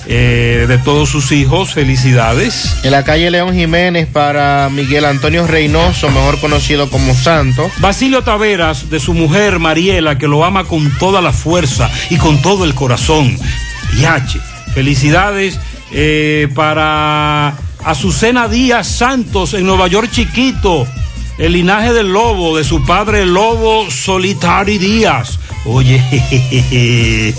[0.07, 1.73] eh, de todos sus hijos.
[1.73, 2.77] Felicidades.
[2.84, 7.69] En la calle León Jiménez para Miguel Antonio Reynoso, mejor conocido como Santo.
[7.80, 12.41] Basilio Taveras, de su mujer Mariela, que lo ama con toda la fuerza y con
[12.41, 13.38] todo el corazón.
[13.99, 14.39] Yache,
[14.73, 15.60] felicidades
[15.91, 20.88] eh, para Azucena Díaz Santos en Nueva York Chiquito,
[21.42, 25.40] el linaje del lobo, de su padre el lobo Solitari Díaz.
[25.66, 26.00] Oye,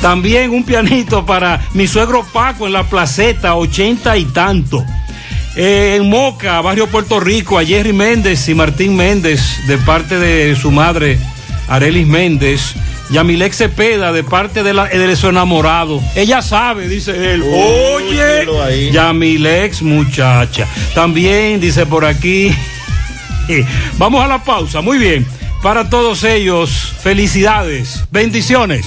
[0.00, 4.82] también un pianito para mi suegro Paco en la placeta, ochenta y tanto.
[5.54, 10.56] Eh, en Moca, barrio Puerto Rico, a Jerry Méndez y Martín Méndez, de parte de
[10.56, 11.18] su madre,
[11.68, 12.74] Arelis Méndez.
[13.10, 16.00] Yamilex Cepeda, de parte de, la, de su enamorado.
[16.14, 17.42] Ella sabe, dice él.
[17.42, 20.66] Oye, Yamilex, muchacha.
[20.94, 22.54] También dice por aquí.
[23.98, 24.80] Vamos a la pausa.
[24.80, 25.26] Muy bien.
[25.62, 28.86] Para todos ellos, felicidades, bendiciones.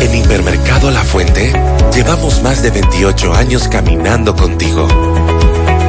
[0.00, 1.52] En Hipermercado La Fuente
[1.94, 4.88] llevamos más de 28 años caminando contigo.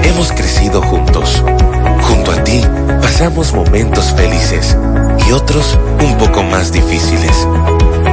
[0.04, 1.42] Hemos crecido juntos.
[2.02, 2.62] Junto a ti
[3.02, 4.78] pasamos momentos felices
[5.28, 7.48] y otros un poco más difíciles.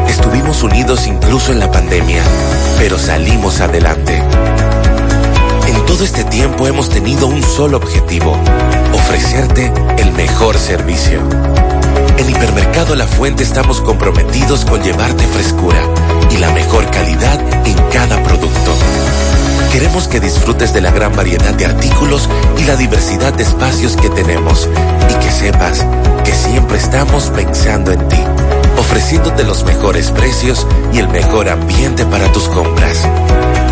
[0.08, 2.22] Estuvimos unidos incluso en la pandemia,
[2.78, 4.22] pero salimos adelante.
[5.66, 8.36] En todo este tiempo hemos tenido un solo objetivo,
[8.94, 11.20] ofrecerte el mejor servicio.
[12.18, 15.80] En Hipermercado La Fuente estamos comprometidos con llevarte frescura
[16.30, 18.74] y la mejor calidad en cada producto.
[19.72, 22.28] Queremos que disfrutes de la gran variedad de artículos
[22.58, 24.68] y la diversidad de espacios que tenemos
[25.08, 25.86] y que sepas
[26.24, 28.20] que siempre estamos pensando en ti,
[28.78, 33.06] ofreciéndote los mejores precios y el mejor ambiente para tus compras.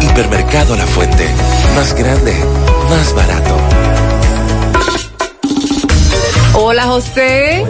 [0.01, 1.27] Hipermercado La Fuente,
[1.75, 2.35] más grande,
[2.91, 4.06] más barato.
[6.59, 7.67] Hola José.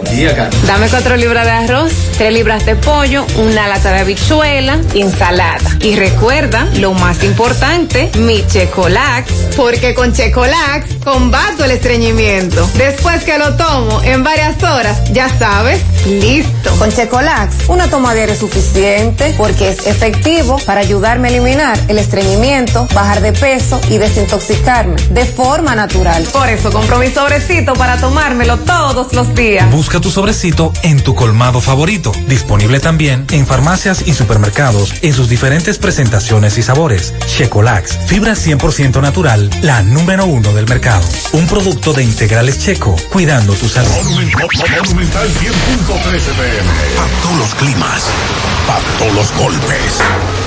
[0.65, 5.77] Dame cuatro libras de arroz, tres libras de pollo, una lata de habichuela y ensalada.
[5.81, 12.65] Y recuerda, lo más importante, mi Checolax, porque con Checolax combato el estreñimiento.
[12.75, 16.71] Después que lo tomo en varias horas, ya sabes, listo.
[16.77, 21.97] Con Checolax, una toma diaria es suficiente porque es efectivo para ayudarme a eliminar el
[21.97, 26.23] estreñimiento, bajar de peso y desintoxicarme de forma natural.
[26.31, 29.69] Por eso compro mi sobrecito para tomármelo todos los días.
[29.71, 32.11] Busca tu sobrecito en tu colmado favorito.
[32.27, 37.13] Disponible también en farmacias y supermercados en sus diferentes presentaciones y sabores.
[37.25, 41.05] Checolax, fibra 100% natural, la número uno del mercado.
[41.33, 43.89] Un producto de integrales checo, cuidando tu salud.
[44.03, 46.69] Monumental 100.13 pm.
[47.21, 48.03] Todos los climas,
[48.67, 49.93] pactó los golpes,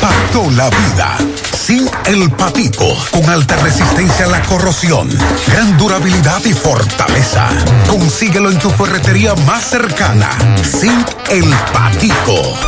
[0.01, 1.17] pactó la vida.
[1.53, 5.09] Sin el patico, con alta resistencia a la corrosión,
[5.47, 7.49] gran durabilidad y fortaleza.
[7.89, 10.31] Consíguelo en tu ferretería más cercana.
[10.63, 12.59] Sin el patico.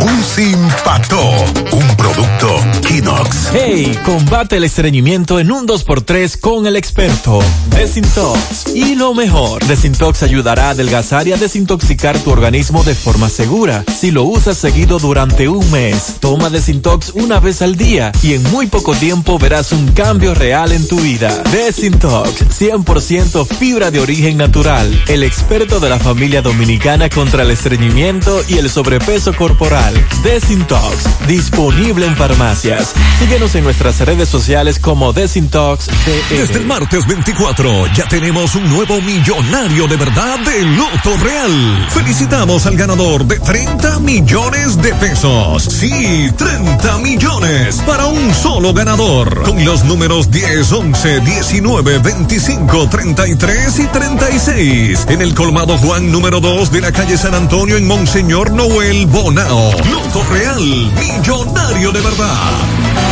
[0.00, 1.30] Un simpató,
[1.72, 3.50] un producto Kinox.
[3.52, 8.74] Hey, combate el estreñimiento en un 2x3 con el experto Desintox.
[8.74, 13.84] Y lo mejor, Desintox ayudará a adelgazar y a desintoxicar tu organismo de forma segura.
[13.96, 18.42] Si lo usas seguido durante un mes, toma Desintox una vez al día y en
[18.50, 21.44] muy poco tiempo verás un cambio real en tu vida.
[21.52, 25.00] Desintox, 100% fibra de origen natural.
[25.06, 29.94] El experto de la familia dominicana contra el estreñimiento y el sobrepeso corporal.
[30.24, 32.94] Desintox, disponible en farmacias.
[33.20, 35.86] Síguenos en nuestras redes sociales como Desintox
[36.30, 41.91] Desde el martes 24 ya tenemos un nuevo millonario de verdad de Loto Real.
[41.94, 45.64] Felicitamos al ganador de 30 millones de pesos.
[45.64, 49.42] Sí, 30 millones para un solo ganador.
[49.42, 55.06] Con los números 10, 11, 19, 25, 33 y 36.
[55.08, 59.70] En el colmado Juan número 2 de la calle San Antonio en Monseñor Noel Bonao.
[59.72, 63.11] Loto Real, millonario de verdad.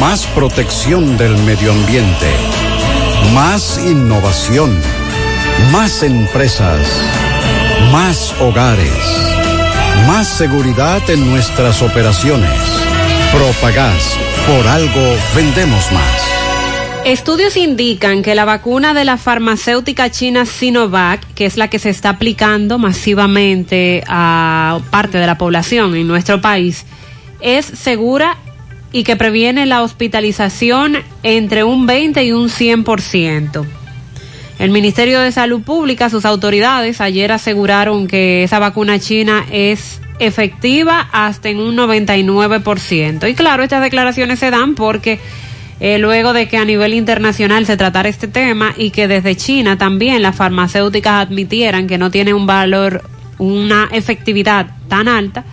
[0.00, 2.26] Más protección del medio ambiente.
[3.34, 4.78] Más innovación.
[5.70, 7.00] Más empresas.
[7.92, 8.92] Más hogares.
[10.06, 12.50] Más seguridad en nuestras operaciones.
[13.32, 14.16] Propagás.
[14.46, 16.32] Por algo vendemos más.
[17.04, 21.90] Estudios indican que la vacuna de la farmacéutica china Sinovac, que es la que se
[21.90, 26.86] está aplicando masivamente a parte de la población en nuestro país,
[27.40, 28.36] es segura
[28.92, 33.66] y que previene la hospitalización entre un 20 y un 100%.
[34.58, 41.08] El Ministerio de Salud Pública, sus autoridades, ayer aseguraron que esa vacuna china es efectiva
[41.10, 43.28] hasta en un 99%.
[43.28, 45.18] Y claro, estas declaraciones se dan porque
[45.80, 49.78] eh, luego de que a nivel internacional se tratara este tema y que desde China
[49.78, 53.02] también las farmacéuticas admitieran que no tiene un valor,
[53.38, 55.44] una efectividad tan alta,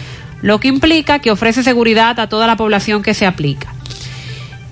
[0.43, 3.73] lo que implica que ofrece seguridad a toda la población que se aplica.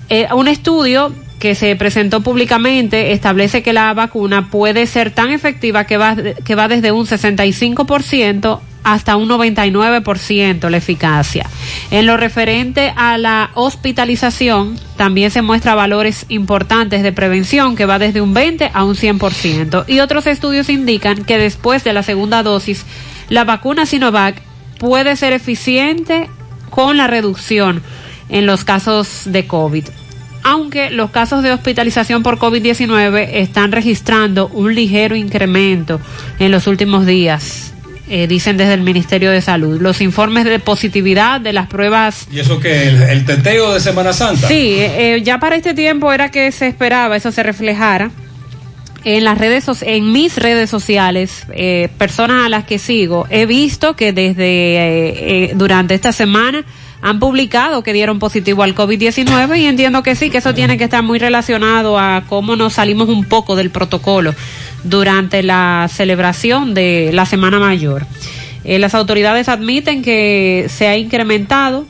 [0.09, 5.85] Eh, un estudio que se presentó públicamente establece que la vacuna puede ser tan efectiva
[5.85, 11.45] que va, que va desde un 65% hasta un 99% la eficacia.
[11.91, 17.99] En lo referente a la hospitalización, también se muestra valores importantes de prevención que va
[17.99, 19.83] desde un 20 a un 100%.
[19.87, 22.85] Y otros estudios indican que después de la segunda dosis,
[23.27, 24.41] la vacuna Sinovac
[24.79, 26.29] puede ser eficiente
[26.69, 27.83] con la reducción
[28.29, 29.85] en los casos de COVID
[30.43, 35.99] aunque los casos de hospitalización por COVID-19 están registrando un ligero incremento
[36.39, 37.73] en los últimos días.
[38.09, 39.81] eh, dicen desde el Ministerio de Salud.
[39.81, 44.13] Los informes de positividad de las pruebas ¿Y eso que el, el teteo de Semana
[44.13, 44.47] Santa?
[44.47, 48.09] Sí, eh, ya para este tiempo era que se esperaba eso se reflejara
[49.03, 53.95] en las redes en mis redes sociales eh, personas a las que sigo he visto
[53.95, 56.65] que desde eh, eh, durante esta semana
[57.01, 60.85] han publicado que dieron positivo al COVID-19 y entiendo que sí, que eso tiene que
[60.85, 64.33] estar muy relacionado a cómo nos salimos un poco del protocolo
[64.83, 68.05] durante la celebración de la Semana Mayor.
[68.63, 71.85] Eh, las autoridades admiten que se ha incrementado,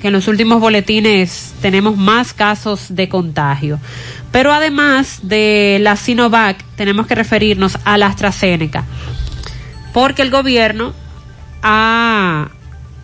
[0.00, 3.80] que en los últimos boletines tenemos más casos de contagio.
[4.30, 8.84] Pero además de la Sinovac, tenemos que referirnos a la AstraZeneca,
[9.92, 10.92] porque el gobierno
[11.62, 12.50] ha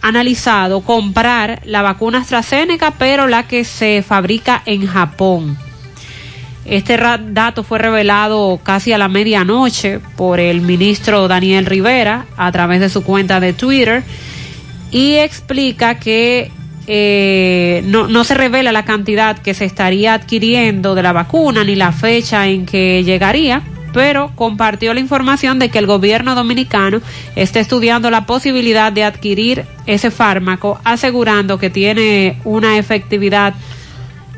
[0.07, 5.57] analizado comprar la vacuna AstraZeneca, pero la que se fabrica en Japón.
[6.65, 12.81] Este dato fue revelado casi a la medianoche por el ministro Daniel Rivera a través
[12.81, 14.03] de su cuenta de Twitter
[14.91, 16.51] y explica que
[16.87, 21.75] eh, no, no se revela la cantidad que se estaría adquiriendo de la vacuna ni
[21.75, 23.63] la fecha en que llegaría,
[23.97, 27.01] pero compartió la información de que el gobierno dominicano
[27.35, 33.55] está estudiando la posibilidad de adquirir ese fármaco, asegurando que tiene una efectividad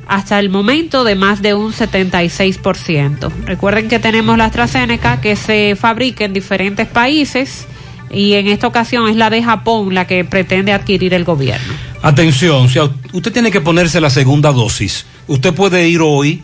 [0.07, 3.33] hasta el momento de más de un 76%.
[3.47, 7.67] Recuerden que tenemos la AstraZeneca que se fabrica en diferentes países
[8.13, 11.75] y en esta ocasión es la de Japón la que pretende adquirir el gobierno.
[12.01, 12.79] Atención, si
[13.13, 16.43] usted tiene que ponerse la segunda dosis, usted puede ir hoy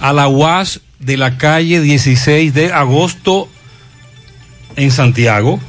[0.00, 3.48] a la UAS de la calle 16 de agosto
[4.76, 5.60] en Santiago,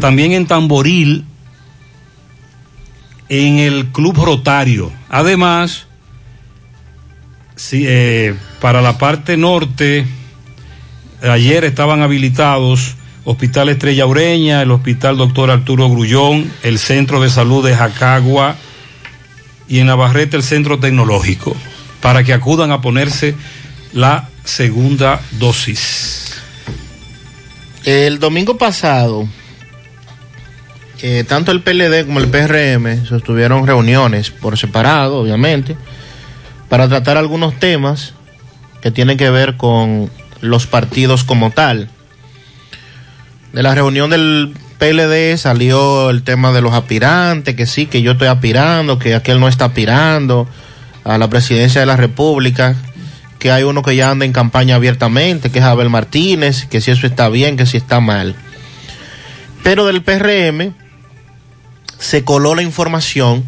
[0.00, 1.24] también en Tamboril,
[3.28, 4.90] en el Club Rotario.
[5.08, 5.86] Además,
[7.72, 10.06] eh, para la parte norte,
[11.22, 17.64] ayer estaban habilitados Hospital Estrella Ureña, el Hospital Doctor Arturo Grullón, el Centro de Salud
[17.64, 18.56] de Jacagua
[19.68, 21.54] y en Navarrete el Centro Tecnológico,
[22.00, 23.36] para que acudan a ponerse
[23.92, 26.40] la segunda dosis.
[27.84, 29.28] El domingo pasado,
[31.02, 35.76] eh, tanto el PLD como el PRM sostuvieron reuniones por separado, obviamente,
[36.68, 38.14] para tratar algunos temas
[38.80, 40.10] que tienen que ver con
[40.40, 41.88] los partidos como tal.
[43.52, 48.12] De la reunión del PLD salió el tema de los aspirantes, que sí, que yo
[48.12, 50.48] estoy aspirando, que aquel no está aspirando
[51.04, 52.76] a la presidencia de la República,
[53.42, 56.92] que hay uno que ya anda en campaña abiertamente, que es Abel Martínez, que si
[56.92, 58.36] eso está bien, que si está mal.
[59.64, 60.72] Pero del PRM
[61.98, 63.42] se coló la información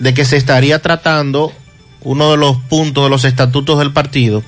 [0.00, 1.52] de que se estaría tratando
[2.00, 4.42] uno de los puntos de los estatutos del partido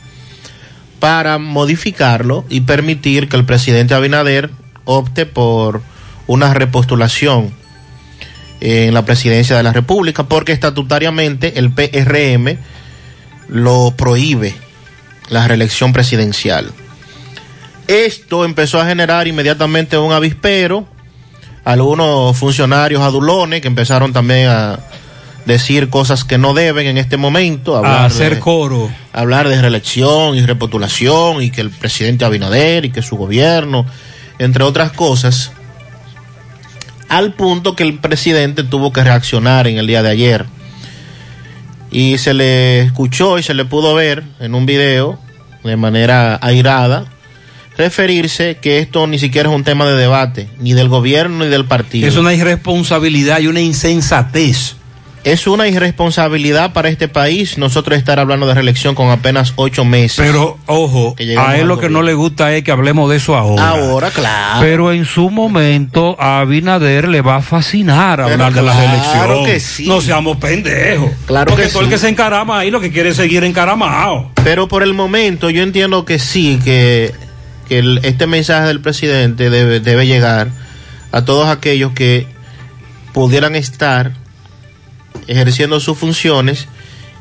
[0.98, 4.50] para modificarlo y permitir que el presidente Abinader
[4.86, 5.82] opte por
[6.26, 7.54] una repostulación
[8.60, 12.58] en la presidencia de la República, porque estatutariamente el PRM
[13.46, 14.63] lo prohíbe
[15.28, 16.70] la reelección presidencial.
[17.86, 20.86] Esto empezó a generar inmediatamente un avispero,
[21.64, 24.78] algunos funcionarios adulones que empezaron también a
[25.44, 28.90] decir cosas que no deben en este momento, A hablar hacer de- coro.
[29.12, 33.84] hablar de reelección y repostulación y que el presidente Abinader y que su gobierno,
[34.38, 35.52] entre otras cosas,
[37.10, 40.46] al punto que el presidente tuvo que reaccionar en el día de ayer.
[41.94, 45.18] Y se le escuchó y se le pudo ver en un video
[45.62, 47.06] de manera airada
[47.76, 51.64] referirse que esto ni siquiera es un tema de debate, ni del gobierno ni del
[51.64, 52.06] partido.
[52.06, 54.76] Es una irresponsabilidad y una insensatez
[55.24, 60.18] Es una irresponsabilidad para este país nosotros estar hablando de reelección con apenas ocho meses.
[60.18, 63.70] Pero, ojo, a él lo que no le gusta es que hablemos de eso ahora.
[63.70, 64.60] Ahora, claro.
[64.60, 68.82] Pero en su momento a Abinader le va a fascinar Pero hablar de la claro
[68.82, 69.44] reelección.
[69.46, 69.86] que sí.
[69.88, 71.10] No seamos pendejos.
[71.24, 74.30] Claro Porque que todo el que se encarama ahí lo que quiere es seguir encaramado.
[74.44, 77.14] Pero por el momento yo entiendo que sí, que,
[77.66, 80.48] que el- este mensaje del presidente debe, debe llegar
[81.12, 82.26] a todos aquellos que
[83.14, 84.12] pudieran estar
[85.26, 86.68] ejerciendo sus funciones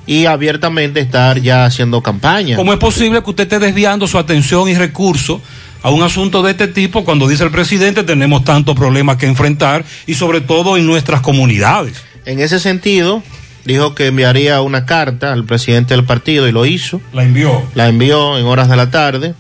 [0.06, 2.56] y abiertamente estar ya haciendo campaña.
[2.56, 5.42] ¿Cómo es posible que usted esté desviando su atención y recursos
[5.82, 9.84] a un asunto de este tipo cuando dice el presidente tenemos tantos problemas que enfrentar
[10.08, 12.02] y sobre todo en nuestras comunidades?
[12.26, 13.22] En ese sentido,
[13.66, 17.02] dijo que enviaría una carta al presidente del partido y lo hizo.
[17.12, 17.64] La envió.
[17.76, 19.36] La envió en horas de la tarde.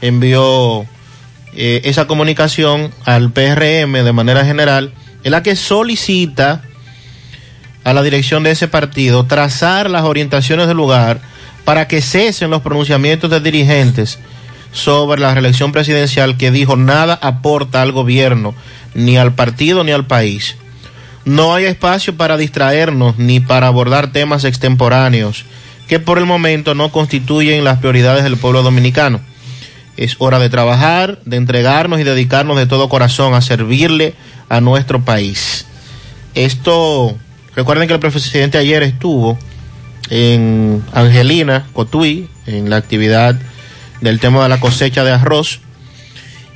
[0.00, 0.86] Envió
[1.54, 4.92] eh, esa comunicación al PRM de manera general,
[5.22, 6.62] en la que solicita
[7.84, 11.20] a la dirección de ese partido trazar las orientaciones del lugar
[11.64, 14.18] para que cesen los pronunciamientos de dirigentes
[14.72, 18.54] sobre la reelección presidencial que dijo nada aporta al gobierno,
[18.94, 20.56] ni al partido ni al país.
[21.24, 25.44] No hay espacio para distraernos ni para abordar temas extemporáneos
[25.86, 29.20] que por el momento no constituyen las prioridades del pueblo dominicano.
[29.96, 34.14] Es hora de trabajar, de entregarnos y dedicarnos de todo corazón a servirle
[34.48, 35.66] a nuestro país.
[36.34, 37.16] Esto,
[37.56, 39.38] recuerden que el presidente ayer estuvo
[40.10, 43.36] en Angelina, Cotuí, en la actividad
[44.00, 45.60] del tema de la cosecha de arroz.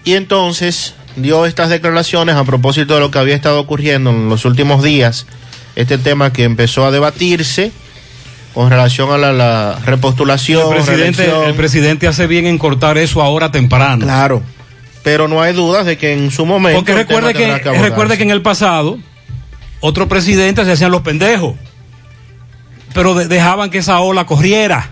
[0.04, 4.44] Y entonces dio estas declaraciones a propósito de lo que había estado ocurriendo en los
[4.44, 5.26] últimos días,
[5.74, 7.72] este tema que empezó a debatirse
[8.54, 10.72] con relación a la, la repostulación.
[10.72, 11.48] El presidente, reelección.
[11.48, 14.04] el presidente hace bien en cortar eso ahora temprano.
[14.04, 14.42] Claro,
[15.02, 16.78] pero no hay dudas de que en su momento.
[16.78, 18.98] Porque recuerde que, recuerde que en el pasado
[19.86, 21.54] otros presidentes se hacían los pendejos,
[22.94, 24.90] pero de- dejaban que esa ola corriera.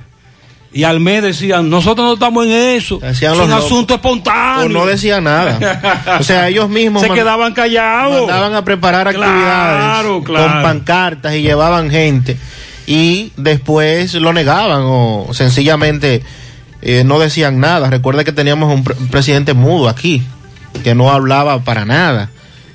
[0.72, 2.98] Y al mes decían, nosotros no estamos en eso.
[3.00, 3.64] Es un locos.
[3.64, 4.66] asunto espontáneo.
[4.66, 5.56] O no decían nada.
[6.18, 8.22] O sea, ellos mismos se quedaban callados.
[8.26, 10.52] mandaban a preparar Claro, actividades claro.
[10.52, 12.36] con pancartas y llevaban gente
[12.88, 16.24] y después lo negaban o sencillamente
[16.82, 17.88] eh, no decían nada.
[17.88, 20.24] Recuerda que teníamos un, pre- un presidente mudo aquí
[20.82, 22.30] que no hablaba para nada.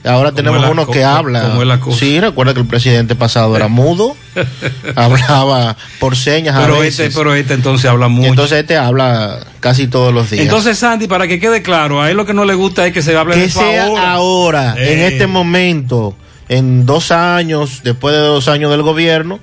[0.05, 1.41] Ahora tenemos uno que habla.
[1.41, 1.99] cómo es la cosa?
[1.99, 4.15] Sí, recuerda que el presidente pasado era mudo,
[4.95, 7.07] hablaba por señas a Pero veces.
[7.07, 8.29] este, pero este entonces habla mucho.
[8.29, 10.43] entonces este habla casi todos los días.
[10.45, 13.01] Entonces, Sandy, para que quede claro, a él lo que no le gusta es que
[13.01, 14.11] se hable de que eso sea ahora.
[14.13, 15.07] ahora, en Eh.
[15.07, 16.15] este momento,
[16.47, 19.39] en dos años, después de dos años del gobierno,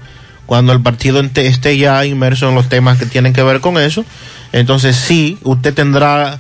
[0.47, 4.05] cuando el partido esté ya inmerso en los temas que tienen que ver con eso,
[4.53, 6.39] entonces sí, usted tendrá,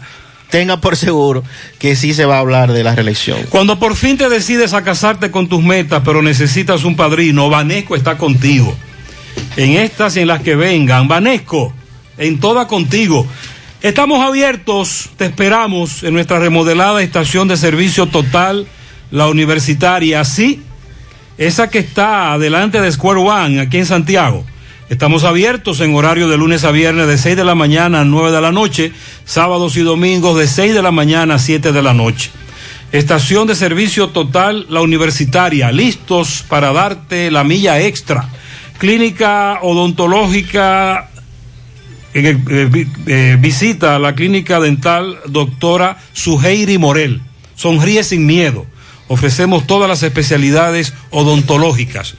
[0.51, 1.43] tenga por seguro
[1.78, 3.39] que sí se va a hablar de la reelección.
[3.51, 7.97] Cuando por fin te decides a casarte con tus metas, pero necesitas un padrino, Vanesco
[7.97, 8.74] está contigo.
[9.56, 11.73] En estas y en las que vengan, Vanesco,
[12.18, 13.27] en toda contigo.
[13.82, 18.66] Estamos abiertos, te esperamos en nuestra remodelada estación de servicio total,
[19.10, 20.62] la universitaria, sí,
[21.39, 24.44] esa que está adelante de Square One, aquí en Santiago.
[24.88, 28.30] Estamos abiertos en horario de lunes a viernes de 6 de la mañana a 9
[28.30, 28.92] de la noche,
[29.24, 32.30] sábados y domingos de 6 de la mañana a 7 de la noche.
[32.92, 38.28] Estación de servicio total, la universitaria, listos para darte la milla extra.
[38.78, 41.10] Clínica odontológica,
[42.14, 47.22] eh, eh, vi- visita la clínica dental doctora Suheiri Morel.
[47.56, 48.66] Sonríe sin miedo.
[49.08, 52.14] Ofrecemos todas las especialidades odontológicas.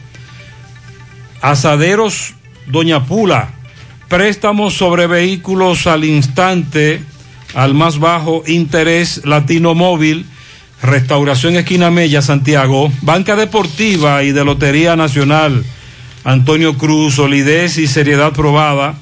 [1.42, 2.36] Asaderos
[2.68, 3.50] Doña Pula.
[4.08, 7.02] Préstamos sobre vehículos al instante,
[7.54, 10.26] al más bajo interés, Latino Móvil.
[10.86, 12.92] Restauración Esquina Mella, Santiago.
[13.02, 15.64] Banca Deportiva y de Lotería Nacional.
[16.24, 18.96] Antonio Cruz, solidez y seriedad probada.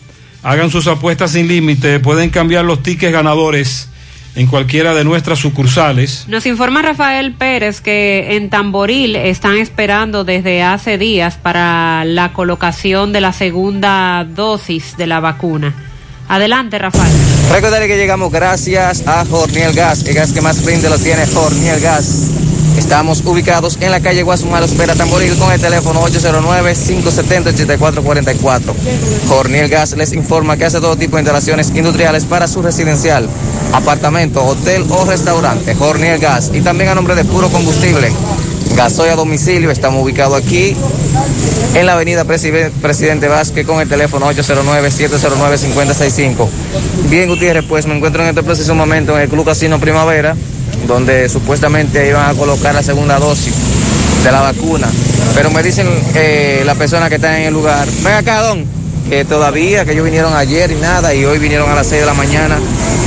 [0.44, 2.00] Hagan sus apuestas sin límite.
[2.00, 3.90] Pueden cambiar los tickets ganadores
[4.36, 6.26] en cualquiera de nuestras sucursales.
[6.28, 13.14] Nos informa Rafael Pérez que en Tamboril están esperando desde hace días para la colocación
[13.14, 15.74] de la segunda dosis de la vacuna.
[16.28, 17.33] Adelante, Rafael.
[17.52, 21.80] Recordarle que llegamos gracias a Jorniel Gas, el gas que más rinde lo tiene Jorniel
[21.80, 22.30] Gas.
[22.78, 28.74] Estamos ubicados en la calle Guasumal, Espera Tamboril, con el teléfono 809-570-8444.
[29.28, 33.30] Jorniel Gas les informa que hace todo tipo de instalaciones industriales para su residencial,
[33.72, 35.76] apartamento, hotel o restaurante.
[35.76, 36.50] Jorniel Gas.
[36.54, 38.12] Y también a nombre de Puro Combustible.
[38.76, 40.76] Gasoil a domicilio, estamos ubicados aquí
[41.76, 46.48] en la avenida Preside- Presidente Vázquez con el teléfono 809-709-5065.
[47.10, 50.36] Bien, Gutiérrez, pues me encuentro en este preciso momento en el Club Casino Primavera,
[50.88, 53.54] donde supuestamente iban a colocar la segunda dosis
[54.24, 54.88] de la vacuna.
[55.36, 58.66] Pero me dicen eh, las personas que están en el lugar, ven acá, don,
[59.10, 62.08] que todavía, que ellos vinieron ayer y nada, y hoy vinieron a las 6 de
[62.08, 62.58] la mañana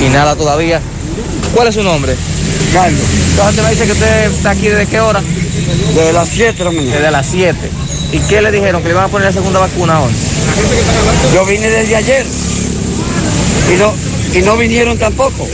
[0.05, 0.81] y nada todavía.
[1.55, 2.15] ¿Cuál es su nombre?
[2.73, 3.01] Carlos.
[3.31, 5.23] Entonces me dice que usted está aquí desde qué hora?
[5.95, 6.97] Desde las 7 de la mañana.
[6.97, 7.57] Desde las 7.
[8.13, 8.83] ¿Y qué le dijeron?
[8.83, 10.13] ¿Que le iban a poner la segunda vacuna hoy?
[11.35, 12.25] Yo vine desde ayer
[13.73, 13.93] y no,
[14.35, 15.47] y no vinieron tampoco.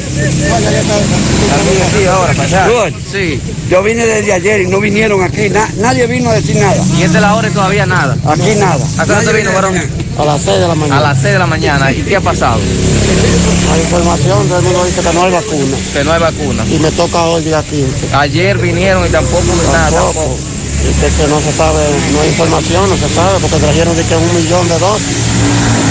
[1.97, 2.93] Sí, ahora, para allá.
[3.11, 3.41] Sí.
[3.71, 5.49] Yo vine desde ayer y no vinieron aquí.
[5.49, 6.83] Na- nadie vino a decir nada.
[6.99, 8.17] ¿Y es la hora y todavía nada?
[8.27, 8.85] Aquí nada.
[8.99, 9.75] ¿A qué vino, varón?
[10.19, 10.99] A las 6 de la mañana.
[10.99, 11.93] A las 6 de la mañana.
[11.93, 12.61] ¿Y qué ha pasado?
[12.61, 15.77] La información, todo el mundo dice que no hay vacuna.
[15.93, 16.65] Que no hay vacuna.
[16.69, 18.15] Y me toca hoy día 15.
[18.15, 19.91] Ayer vinieron y tampoco nada.
[19.91, 20.37] Tampoco.
[20.85, 21.79] Dice que no se sabe,
[22.13, 25.17] no hay información, no se sabe, porque trajeron de que un millón de dosis.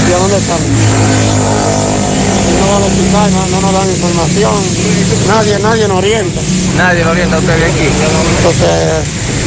[0.09, 0.59] ¿Y a dónde están?
[2.59, 4.53] No van a hospital, no, no nos dan información.
[5.27, 6.41] Nadie, nadie nos orienta.
[6.77, 7.87] Nadie lo orienta a usted aquí.
[8.37, 8.69] Entonces,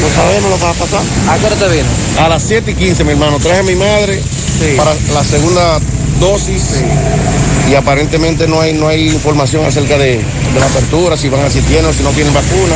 [0.00, 1.02] no sabemos lo que va a pasar.
[1.28, 1.88] ¿A qué hora te vino?
[2.18, 3.38] A las 7 y 15, mi hermano.
[3.38, 4.22] Traje a mi madre
[4.76, 5.78] para la segunda
[6.20, 6.82] dosis
[7.70, 11.50] y aparentemente no hay, no hay información acerca de, de la apertura, si van a
[11.50, 12.74] si tienen o si no tienen vacuna.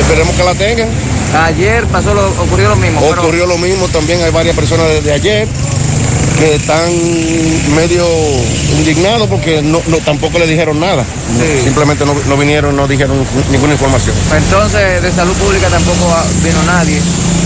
[0.00, 0.88] Esperemos que la tengan.
[1.44, 3.00] Ayer pasó lo, ocurrió lo mismo.
[3.00, 5.46] pero- Ocurrió lo mismo también, hay varias personas desde ayer
[6.38, 6.88] que están
[7.74, 8.06] medio
[8.78, 11.04] indignados porque no, no- tampoco le dijeron nada.
[11.38, 11.64] Sí.
[11.64, 13.18] Simplemente no, no vinieron, no dijeron
[13.50, 14.14] ninguna información.
[14.36, 16.06] Entonces, de salud pública tampoco
[16.44, 16.98] vino nadie.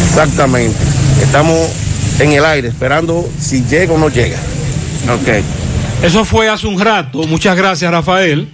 [0.09, 0.77] Exactamente.
[1.23, 1.57] Estamos
[2.19, 4.39] en el aire esperando si llega o no llega.
[5.11, 5.43] Ok.
[6.05, 7.23] Eso fue hace un rato.
[7.27, 8.49] Muchas gracias, Rafael.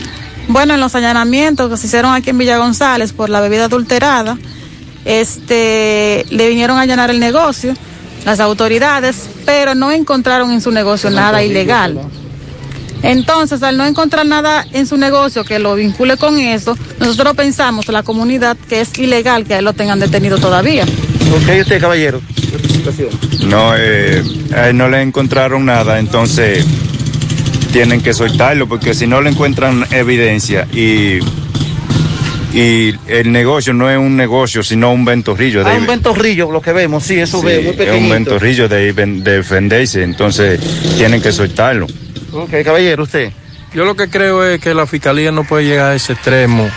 [0.49, 4.37] Bueno, en los allanamientos que se hicieron aquí en Villa González por la bebida adulterada,
[5.05, 7.73] este, le vinieron a allanar el negocio,
[8.25, 11.99] las autoridades, pero no encontraron en su negocio nada ilegal.
[13.03, 17.87] Entonces, al no encontrar nada en su negocio que lo vincule con eso, nosotros pensamos,
[17.87, 20.83] la comunidad, que es ilegal que a él lo tengan detenido todavía.
[20.83, 22.21] Ok, usted, caballero.
[22.71, 23.09] Situación.
[23.47, 24.23] No, eh,
[24.55, 26.65] a él no le encontraron nada, entonces
[27.71, 31.19] tienen que soltarlo porque si no le encuentran evidencia y,
[32.53, 35.63] y el negocio no es un negocio, sino un ventorrillo.
[35.65, 38.93] Ah, un ventorrillo, lo que vemos, sí, eso Sí, veo, muy es un ventorrillo de,
[38.93, 40.59] de defenderse, entonces
[40.97, 41.87] tienen que soltarlo.
[42.45, 43.31] Caballero, usted.
[43.73, 46.69] Yo lo que creo es que la fiscalía no puede llegar a ese extremo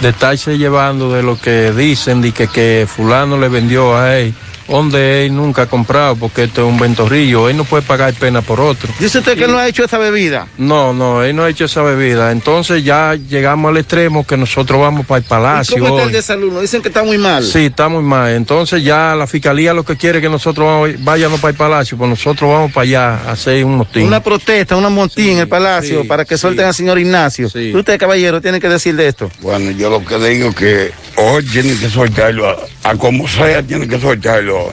[0.00, 4.34] de estarse llevando de lo que dicen, de que, que fulano le vendió a él,
[4.68, 8.42] donde él nunca ha comprado, porque esto es un ventorrillo, él no puede pagar pena
[8.42, 8.92] por otro.
[8.98, 10.46] Dice usted que él no ha hecho esa bebida.
[10.58, 12.32] No, no, él no ha hecho esa bebida.
[12.32, 15.76] Entonces ya llegamos al extremo que nosotros vamos para el ¿Y palacio.
[15.78, 16.06] ¿Cómo está hoy.
[16.08, 16.52] el de salud?
[16.52, 17.44] Nos dicen que está muy mal.
[17.44, 18.32] Sí, está muy mal.
[18.34, 21.96] Entonces ya la fiscalía lo que quiere es que nosotros vamos- vayamos para el palacio,
[21.96, 24.06] pues nosotros vamos para allá a hacer un motín.
[24.06, 27.46] Una protesta, una montín en el palacio para que suelten al señor Ignacio.
[27.46, 29.30] Usted, caballero, tiene que decir de esto.
[29.40, 32.56] Bueno, yo lo que digo que hoy tienen que soltarlo, a,
[32.90, 34.70] a como sea, tienen que soltarlo.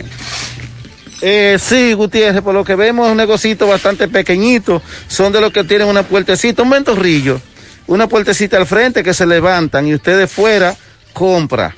[1.21, 4.81] Eh, sí, Gutiérrez, por lo que vemos es un negocito bastante pequeñito.
[5.07, 7.39] Son de los que tienen una puertecita, un ventorrillo,
[7.87, 10.75] una puertecita al frente que se levantan y usted de fuera
[11.13, 11.75] compra.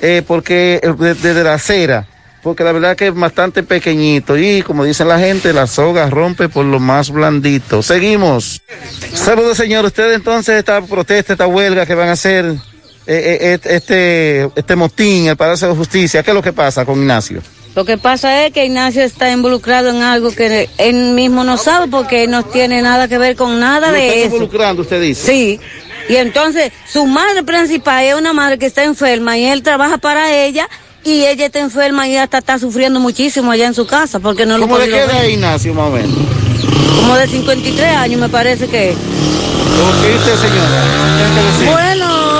[0.00, 2.06] Eh, porque eh, de- desde la acera,
[2.42, 6.48] porque la verdad que es bastante pequeñito y como dicen la gente, la soga rompe
[6.48, 7.82] por lo más blandito.
[7.82, 8.62] Seguimos.
[9.12, 9.84] Saludos, señor.
[9.84, 12.54] Usted entonces esta protesta, esta huelga que van a hacer
[13.10, 16.84] eh, eh, este, este motín en el Palacio de Justicia, ¿qué es lo que pasa
[16.84, 17.40] con Ignacio?
[17.74, 21.86] Lo que pasa es que Ignacio está involucrado en algo que él mismo no sabe
[21.88, 24.26] porque no tiene nada que ver con nada de están eso.
[24.36, 25.26] involucrando, usted dice.
[25.26, 25.60] Sí.
[26.08, 30.34] Y entonces su madre principal es una madre que está enferma y él trabaja para
[30.34, 30.68] ella
[31.04, 34.58] y ella está enferma y hasta está sufriendo muchísimo allá en su casa porque no
[34.58, 35.16] lo ¿Cómo le queda ver.
[35.16, 36.10] a Ignacio más o menos?
[36.96, 38.96] Como de 53 años me parece que es.
[38.96, 40.82] ¿Qué usted, señora?
[41.58, 41.68] Que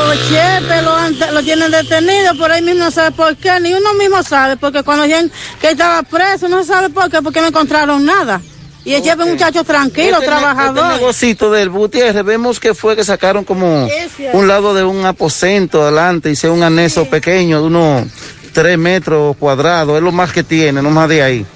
[0.08, 3.74] Bueno, Chepe lo, han- lo tienen detenido, por ahí mismo no sabe por qué, ni
[3.74, 5.30] uno mismo sabe, porque cuando dijeron
[5.60, 8.40] que estaba preso, no sabe por qué, porque no encontraron nada.
[8.86, 10.84] Y el Chepe es un muchacho tranquilo, Este trabajador.
[10.92, 13.86] Este negocito del Gutiérrez, vemos que fue que sacaron como
[14.32, 18.06] un lado de un aposento adelante, hice un anexo pequeño de unos
[18.54, 21.46] tres metros cuadrados, es lo más que tiene, no más de ahí.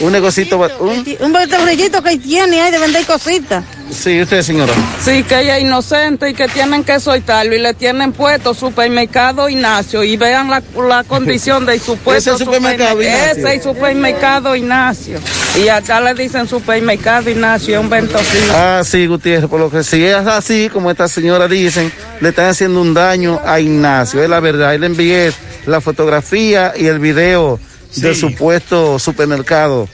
[0.00, 3.64] Un negocito, un, Un ventorrillito que tiene ahí de vender cositas.
[3.90, 4.72] sí, usted señora.
[5.02, 9.48] Sí, que ella es inocente y que tienen que soltarlo y le tienen puesto supermercado
[9.48, 13.46] Ignacio y vean la, la condición del supuesto Ese supermercado supermer- Ignacio.
[13.48, 15.18] Ese es supermercado Ignacio.
[15.64, 18.52] Y acá le dicen supermercado Ignacio, es un ventorrillo.
[18.54, 21.90] Ah, sí, Gutiérrez, por lo que si es así, como esta señora dicen,
[22.20, 24.74] le están haciendo un daño a Ignacio, es la verdad.
[24.74, 25.32] Y le envié
[25.64, 27.58] la fotografía y el video
[27.96, 29.88] del supuesto supermercado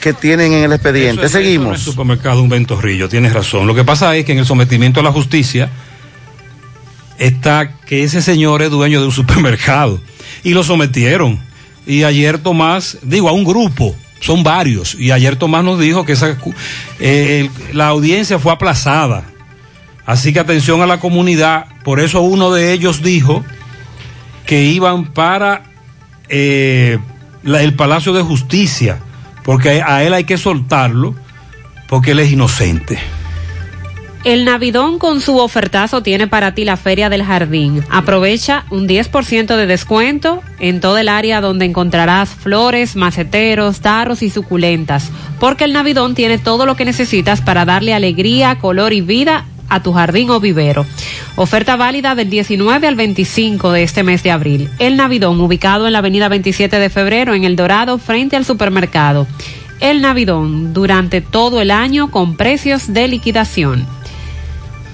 [0.00, 1.12] que tienen en el expediente.
[1.12, 1.80] Eso es- eso Seguimos.
[1.80, 3.66] supermercado, un ventorrillo, tienes razón.
[3.66, 5.70] Lo que pasa es que en el sometimiento a la justicia
[7.18, 10.00] está que ese señor es dueño de un supermercado
[10.44, 11.40] y lo sometieron.
[11.86, 16.12] Y ayer Tomás, digo, a un grupo, son varios, y ayer Tomás nos dijo que
[16.12, 16.36] esa,
[17.00, 19.24] eh, el- la audiencia fue aplazada.
[20.06, 23.44] Así que atención a la comunidad, por eso uno de ellos dijo
[24.46, 25.64] que iban para
[26.30, 26.98] eh,
[27.54, 28.98] el Palacio de Justicia,
[29.44, 31.14] porque a él hay que soltarlo,
[31.88, 32.98] porque él es inocente.
[34.24, 37.84] El Navidón con su ofertazo tiene para ti la Feria del Jardín.
[37.88, 44.28] Aprovecha un 10% de descuento en todo el área donde encontrarás flores, maceteros, tarros y
[44.28, 49.44] suculentas, porque el Navidón tiene todo lo que necesitas para darle alegría, color y vida
[49.68, 50.86] a tu jardín o vivero.
[51.36, 54.70] Oferta válida del 19 al 25 de este mes de abril.
[54.78, 59.26] El Navidón, ubicado en la avenida 27 de febrero en El Dorado, frente al supermercado.
[59.80, 63.97] El Navidón, durante todo el año con precios de liquidación.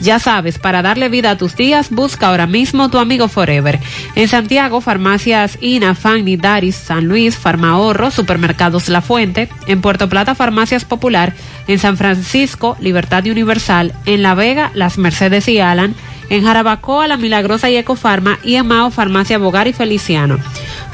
[0.00, 3.78] Ya sabes, para darle vida a tus días, busca ahora mismo tu amigo Forever.
[4.14, 9.50] En Santiago, farmacias INA, Fanny, Daris, San Luis, Farmahorro, Supermercados La Fuente.
[9.66, 11.34] En Puerto Plata, Farmacias Popular.
[11.66, 13.92] En San Francisco, Libertad Universal.
[14.06, 15.94] En La Vega, Las Mercedes y Alan.
[16.30, 18.38] En Jarabacoa, La Milagrosa y Ecofarma.
[18.42, 20.38] Y en Farmacia Bogar y Feliciano.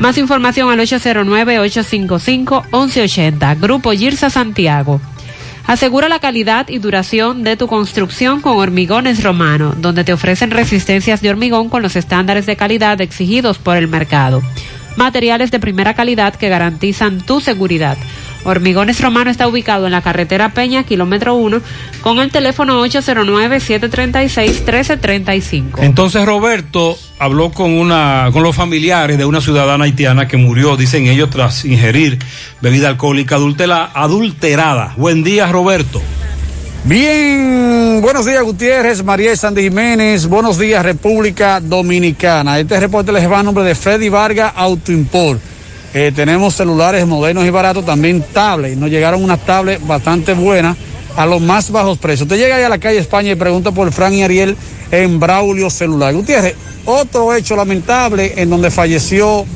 [0.01, 3.61] Más información al 809-855-1180.
[3.61, 5.01] Grupo Girsa Santiago.
[5.67, 11.21] Asegura la calidad y duración de tu construcción con Hormigones Romano, donde te ofrecen resistencias
[11.23, 14.43] de hormigón con los estándares de calidad exigidos por el mercado.
[14.97, 17.99] Materiales de primera calidad que garantizan tu seguridad.
[18.47, 21.61] Hormigones Romano está ubicado en la carretera Peña, kilómetro 1,
[22.01, 25.83] con el teléfono 809-736-1335.
[25.83, 31.07] Entonces Roberto habló con una con los familiares de una ciudadana haitiana que murió, dicen
[31.07, 32.19] ellos, tras ingerir
[32.61, 34.93] bebida alcohólica adultera- adulterada.
[34.97, 36.01] Buen día, Roberto.
[36.85, 42.61] Bien, buenos días Gutiérrez, María Sandy Jiménez, buenos días República Dominicana.
[42.61, 45.41] Este reporte les va a nombre de Freddy Vargas Autoimport.
[45.99, 48.77] Eh, tenemos celulares modernos y baratos, también tablets.
[48.77, 50.77] Nos llegaron unas tablets bastante buenas
[51.17, 52.27] a los más bajos precios.
[52.27, 54.59] Usted llega ahí a la calle España y pregunta por Fran y Ariel
[54.91, 56.13] en Braulio Celular.
[56.13, 56.55] Gutiérrez,
[56.85, 59.47] otro hecho lamentable en donde falleció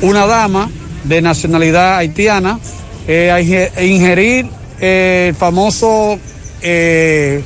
[0.00, 0.70] una dama
[1.02, 2.60] de nacionalidad haitiana
[3.08, 4.46] eh, a inge- a ingerir
[4.80, 6.16] eh, el famoso
[6.62, 7.42] eh,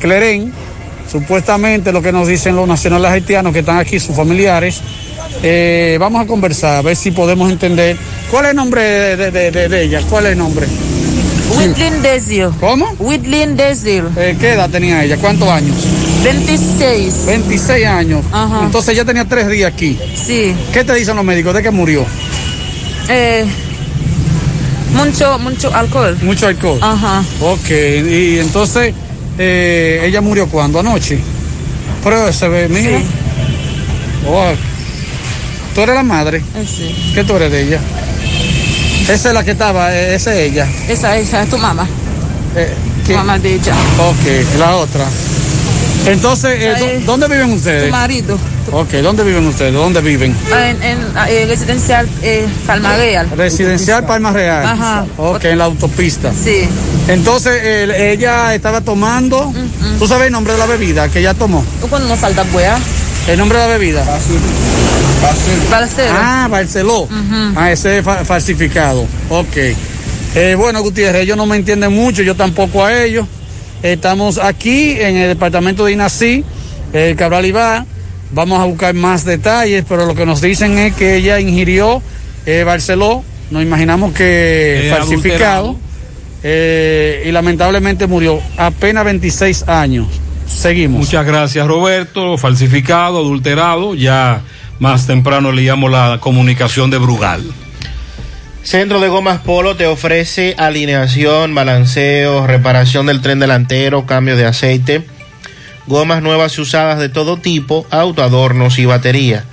[0.00, 0.52] Clerén,
[1.10, 4.80] supuestamente lo que nos dicen los nacionales haitianos que están aquí, sus familiares.
[5.42, 7.96] Eh, vamos a conversar, a ver si podemos entender.
[8.30, 8.82] ¿Cuál es el nombre
[9.16, 10.00] de, de- de- de ella?
[10.08, 10.66] ¿Cuál es el nombre?
[11.56, 12.48] Whitlin Desir.
[12.60, 12.86] ¿Cómo?
[12.98, 14.04] Whitlin Desir.
[14.16, 15.16] Eh, ¿Qué edad tenía ella?
[15.16, 15.76] ¿Cuántos años?
[16.22, 17.26] 26.
[17.26, 18.22] 26 años.
[18.32, 18.60] Ajá.
[18.64, 19.98] Entonces ya tenía tres días aquí.
[20.14, 20.54] Sí.
[20.72, 22.04] ¿Qué te dicen los médicos de que murió?
[23.08, 23.46] Eh,
[24.92, 26.18] mucho, mucho alcohol.
[26.22, 26.78] Mucho alcohol.
[26.82, 27.22] Ajá.
[27.40, 28.94] Ok, y entonces
[29.38, 31.18] eh, ella murió cuando anoche.
[32.02, 32.98] Pero se ve, mira.
[34.26, 34.50] Oh,
[35.74, 36.38] ¿Tú eres la madre?
[36.56, 37.12] Eh, sí.
[37.14, 37.80] ¿Qué tú eres de ella?
[39.08, 40.66] Esa es la que estaba, eh, esa es ella.
[40.88, 41.86] Esa, esa es tu mamá.
[43.06, 43.72] Tu mamá de ella.
[43.98, 45.06] Ok, la otra.
[46.06, 47.84] Entonces, eh, ¿dó- ¿dónde viven ustedes?
[47.86, 48.38] Tu marido.
[48.72, 49.72] Ok, ¿dónde viven ustedes?
[49.72, 50.34] ¿Dónde viven?
[50.52, 50.98] En, en,
[51.28, 53.28] eh, residencial eh, Palma Real.
[53.36, 54.64] Residencial Palma Real.
[54.64, 55.06] Ajá.
[55.16, 56.32] Ok, en la autopista.
[56.32, 56.68] Sí.
[57.08, 59.52] Entonces, el- ella estaba tomando.
[59.98, 61.64] ¿Tú sabes el nombre de la bebida que ella tomó?
[61.88, 62.78] Cuando nos falta buena.
[63.26, 64.04] ¿El nombre de la bebida?
[65.70, 66.14] Barcelo.
[66.14, 67.08] Ah, Barceló.
[67.56, 69.06] Ah, ese es fa- falsificado.
[69.30, 69.56] Ok.
[70.34, 73.26] Eh, bueno, Gutiérrez, ellos no me entienden mucho, yo tampoco a ellos.
[73.82, 76.44] Estamos aquí en el departamento de INACI,
[76.92, 77.84] el Cabral Ibar.
[78.32, 82.02] Vamos a buscar más detalles, pero lo que nos dicen es que ella ingirió
[82.46, 83.24] eh, Barceló.
[83.50, 85.76] Nos imaginamos que Eh, falsificado.
[86.42, 90.06] Eh, y lamentablemente murió apenas 26 años.
[90.46, 91.00] Seguimos.
[91.00, 92.38] Muchas gracias, Roberto.
[92.38, 93.94] Falsificado, adulterado.
[93.94, 94.42] Ya
[94.78, 97.42] más temprano leíamos la comunicación de Brugal.
[98.62, 105.06] Centro de Gomas Polo te ofrece alineación, balanceo, reparación del tren delantero, cambio de aceite,
[105.86, 109.44] gomas nuevas y usadas de todo tipo, autoadornos y batería.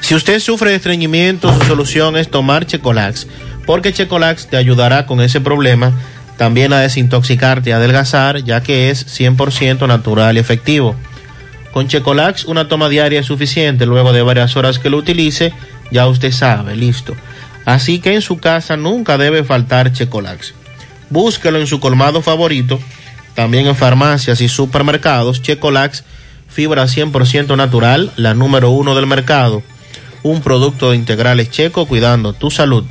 [0.00, 3.26] Si usted sufre de estreñimiento, su solución es tomar Checolax,
[3.64, 5.92] porque Checolax te ayudará con ese problema,
[6.36, 10.94] también a desintoxicarte y adelgazar, ya que es 100% natural y efectivo.
[11.72, 15.52] Con Checolax una toma diaria es suficiente, luego de varias horas que lo utilice,
[15.90, 17.16] ya usted sabe, listo.
[17.64, 20.54] Así que en su casa nunca debe faltar Checolax.
[21.10, 22.80] Búsquelo en su colmado favorito,
[23.34, 26.04] también en farmacias y supermercados, Checolax,
[26.48, 29.62] fibra 100% natural, la número uno del mercado
[30.24, 32.84] un producto de integrales checo cuidando tu salud.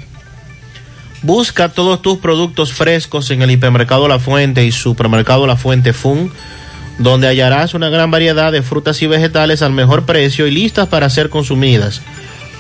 [1.24, 6.32] Busca todos tus productos frescos en el hipermercado La Fuente y supermercado La Fuente Fun,
[7.00, 11.10] donde hallarás una gran variedad de frutas y vegetales al mejor precio y listas para
[11.10, 12.02] ser consumidas.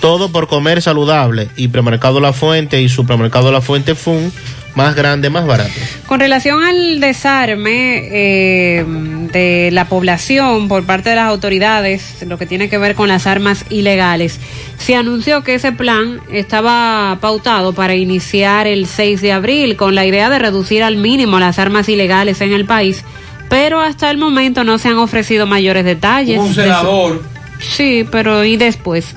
[0.04, 1.48] Todo por comer saludable.
[1.56, 4.34] Hipermercado La Fuente y supermercado La Fuente Fun,
[4.76, 5.72] más grande, más barato.
[6.08, 8.86] Con relación al desarme eh,
[9.32, 13.28] de la población por parte de las autoridades, lo que tiene que ver con las
[13.28, 14.42] armas ilegales,
[14.78, 20.06] se anunció que ese plan estaba pautado para iniciar el 6 de abril con la
[20.06, 23.06] idea de reducir al mínimo las armas ilegales en el país,
[23.48, 26.40] pero hasta el momento no se han ofrecido mayores detalles.
[26.40, 27.24] Un senador.
[27.62, 29.16] Sí, pero ¿y después?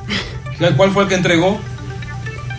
[0.77, 1.61] ¿Cuál fue el que entregó?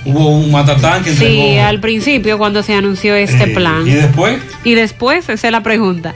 [0.06, 1.44] Hubo un matatán que entregó.
[1.44, 3.86] Sí, al principio cuando se anunció este Eh, plan.
[3.88, 4.40] ¿Y después?
[4.64, 6.16] Y después, esa es la pregunta.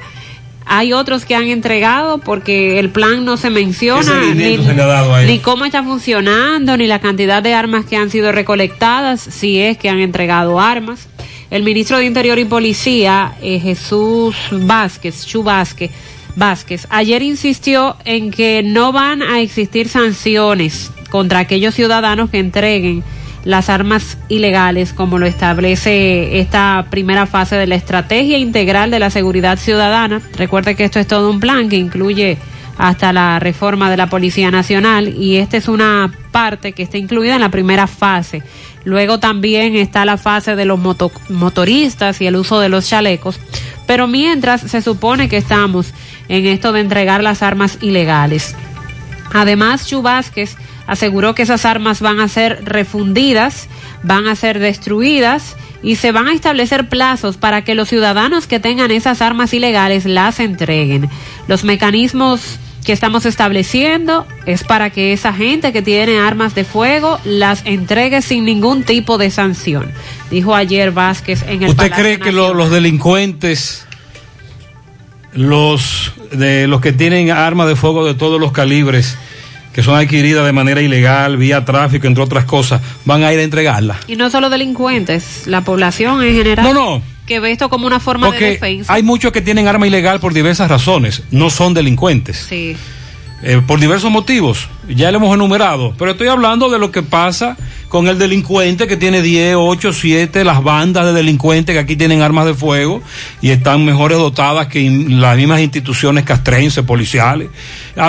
[0.65, 4.73] Hay otros que han entregado porque el plan no se menciona, ¿Qué seguimiento ni, se
[4.75, 8.09] le ha dado a ni cómo está funcionando, ni la cantidad de armas que han
[8.09, 11.07] sido recolectadas, si es que han entregado armas.
[11.49, 15.91] El ministro de Interior y Policía, eh, Jesús Vázquez, Chu Vázquez,
[16.37, 23.03] Vázquez, ayer insistió en que no van a existir sanciones contra aquellos ciudadanos que entreguen
[23.43, 29.09] las armas ilegales, como lo establece esta primera fase de la estrategia integral de la
[29.11, 30.21] seguridad ciudadana.
[30.35, 32.37] Recuerde que esto es todo un plan que incluye
[32.77, 37.35] hasta la reforma de la Policía Nacional y esta es una parte que está incluida
[37.35, 38.41] en la primera fase.
[38.85, 43.39] Luego también está la fase de los moto- motoristas y el uso de los chalecos.
[43.87, 45.93] Pero mientras se supone que estamos
[46.29, 48.55] en esto de entregar las armas ilegales.
[49.33, 50.55] Además, Chu Vázquez
[50.87, 53.67] aseguró que esas armas van a ser refundidas,
[54.03, 58.59] van a ser destruidas y se van a establecer plazos para que los ciudadanos que
[58.59, 61.09] tengan esas armas ilegales las entreguen.
[61.47, 67.19] Los mecanismos que estamos estableciendo es para que esa gente que tiene armas de fuego
[67.25, 69.91] las entregue sin ningún tipo de sanción,
[70.31, 73.85] dijo ayer Vázquez en el ¿Usted Palacio cree que lo- los delincuentes,
[75.33, 79.17] los de los que tienen armas de fuego de todos los calibres,
[79.73, 83.43] que son adquiridas de manera ilegal, vía tráfico, entre otras cosas, van a ir a
[83.43, 83.97] entregarlas?
[84.07, 86.65] Y no solo delincuentes, la población en general.
[86.65, 87.03] No, no.
[87.25, 88.91] Que ve esto como una forma de defensa.
[88.91, 92.37] hay muchos que tienen arma ilegal por diversas razones, no son delincuentes.
[92.37, 92.75] Sí.
[93.43, 94.67] Eh, por diversos motivos.
[94.87, 95.93] Ya lo hemos enumerado.
[95.97, 97.57] Pero estoy hablando de lo que pasa
[97.89, 102.21] con el delincuente que tiene 10, 8, 7, las bandas de delincuentes que aquí tienen
[102.21, 103.01] armas de fuego
[103.41, 107.49] y están mejores dotadas que las mismas instituciones castrenses, policiales.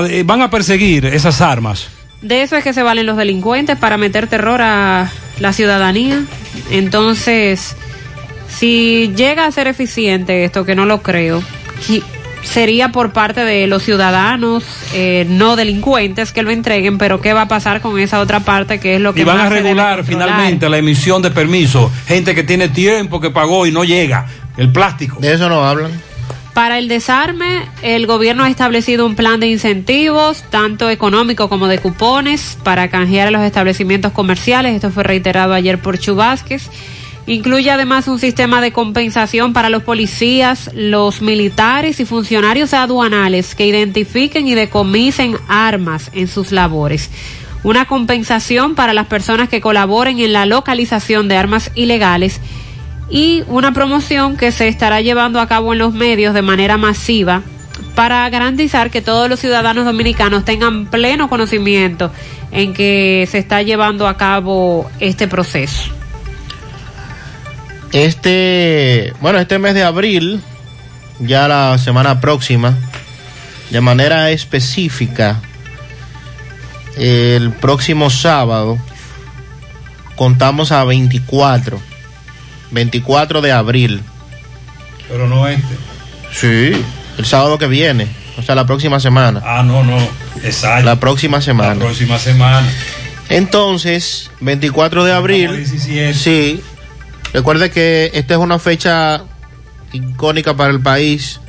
[0.08, 1.88] Eh, van a perseguir esas armas.
[2.20, 5.10] De eso es que se valen los delincuentes para meter terror a
[5.40, 6.22] la ciudadanía.
[6.70, 7.74] Entonces,
[8.48, 11.42] si llega a ser eficiente esto, que no lo creo,
[12.42, 14.64] sería por parte de los ciudadanos
[14.94, 18.80] eh, no delincuentes que lo entreguen, pero ¿qué va a pasar con esa otra parte
[18.80, 21.90] que es lo que Y van más a regular finalmente la emisión de permisos.
[22.06, 24.26] Gente que tiene tiempo, que pagó y no llega.
[24.56, 25.18] El plástico.
[25.18, 25.92] De eso no hablan.
[26.52, 31.78] Para el desarme, el gobierno ha establecido un plan de incentivos, tanto económico como de
[31.78, 34.74] cupones, para canjear a los establecimientos comerciales.
[34.74, 36.68] Esto fue reiterado ayer por Chu Vázquez.
[37.26, 43.66] Incluye además un sistema de compensación para los policías, los militares y funcionarios aduanales que
[43.66, 47.10] identifiquen y decomisen armas en sus labores.
[47.62, 52.40] Una compensación para las personas que colaboren en la localización de armas ilegales
[53.08, 57.42] y una promoción que se estará llevando a cabo en los medios de manera masiva
[57.94, 62.10] para garantizar que todos los ciudadanos dominicanos tengan pleno conocimiento
[62.50, 66.01] en que se está llevando a cabo este proceso.
[67.92, 70.40] Este, bueno, este mes de abril,
[71.20, 72.76] ya la semana próxima,
[73.70, 75.40] de manera específica,
[76.96, 78.78] el próximo sábado,
[80.16, 81.80] contamos a 24,
[82.70, 84.02] 24 de abril.
[85.08, 85.76] Pero no este.
[86.32, 86.72] Sí,
[87.18, 88.08] el sábado que viene,
[88.38, 89.42] o sea, la próxima semana.
[89.44, 89.98] Ah, no, no.
[90.42, 90.86] Exacto.
[90.86, 91.74] La próxima semana.
[91.74, 92.66] La próxima semana.
[93.28, 95.66] Entonces, 24 de abril.
[96.14, 96.62] Sí.
[97.32, 99.24] Recuerde que esta es una fecha
[99.92, 101.40] icónica para el país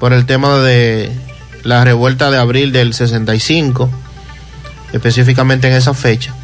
[0.00, 1.12] por el tema de
[1.62, 3.88] la revuelta de abril del 65,
[4.92, 6.34] específicamente en esa fecha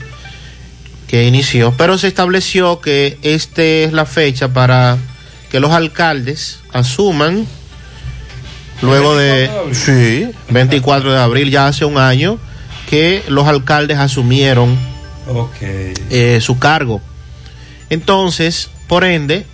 [1.09, 1.75] que inició.
[1.77, 4.97] Pero se estableció que esta es la fecha para
[5.51, 7.47] que los alcaldes asuman
[8.83, 9.51] luego de...
[9.73, 12.39] Sí, 24 de abril, ya hace un año
[12.89, 14.79] que los alcaldes asumieron
[16.11, 17.01] eh, su cargo.
[17.91, 19.47] Entonces, por ende,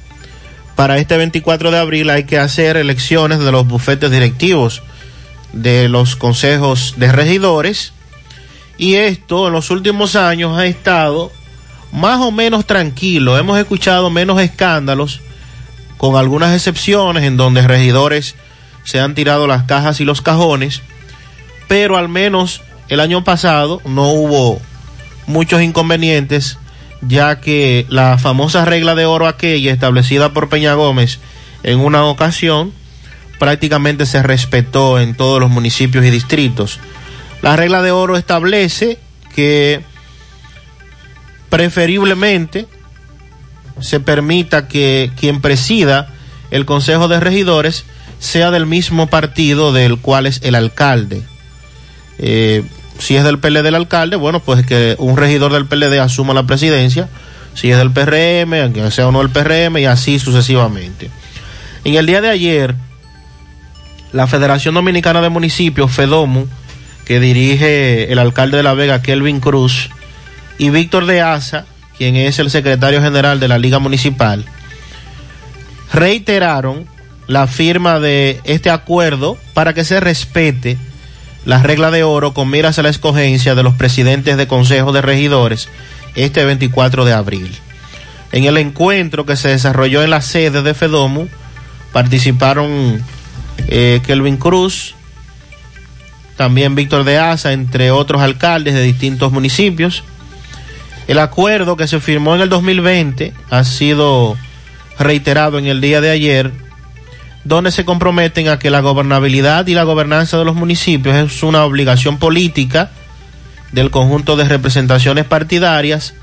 [0.76, 4.82] para este 24 de abril hay que hacer elecciones de los bufetes directivos
[5.52, 7.92] de los consejos de regidores
[8.76, 11.30] y esto en los últimos años ha estado
[11.92, 13.38] más o menos tranquilo.
[13.38, 15.20] Hemos escuchado menos escándalos,
[15.96, 18.34] con algunas excepciones en donde regidores
[18.82, 20.82] se han tirado las cajas y los cajones,
[21.68, 24.60] pero al menos el año pasado no hubo
[25.26, 26.58] muchos inconvenientes,
[27.08, 31.18] ya que la famosa regla de oro aquella establecida por Peña Gómez
[31.62, 32.72] en una ocasión
[33.38, 36.78] prácticamente se respetó en todos los municipios y distritos.
[37.42, 38.98] La regla de oro establece
[39.34, 39.82] que
[41.50, 42.66] preferiblemente
[43.80, 46.08] se permita que quien presida
[46.50, 47.84] el Consejo de Regidores
[48.18, 51.22] sea del mismo partido del cual es el alcalde.
[52.18, 52.64] Eh,
[52.98, 56.44] si es del PLD el alcalde, bueno, pues que un regidor del PLD asuma la
[56.44, 57.08] presidencia.
[57.54, 61.10] Si es del PRM, aunque sea o no del PRM, y así sucesivamente.
[61.84, 62.74] En el día de ayer,
[64.12, 66.46] la Federación Dominicana de Municipios, FEDOMU,
[67.04, 69.90] que dirige el alcalde de La Vega, Kelvin Cruz,
[70.58, 71.66] y Víctor de Asa,
[71.98, 74.44] quien es el secretario general de la Liga Municipal,
[75.92, 76.86] reiteraron
[77.26, 80.76] la firma de este acuerdo para que se respete
[81.44, 85.02] la regla de oro con miras a la escogencia de los presidentes de consejos de
[85.02, 85.68] regidores
[86.14, 87.56] este 24 de abril.
[88.32, 91.28] En el encuentro que se desarrolló en la sede de FEDOMU
[91.92, 93.02] participaron
[93.68, 94.94] eh, Kelvin Cruz,
[96.36, 100.02] también Víctor de Asa, entre otros alcaldes de distintos municipios.
[101.06, 104.36] El acuerdo que se firmó en el 2020 ha sido
[104.98, 106.50] reiterado en el día de ayer,
[107.44, 111.64] donde se comprometen a que la gobernabilidad y la gobernanza de los municipios es una
[111.64, 112.90] obligación política
[113.72, 116.14] del conjunto de representaciones partidarias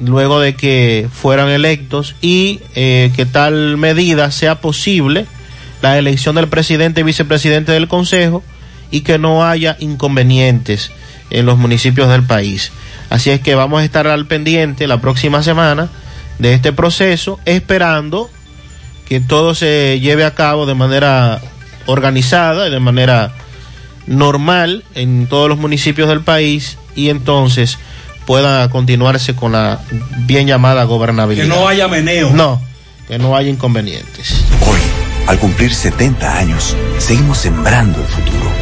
[0.00, 5.26] luego de que fueran electos y eh, que tal medida sea posible
[5.82, 8.42] la elección del presidente y vicepresidente del Consejo
[8.90, 10.90] y que no haya inconvenientes
[11.30, 12.72] en los municipios del país.
[13.10, 15.88] Así es que vamos a estar al pendiente la próxima semana
[16.38, 18.30] de este proceso, esperando
[19.06, 21.40] que todo se lleve a cabo de manera
[21.86, 23.32] organizada y de manera
[24.06, 27.78] normal en todos los municipios del país y entonces
[28.26, 29.80] pueda continuarse con la
[30.18, 31.44] bien llamada gobernabilidad.
[31.44, 32.30] Que no haya meneo.
[32.30, 32.62] No,
[33.08, 34.44] que no haya inconvenientes.
[34.66, 34.80] Hoy,
[35.26, 38.61] al cumplir 70 años, seguimos sembrando el futuro.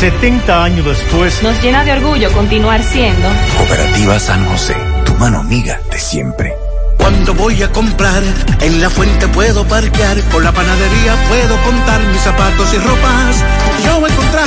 [0.00, 5.80] 70 años después, nos llena de orgullo continuar siendo Cooperativa San José, tu mano amiga
[5.90, 6.54] de siempre.
[6.98, 8.22] Cuando voy a comprar,
[8.60, 13.44] en la fuente puedo parquear, con la panadería puedo contar mis zapatos y ropas.
[13.84, 14.46] Yo voy a encontrar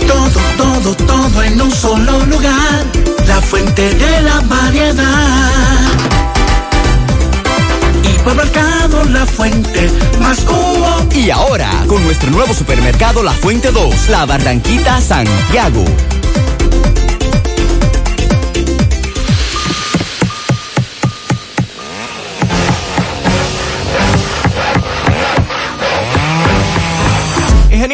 [0.07, 2.85] todo, todo, todo en un solo lugar.
[3.27, 5.51] La fuente de la variedad.
[8.03, 11.07] Hipermercado La Fuente, más cubo.
[11.15, 15.83] Y ahora, con nuestro nuevo supermercado La Fuente 2, La Barranquita Santiago.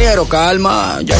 [0.00, 0.98] Ingeniero, calma.
[1.04, 1.14] Ya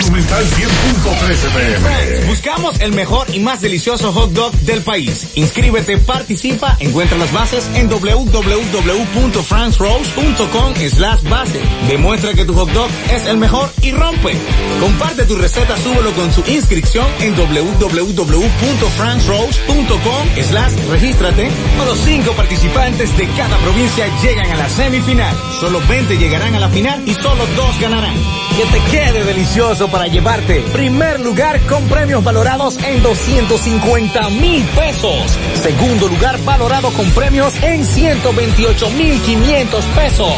[0.00, 2.26] Monumental 100.13 pm.
[2.26, 5.28] Buscamos el mejor y más delicioso hot dog del país.
[5.36, 11.60] Inscríbete, participa, encuentra las bases en www.francrose.com slash base.
[11.86, 14.36] Demuestra que tu hot dog es el mejor y rompe.
[14.80, 21.52] Comparte tu receta, súbelo con su inscripción en www.francrose.com slash regístrate.
[21.86, 25.36] Los cinco participantes de cada provincia llegan a la semifinal.
[25.60, 28.14] Solo 20 llegarán a la final y solo dos ganarán.
[28.56, 35.38] Que te quede delicioso para llevarte primer lugar con premios valorados en 250 mil pesos.
[35.54, 40.32] Segundo lugar valorado con premios en 128 mil 500 pesos.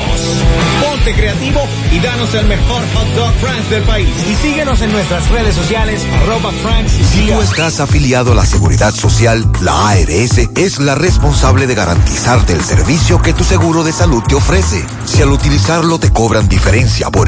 [0.83, 1.61] Ponte creativo
[1.93, 4.09] y danos el mejor hot dog France del país.
[4.29, 8.93] Y síguenos en nuestras redes sociales arroba France Si tú estás afiliado a la Seguridad
[8.93, 14.23] Social, la ARS es la responsable de garantizarte el servicio que tu seguro de salud
[14.27, 14.85] te ofrece.
[15.05, 17.28] Si al utilizarlo te cobran diferencia por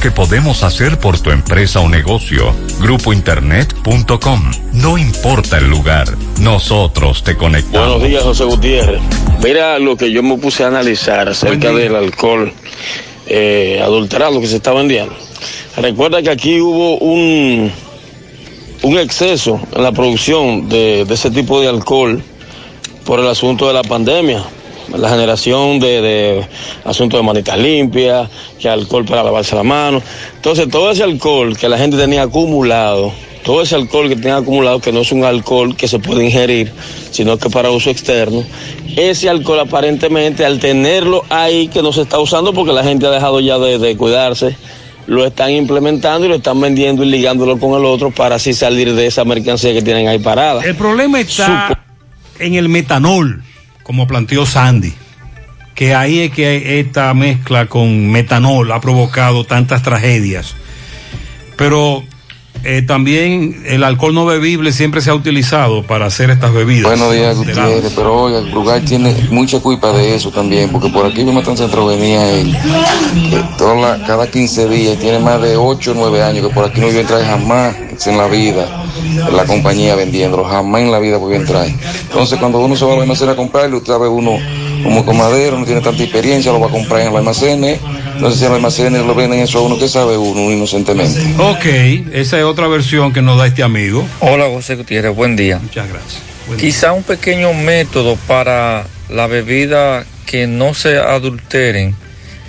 [0.00, 2.54] que podemos hacer por tu empresa o negocio.
[2.80, 4.50] Grupointernet.com.
[4.72, 6.06] No importa el lugar,
[6.40, 8.00] nosotros te conectamos.
[8.00, 9.00] Buenos días, José Gutiérrez.
[9.42, 12.52] Mira lo que yo me puse a analizar acerca del alcohol
[13.26, 15.14] eh, adulterado que se está vendiendo.
[15.76, 17.70] Recuerda que aquí hubo un,
[18.82, 22.22] un exceso en la producción de, de ese tipo de alcohol
[23.04, 24.42] por el asunto de la pandemia
[24.96, 26.46] la generación de, de
[26.84, 30.02] asuntos de manitas limpias, que alcohol para lavarse la mano.
[30.36, 33.12] Entonces, todo ese alcohol que la gente tenía acumulado,
[33.44, 36.72] todo ese alcohol que tenía acumulado, que no es un alcohol que se puede ingerir,
[37.10, 38.42] sino que para uso externo,
[38.96, 43.10] ese alcohol aparentemente al tenerlo ahí que no se está usando porque la gente ha
[43.10, 44.56] dejado ya de, de cuidarse,
[45.06, 48.94] lo están implementando y lo están vendiendo y ligándolo con el otro para así salir
[48.94, 50.62] de esa mercancía que tienen ahí parada.
[50.64, 51.84] El problema está
[52.38, 53.42] en el metanol,
[53.84, 54.92] como planteó Sandy,
[55.76, 60.56] que ahí es que esta mezcla con metanol ha provocado tantas tragedias.
[61.56, 62.02] Pero
[62.64, 66.84] eh, también el alcohol no bebible siempre se ha utilizado para hacer estas bebidas.
[66.84, 71.06] Buenos días, Gutiérrez, pero oiga, el lugar tiene mucha culpa de eso también, porque por
[71.06, 72.56] aquí mismo en Centro venía él,
[73.30, 76.64] que toda la- cada 15 días, tiene más de 8 o 9 años, que por
[76.64, 77.74] aquí no iba a entrar jamás
[78.06, 78.66] en la vida,
[79.28, 81.66] en la compañía vendiéndolo, jamás en la vida voy a entrar.
[81.66, 84.38] Entonces, cuando uno se va al almacén a comprarlo, usted sabe uno
[84.82, 87.80] como comadero, no tiene tanta experiencia, lo va a comprar en los almacenes,
[88.18, 91.20] no sé si en los almacenes lo venden eso a uno, que sabe uno inocentemente?
[91.38, 91.64] Ok,
[92.12, 94.06] esa es otra versión que nos da este amigo.
[94.20, 95.58] Hola José Gutiérrez, buen día.
[95.58, 96.22] Muchas gracias.
[96.58, 101.94] Quizá un pequeño método para la bebida que no se adulteren,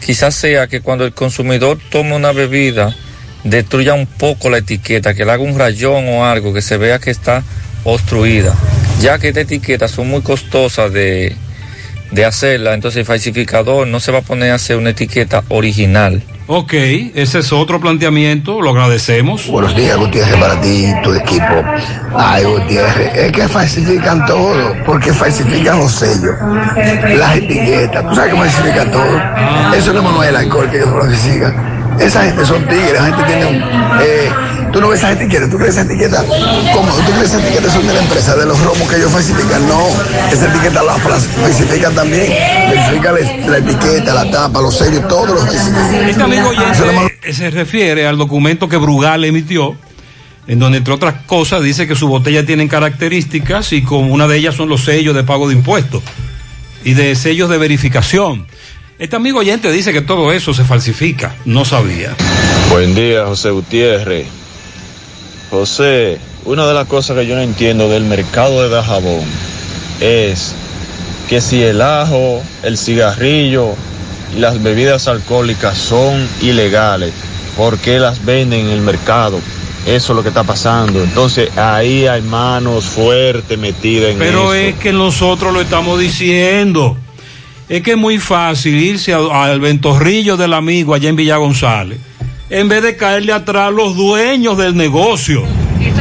[0.05, 2.95] quizás sea que cuando el consumidor tome una bebida,
[3.43, 6.99] destruya un poco la etiqueta, que le haga un rayón o algo, que se vea
[6.99, 7.43] que está
[7.83, 8.53] obstruida,
[8.99, 11.35] ya que estas etiquetas son muy costosas de,
[12.15, 16.23] de hacerla, entonces el falsificador no se va a poner a hacer una etiqueta original.
[16.47, 19.47] Ok, ese es otro planteamiento, lo agradecemos.
[19.47, 21.63] Buenos días, Gutiérrez, para ti y tu equipo.
[22.15, 26.35] Ay, Gutiérrez, es que falsifican todo, porque falsifican los sellos,
[27.17, 28.07] las etiquetas.
[28.07, 29.21] ¿Tú sabes que falsifican todo?
[29.75, 31.75] Eso no es del alcohol que ellos falsifican.
[31.99, 33.55] Esa gente son tigres, la gente tiene un...
[33.55, 34.29] eh,
[34.75, 36.25] tú no ves esas etiquetas, tú crees esas etiquetas,
[36.73, 36.93] ¿cómo?
[36.93, 39.65] ¿Tú crees esas etiquetas son de la empresa, de los romos que ellos falsifican?
[39.69, 39.87] No,
[40.33, 42.33] esa etiqueta la falsifican también,
[42.75, 46.09] falsifican la, la etiqueta, la tapa, los sellos, todos los falsifican.
[46.09, 49.77] Este amigo oyente se refiere al documento que Brugal emitió,
[50.45, 54.35] en donde entre otras cosas dice que sus botellas tienen características y como una de
[54.35, 56.03] ellas son los sellos de pago de impuestos
[56.83, 58.45] y de sellos de verificación.
[58.99, 62.13] Este amigo oyente dice que todo eso se falsifica, no sabía.
[62.69, 64.44] Buen día, José Gutiérrez.
[65.49, 69.23] José, una de las cosas que yo no entiendo del mercado de Dajabón
[69.99, 70.53] es
[71.29, 73.73] que si el ajo, el cigarrillo
[74.35, 77.13] y las bebidas alcohólicas son ilegales,
[77.57, 79.39] ¿por qué las venden en el mercado?
[79.85, 81.03] Eso es lo que está pasando.
[81.03, 86.97] Entonces ahí hay manos fuertes metidas en Pero es que nosotros lo estamos diciendo.
[87.67, 91.97] Es que es muy fácil irse al ventorrillo del amigo allá en Villa González,
[92.49, 95.43] en vez de caerle atrás a los dueños del negocio.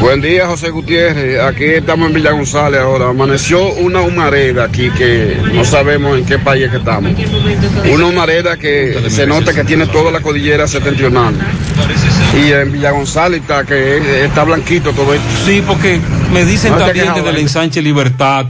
[0.00, 1.40] Buen día, José Gutiérrez.
[1.40, 3.08] Aquí estamos en Villa González ahora.
[3.08, 7.12] Amaneció una humareda aquí que no sabemos en qué país que estamos.
[7.90, 11.34] Una humareda que se nota que tiene toda la cordillera septentrional.
[12.34, 15.26] Y en Villa González está que está blanquito todo esto.
[15.46, 16.00] Sí, porque
[16.32, 17.40] me dicen No también desde el vale.
[17.40, 18.46] ensanche Libertad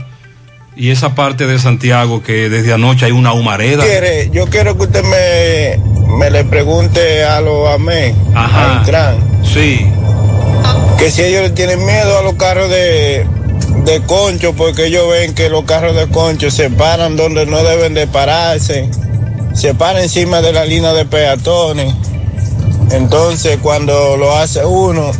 [0.75, 3.83] y esa parte de Santiago que desde anoche hay una humareda.
[3.83, 9.85] Quiere, yo quiero que usted me, me le pregunte a los amén, a Intran, Sí.
[10.97, 13.25] que si ellos le tienen miedo a los carros de,
[13.85, 17.93] de concho, porque ellos ven que los carros de concho se paran donde no deben
[17.93, 18.89] de pararse,
[19.53, 21.93] se paran encima de la línea de peatones.
[22.91, 25.11] Entonces cuando lo hace uno,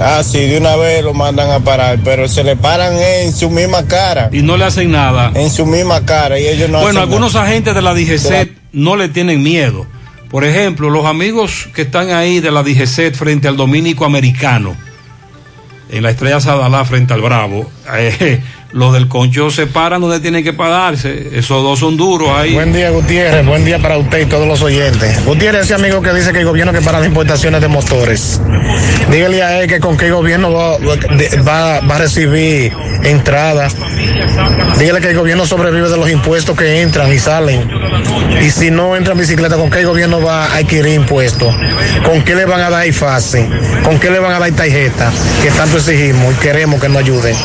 [0.00, 3.84] así de una vez lo mandan a parar, pero se le paran en su misma
[3.86, 4.28] cara.
[4.32, 5.32] Y no le hacen nada.
[5.34, 7.46] En su misma cara y ellos no bueno, hacen algunos nada.
[7.46, 9.86] agentes de la DGCET no le tienen miedo.
[10.34, 14.76] Por ejemplo, los amigos que están ahí de la DGCET frente al Dominico Americano,
[15.88, 18.40] en la Estrella Sadalá frente al Bravo, eh,
[18.74, 21.28] los del Concho se paran donde tienen que pararse.
[21.32, 22.54] Esos dos son duros ahí.
[22.54, 23.46] Buen día, Gutiérrez.
[23.46, 25.24] Buen día para usted y todos los oyentes.
[25.24, 28.40] Gutiérrez, ese amigo que dice que el gobierno que para las importaciones de motores.
[29.12, 32.72] Dígale a él que con qué gobierno va, a recibir
[33.04, 33.68] entrada.
[34.78, 37.70] Dígale que el gobierno sobrevive de los impuestos que entran y salen.
[38.44, 41.54] Y si no entra en bicicleta, ¿con qué gobierno va a adquirir impuestos?
[42.04, 43.48] ¿Con qué le van a dar fase?
[43.84, 45.12] ¿Con qué le van a dar tarjeta?
[45.42, 47.36] Que tanto exigimos y queremos que nos ayuden.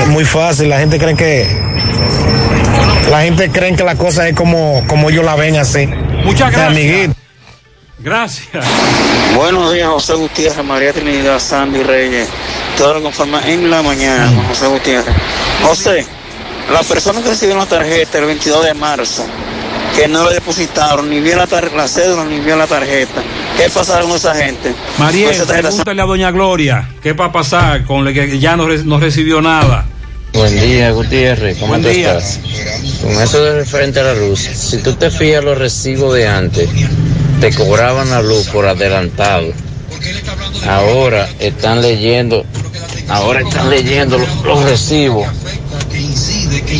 [0.00, 1.46] Es muy fácil, la gente cree que
[3.10, 5.86] la gente cree que la cosa es como, como ellos la ven así.
[6.24, 6.66] Muchas gracias.
[6.68, 7.14] amiguito.
[7.98, 8.64] Gracias.
[9.36, 12.28] Buenos días, José Gutiérrez, María Trinidad, Sandy Reyes.
[12.76, 15.14] Todo lo conforma en la mañana, José Gutiérrez.
[15.62, 16.06] José,
[16.72, 19.24] las personas que recibieron la tarjeta el 22 de marzo,
[19.94, 23.22] que no le depositaron ni bien la, tar- la cédula ni bien la tarjeta,
[23.56, 24.72] ¿qué pasaron con esa gente?
[24.98, 28.66] Mariel, Pues pregúntale a doña Gloria qué va a pasar con la que ya no,
[28.66, 29.86] re- no recibió nada.
[30.32, 31.58] Buen día, Gutiérrez.
[31.58, 32.16] ¿Cómo Buen tú día.
[32.18, 32.40] estás?
[33.02, 36.68] Con eso de referente a la luz, si tú te fías los recibos de antes,
[37.40, 39.52] te cobraban la luz por adelantado.
[40.66, 42.46] Ahora están leyendo,
[43.08, 45.26] ahora están leyendo los, los recibos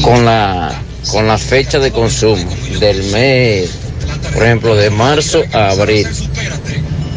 [0.03, 0.73] con la
[1.11, 2.49] con la fecha de consumo
[2.81, 3.71] del mes,
[4.33, 6.07] por ejemplo, de marzo a abril.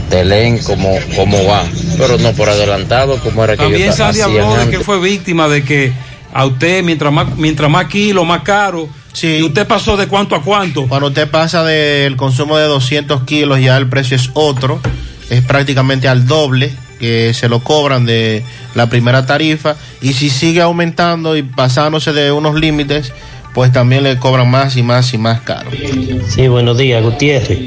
[0.10, 1.64] Te leen como, como va,
[1.98, 5.00] pero no por adelantado como era que También ellos Sandy hacían habló de que fue
[5.00, 5.94] víctima de que
[6.32, 8.88] a usted, mientras más, mientras más kilo, más caro,
[9.24, 10.88] y usted pasó de cuánto a cuánto.
[10.88, 14.82] Cuando usted pasa del consumo de 200 kilos, ya el precio es otro,
[15.30, 20.62] es prácticamente al doble que se lo cobran de la primera tarifa y si sigue
[20.62, 23.12] aumentando y pasándose de unos límites,
[23.56, 25.72] pues también le cobran más y más y más caro.
[26.28, 27.58] Sí, buenos días, Gutiérrez.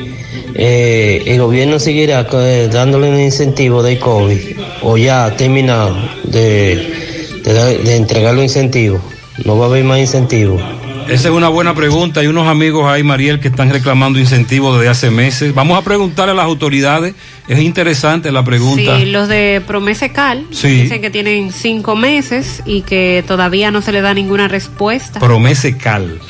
[0.55, 4.39] Eh, el gobierno seguirá eh, dándole un incentivo de COVID
[4.82, 9.01] o ya ha terminado de, de, de entregar los incentivos.
[9.47, 10.62] No va a haber más incentivos.
[11.09, 12.20] Esa es una buena pregunta.
[12.20, 15.55] Hay unos amigos ahí, Mariel, que están reclamando incentivos desde hace meses.
[15.55, 17.14] Vamos a preguntarle a las autoridades.
[17.48, 18.98] Es interesante la pregunta.
[18.98, 20.82] Sí, los de Promesecal Sí.
[20.82, 25.18] dicen que tienen cinco meses y que todavía no se le da ninguna respuesta.
[25.18, 26.20] Promese cal.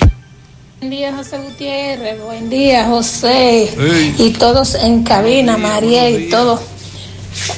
[0.80, 2.22] Buen día, José Gutiérrez.
[2.22, 3.64] Buen día, José.
[3.76, 4.14] Ey.
[4.16, 6.28] Y todos en cabina, María y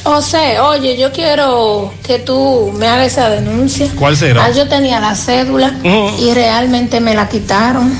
[0.03, 0.15] todo.
[0.17, 3.89] José, oye, yo quiero que tú me hagas esa denuncia.
[3.97, 4.45] ¿Cuál será?
[4.47, 5.75] Ah, yo tenía la cédula
[6.19, 7.93] y realmente me la quitaron.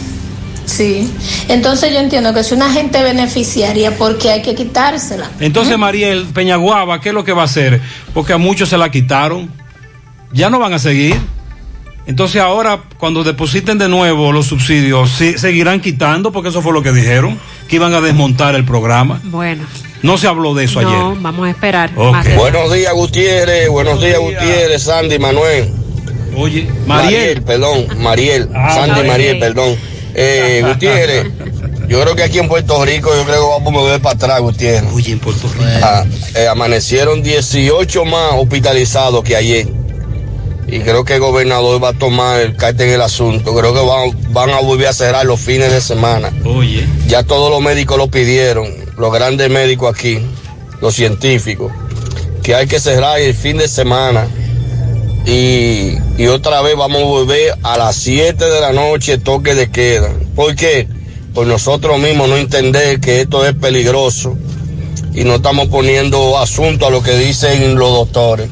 [0.67, 1.11] Sí.
[1.49, 5.29] Entonces yo entiendo que es una gente beneficiaria porque hay que quitársela.
[5.41, 7.81] Entonces, Mariel Peñaguaba, ¿qué es lo que va a hacer?
[8.15, 9.51] Porque a muchos se la quitaron.
[10.33, 11.17] Ya no van a seguir.
[12.07, 16.83] Entonces ahora, cuando depositen de nuevo los subsidios, ¿sí- seguirán quitando, porque eso fue lo
[16.83, 17.39] que dijeron,
[17.69, 19.21] que iban a desmontar el programa.
[19.25, 19.65] Bueno,
[20.03, 21.23] No se habló de eso no, ayer.
[21.23, 21.93] vamos a esperar.
[21.95, 22.35] Más.
[22.37, 23.69] Buenos días, Gutiérrez.
[23.69, 25.71] Buenos días, Gutiérrez, Sandy, Manuel.
[26.37, 27.43] Oye, Mariel.
[27.43, 28.49] perdón, Mariel.
[28.55, 29.09] Ah, Sandy, Mariel.
[29.09, 29.77] Mariel, perdón.
[30.15, 31.27] Eh, Gutiérrez,
[31.89, 34.41] yo creo que aquí en Puerto Rico, yo creo que vamos a mover para atrás,
[34.41, 34.91] Gutiérrez.
[34.93, 35.65] Oye, en Puerto Rico.
[35.83, 36.05] Ah,
[36.35, 39.69] eh, amanecieron 18 más hospitalizados que ayer.
[40.69, 43.55] Y creo que el gobernador va a tomar el cartel en el asunto.
[43.57, 46.33] Creo que van, van a volver a cerrar los fines de semana.
[46.45, 46.87] Oye.
[47.09, 48.69] Ya todos los médicos lo pidieron,
[49.01, 50.19] los grandes médicos aquí,
[50.83, 51.73] los científicos,
[52.43, 54.29] que hay que cerrar el fin de semana.
[55.27, 59.71] Y, y otra vez vamos a volver a las 7 de la noche toque de
[59.71, 60.11] queda.
[60.37, 60.87] ¿Por qué?
[61.33, 64.37] Por nosotros mismos no entender que esto es peligroso
[65.15, 68.51] y no estamos poniendo asunto a lo que dicen los doctores.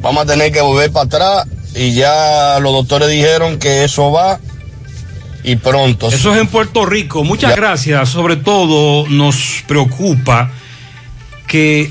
[0.00, 4.40] Vamos a tener que volver para atrás y ya los doctores dijeron que eso va
[5.44, 6.08] y pronto.
[6.08, 7.24] Eso es en Puerto Rico.
[7.24, 8.08] Muchas gracias.
[8.08, 10.50] Sobre todo nos preocupa
[11.46, 11.90] que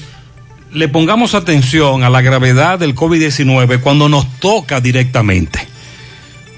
[0.74, 5.60] le pongamos atención a la gravedad del COVID-19 cuando nos toca directamente.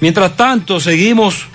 [0.00, 1.46] Mientras tanto, seguimos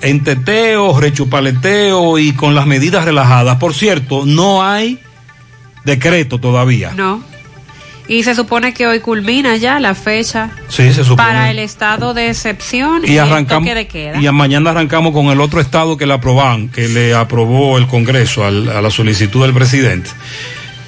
[0.00, 3.56] en teteo, rechupaleteo y con las medidas relajadas.
[3.58, 4.98] Por cierto, no hay
[5.84, 6.92] decreto todavía.
[6.92, 7.31] No.
[8.08, 11.16] Y se supone que hoy culmina ya la fecha Sí, se supone.
[11.16, 14.20] para el estado de excepción y, y el arrancamos toque de queda.
[14.20, 18.44] y mañana arrancamos con el otro estado que le aproban, que le aprobó el Congreso
[18.44, 20.10] al- a la solicitud del presidente.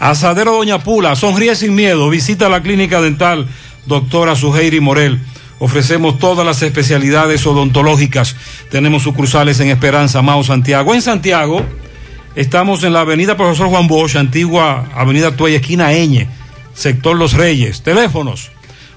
[0.00, 2.10] Asadero Doña Pula, sonríe sin miedo.
[2.10, 3.46] Visita la clínica dental
[3.86, 5.20] doctora Suheiri Morel.
[5.64, 8.34] Ofrecemos todas las especialidades odontológicas.
[8.68, 10.92] Tenemos sucursales en Esperanza, Mao, Santiago.
[10.92, 11.64] En Santiago
[12.34, 16.26] estamos en la avenida Profesor Juan Bosch, antigua avenida Tuey, esquina Eñe,
[16.74, 17.82] sector Los Reyes.
[17.82, 18.50] Teléfonos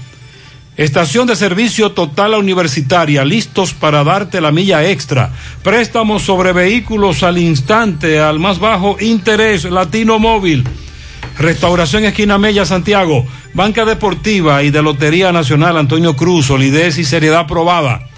[0.78, 5.31] Estación de servicio total a universitaria, listos para darte la milla extra.
[5.62, 10.65] Préstamos sobre vehículos al instante, al más bajo interés, Latino Móvil.
[11.39, 13.27] Restauración Esquina Mella, Santiago.
[13.53, 18.10] Banca Deportiva y de Lotería Nacional Antonio Cruz, solidez y seriedad probada.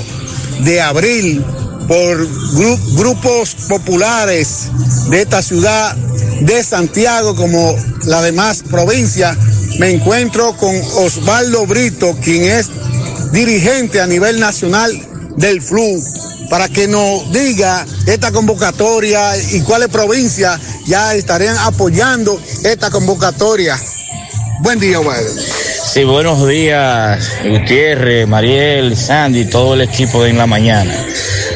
[0.64, 1.44] de abril
[1.88, 4.68] por gru- grupos populares
[5.10, 5.96] de esta ciudad
[6.42, 7.76] de Santiago como
[8.06, 9.38] las demás provincias.
[9.80, 12.70] Me encuentro con Osvaldo Brito, quien es
[13.32, 14.92] dirigente a nivel nacional
[15.38, 16.02] del FLU,
[16.50, 23.78] para que nos diga esta convocatoria y cuáles provincias ya estarían apoyando esta convocatoria.
[24.62, 25.32] Buen día, Osvaldo.
[25.96, 30.94] Sí, buenos días, Gutiérrez, Mariel, Sandy, todo el equipo de En la Mañana.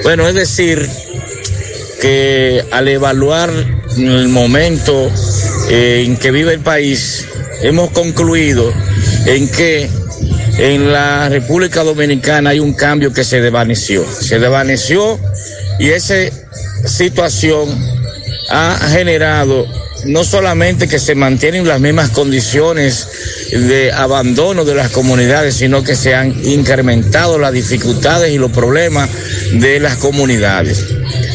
[0.03, 0.90] Bueno, es decir,
[2.01, 3.50] que al evaluar
[3.98, 5.11] el momento
[5.69, 7.27] eh, en que vive el país,
[7.64, 8.72] hemos concluido
[9.26, 9.90] en que
[10.58, 14.06] en la República Dominicana hay un cambio que se desvaneció.
[14.09, 15.19] Se desvaneció
[15.80, 16.16] y esa
[16.85, 17.68] situación
[18.50, 19.68] ha generado
[20.06, 23.08] no solamente que se mantienen las mismas condiciones
[23.52, 29.10] de abandono de las comunidades, sino que se han incrementado las dificultades y los problemas
[29.53, 30.86] de las comunidades.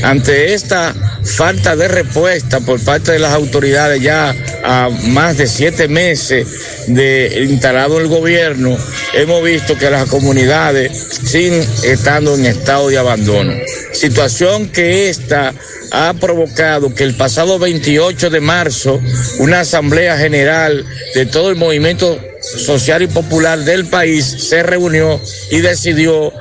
[0.02, 0.94] Ante esta
[1.24, 4.34] falta de respuesta por parte de las autoridades ya
[4.64, 8.76] a más de siete meses de instalado el gobierno,
[9.12, 10.90] hemos visto que las comunidades
[11.22, 13.52] siguen estando en estado de abandono.
[13.92, 15.52] Situación que esta
[15.90, 19.00] ha provocado que el pasado 28 de marzo
[19.38, 20.84] una asamblea general
[21.14, 25.20] de todo el movimiento social y popular del país se reunió
[25.50, 26.32] y decidió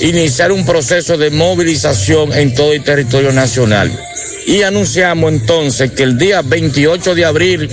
[0.00, 3.90] iniciar un proceso de movilización en todo el territorio nacional.
[4.46, 7.68] Y anunciamos entonces que el día 28 de abril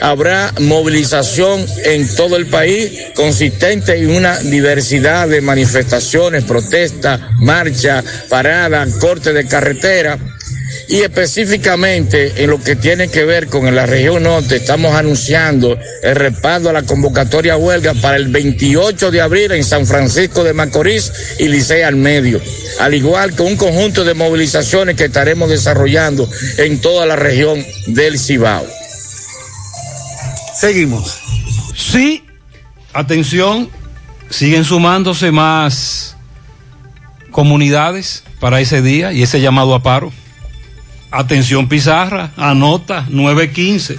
[0.00, 8.94] habrá movilización en todo el país consistente en una diversidad de manifestaciones, protestas, marchas, paradas,
[8.94, 10.18] cortes de carretera.
[10.88, 16.16] Y específicamente en lo que tiene que ver con la región norte, estamos anunciando el
[16.16, 21.12] respaldo a la convocatoria huelga para el 28 de abril en San Francisco de Macorís
[21.38, 22.40] y Licey al medio,
[22.80, 26.26] al igual que un conjunto de movilizaciones que estaremos desarrollando
[26.56, 28.66] en toda la región del Cibao.
[30.58, 31.20] Seguimos.
[31.76, 32.24] Sí,
[32.94, 33.68] atención,
[34.30, 36.16] siguen sumándose más
[37.30, 40.12] comunidades para ese día y ese llamado a paro.
[41.10, 43.98] Atención Pizarra, anota 915.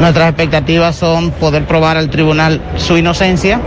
[0.00, 3.60] Nuestras expectativas son poder probar al tribunal su inocencia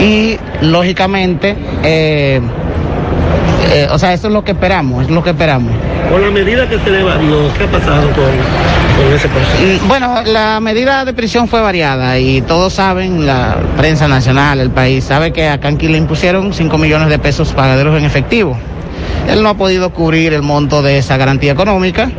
[0.00, 2.40] y, lógicamente, eh,
[3.74, 5.74] eh, o sea, eso es lo que esperamos, es lo que esperamos.
[6.10, 8.24] Con la medida que se le varió, ¿qué ha pasado con,
[8.96, 14.70] Mm, Bueno, la medida de prisión fue variada y todos saben, la prensa nacional, el
[14.70, 18.56] país, sabe que a Canqui le impusieron 5 millones de pesos pagaderos en efectivo.
[19.28, 22.10] Él no ha podido cubrir el monto de esa garantía económica.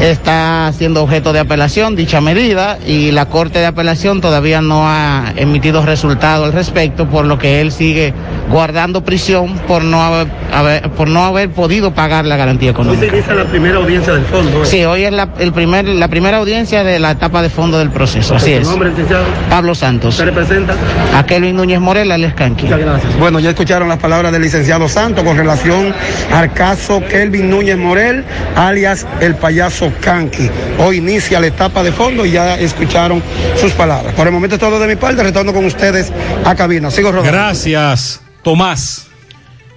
[0.00, 5.32] Está siendo objeto de apelación dicha medida y la Corte de Apelación todavía no ha
[5.36, 8.14] emitido resultado al respecto, por lo que él sigue
[8.48, 13.00] guardando prisión por no haber, haber- por no haber podido pagar la garantía Hoy económica.
[13.06, 14.62] se inicia la primera audiencia del fondo.
[14.62, 14.66] ¿eh?
[14.66, 17.90] Sí, hoy es la, el primer, la primera audiencia de la etapa de fondo del
[17.90, 18.36] proceso.
[18.36, 18.66] Así ¿Su es.
[18.68, 19.24] nombre, licenciado?
[19.50, 20.14] Pablo Santos.
[20.14, 20.74] ¿Se representa?
[21.16, 22.64] A Kelvin Núñez Morel, alias Canqui.
[22.64, 23.18] Muchas gracias.
[23.18, 25.92] Bueno, ya escucharon las palabras del licenciado Santos con relación
[26.32, 30.50] al caso Kelvin Núñez Morel, alias el payaso Canqui.
[30.78, 33.22] Hoy inicia la etapa de fondo y ya escucharon
[33.56, 34.14] sus palabras.
[34.14, 36.12] Por el momento es todo de mi parte, retorno con ustedes
[36.44, 36.90] a cabina.
[36.90, 37.30] Sigo rodando.
[37.30, 39.06] Gracias, Tomás.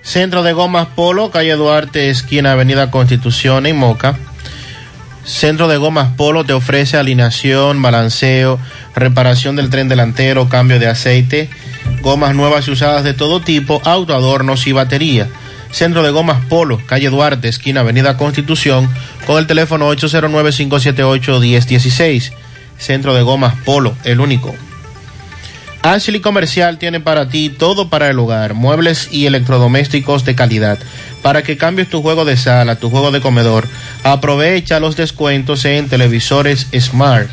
[0.02, 4.18] Centro de Gomas Polo, calle Duarte, esquina Avenida Constitución en Moca.
[5.24, 8.60] Centro de Gomas Polo te ofrece alineación, balanceo,
[8.96, 11.50] reparación del tren delantero, cambio de aceite,
[12.02, 15.28] gomas nuevas y usadas de todo tipo, autoadornos y batería.
[15.72, 18.90] Centro de Gomas Polo, calle Duarte, esquina Avenida Constitución,
[19.26, 22.34] con el teléfono 809-578-1016.
[22.78, 24.54] Centro de Gomas Polo, el único.
[25.84, 30.78] Ashley Comercial tiene para ti todo para el hogar, muebles y electrodomésticos de calidad.
[31.24, 33.68] Para que cambies tu juego de sala, tu juego de comedor,
[34.04, 37.30] aprovecha los descuentos en televisores Smart.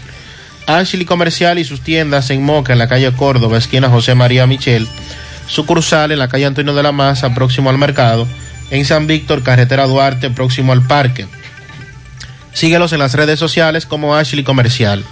[0.67, 4.89] Ashley Comercial y sus tiendas en Moca, en la calle Córdoba, esquina José María Michel.
[5.49, 8.29] Sucursal en la calle Antonio de la Maza, próximo al mercado.
[8.71, 11.27] En San Víctor, carretera Duarte, próximo al parque.
[12.53, 15.05] Síguelos en las redes sociales como Ashley Comercial.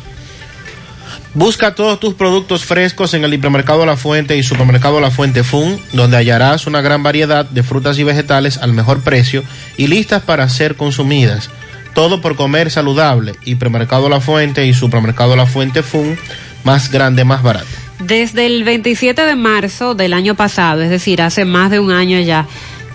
[1.34, 5.78] Busca todos tus productos frescos en el hipermercado La Fuente y supermercado La Fuente Fun,
[5.92, 9.42] donde hallarás una gran variedad de frutas y vegetales al mejor precio
[9.76, 11.50] y listas para ser consumidas.
[11.94, 13.34] Todo por comer saludable.
[13.44, 16.18] Hipermercado La Fuente y supermercado La Fuente Fun,
[16.64, 17.85] más grande, más barato.
[18.00, 22.20] Desde el 27 de marzo del año pasado, es decir, hace más de un año
[22.20, 22.46] ya,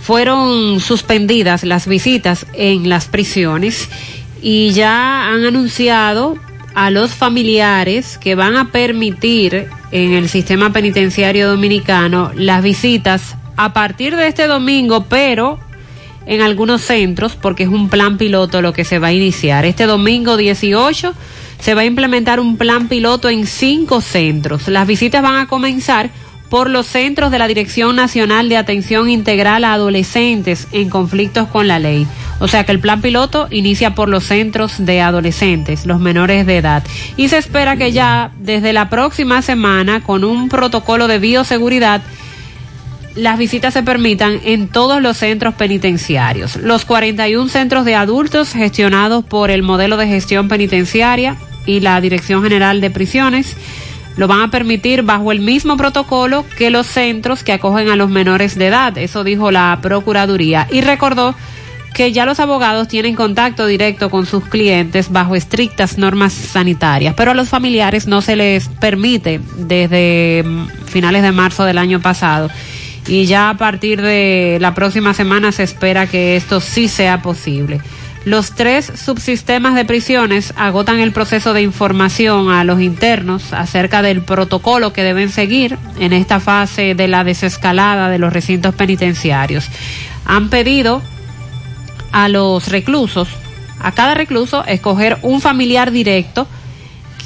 [0.01, 3.89] fueron suspendidas las visitas en las prisiones
[4.41, 6.37] y ya han anunciado
[6.73, 13.73] a los familiares que van a permitir en el sistema penitenciario dominicano las visitas a
[13.73, 15.59] partir de este domingo, pero
[16.25, 19.65] en algunos centros, porque es un plan piloto lo que se va a iniciar.
[19.65, 21.13] Este domingo 18
[21.61, 24.67] se va a implementar un plan piloto en cinco centros.
[24.67, 26.09] Las visitas van a comenzar
[26.49, 31.67] por los centros de la Dirección Nacional de Atención Integral a Adolescentes en conflictos con
[31.67, 32.05] la ley.
[32.39, 36.57] O sea que el plan piloto inicia por los centros de adolescentes, los menores de
[36.57, 36.83] edad.
[37.15, 42.01] Y se espera que ya desde la próxima semana, con un protocolo de bioseguridad,
[43.15, 46.55] las visitas se permitan en todos los centros penitenciarios.
[46.57, 52.43] Los 41 centros de adultos gestionados por el modelo de gestión penitenciaria y la Dirección
[52.43, 53.55] General de Prisiones
[54.17, 58.09] lo van a permitir bajo el mismo protocolo que los centros que acogen a los
[58.09, 58.97] menores de edad.
[58.97, 60.67] Eso dijo la Procuraduría.
[60.71, 61.33] Y recordó
[61.93, 67.31] que ya los abogados tienen contacto directo con sus clientes bajo estrictas normas sanitarias, pero
[67.31, 72.49] a los familiares no se les permite desde mm, finales de marzo del año pasado.
[73.07, 77.81] Y ya a partir de la próxima semana se espera que esto sí sea posible.
[78.23, 84.21] Los tres subsistemas de prisiones agotan el proceso de información a los internos acerca del
[84.21, 89.67] protocolo que deben seguir en esta fase de la desescalada de los recintos penitenciarios.
[90.25, 91.01] Han pedido
[92.11, 93.27] a los reclusos,
[93.79, 96.47] a cada recluso, escoger un familiar directo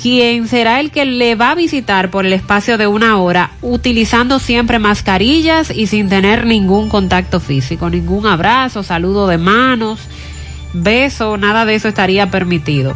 [0.01, 4.39] quien será el que le va a visitar por el espacio de una hora, utilizando
[4.39, 9.99] siempre mascarillas y sin tener ningún contacto físico, ningún abrazo, saludo de manos
[10.83, 12.95] beso, nada de eso estaría permitido.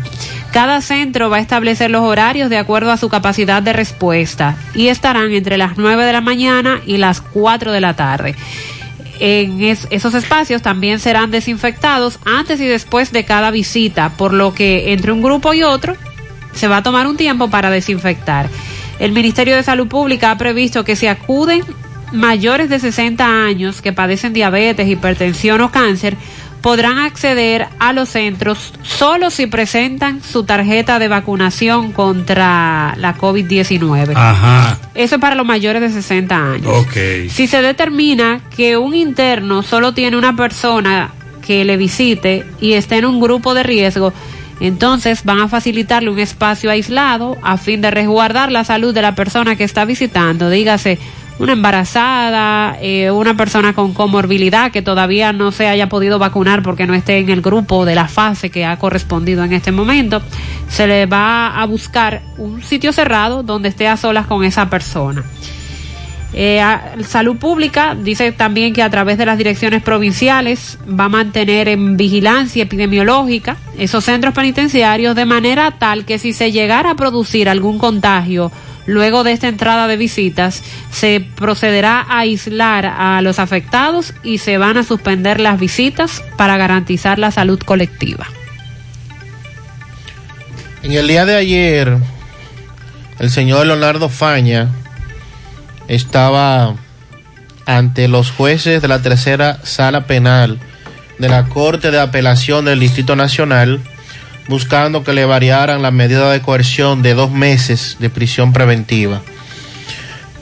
[0.52, 4.88] Cada centro va a establecer los horarios de acuerdo a su capacidad de respuesta y
[4.88, 8.36] estarán entre las 9 de la mañana y las 4 de la tarde.
[9.20, 14.94] En esos espacios también serán desinfectados antes y después de cada visita, por lo que
[14.94, 15.96] entre un grupo y otro
[16.54, 18.50] se va a tomar un tiempo para desinfectar.
[18.98, 21.64] El Ministerio de Salud Pública ha previsto que se acuden
[22.12, 26.18] mayores de 60 años que padecen diabetes, hipertensión o cáncer
[26.62, 34.14] podrán acceder a los centros solo si presentan su tarjeta de vacunación contra la COVID-19.
[34.16, 34.78] Ajá.
[34.96, 36.68] Eso es para los mayores de 60 años.
[36.68, 37.30] Ok.
[37.30, 41.12] Si se determina que un interno solo tiene una persona
[41.46, 44.14] que le visite y está en un grupo de riesgo,
[44.60, 49.16] entonces van a facilitarle un espacio aislado a fin de resguardar la salud de la
[49.16, 50.50] persona que está visitando.
[50.50, 51.00] Dígase,
[51.40, 56.86] una embarazada, eh, una persona con comorbilidad que todavía no se haya podido vacunar porque
[56.86, 60.22] no esté en el grupo de la fase que ha correspondido en este momento,
[60.68, 65.24] se le va a buscar un sitio cerrado donde esté a solas con esa persona.
[66.32, 66.64] Eh,
[67.08, 71.98] Salud Pública dice también que a través de las direcciones provinciales va a mantener en
[71.98, 77.80] vigilancia epidemiológica esos centros penitenciarios de manera tal que si se llegara a producir algún
[77.80, 78.52] contagio
[78.90, 84.58] Luego de esta entrada de visitas, se procederá a aislar a los afectados y se
[84.58, 88.26] van a suspender las visitas para garantizar la salud colectiva.
[90.82, 91.98] En el día de ayer,
[93.20, 94.70] el señor Leonardo Faña
[95.88, 96.74] estaba
[97.68, 100.58] ante los jueces de la tercera sala penal
[101.20, 103.82] de la Corte de Apelación del Distrito Nacional
[104.50, 109.22] buscando que le variaran la medida de coerción de dos meses de prisión preventiva.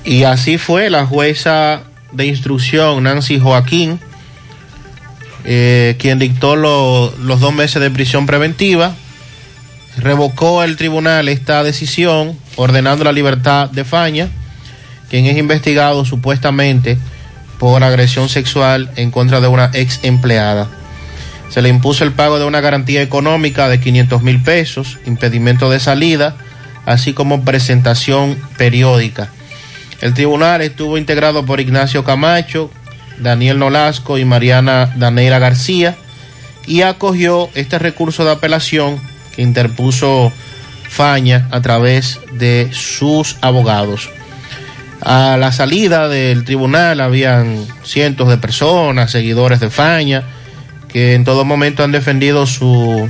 [0.06, 1.82] Y así fue la jueza
[2.14, 4.00] de instrucción, Nancy Joaquín,
[5.44, 8.95] eh, quien dictó los dos meses de prisión preventiva.
[9.98, 14.30] Revocó el tribunal esta decisión, ordenando la libertad de Faña,
[15.10, 16.98] quien es investigado supuestamente
[17.60, 20.69] por agresión sexual en contra de una ex empleada.
[21.50, 25.80] Se le impuso el pago de una garantía económica de 500 mil pesos, impedimento de
[25.80, 26.35] salida,
[26.85, 29.30] así como presentación periódica.
[30.01, 32.69] El tribunal estuvo integrado por Ignacio Camacho,
[33.19, 35.95] Daniel Nolasco y Mariana Daneira García
[36.67, 39.00] y acogió este recurso de apelación
[39.35, 40.32] que interpuso
[40.90, 44.09] Faña a través de sus abogados.
[45.01, 50.24] A la salida del tribunal habían cientos de personas, seguidores de Faña,
[50.91, 53.09] que en todo momento han defendido su,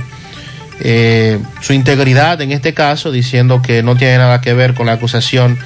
[0.80, 4.92] eh, su integridad en este caso, diciendo que no tiene nada que ver con la
[4.92, 5.58] acusación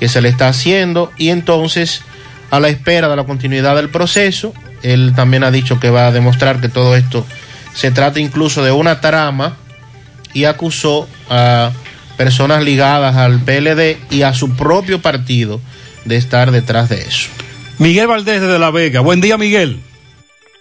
[0.00, 2.02] que se le está haciendo y entonces
[2.50, 6.12] a la espera de la continuidad del proceso, él también ha dicho que va a
[6.12, 7.26] demostrar que todo esto
[7.74, 9.56] se trata incluso de una trama
[10.32, 11.72] y acusó a
[12.16, 15.60] personas ligadas al PLD y a su propio partido
[16.04, 17.28] de estar detrás de eso.
[17.78, 19.00] Miguel Valdés de La Vega.
[19.00, 19.80] Buen día, Miguel.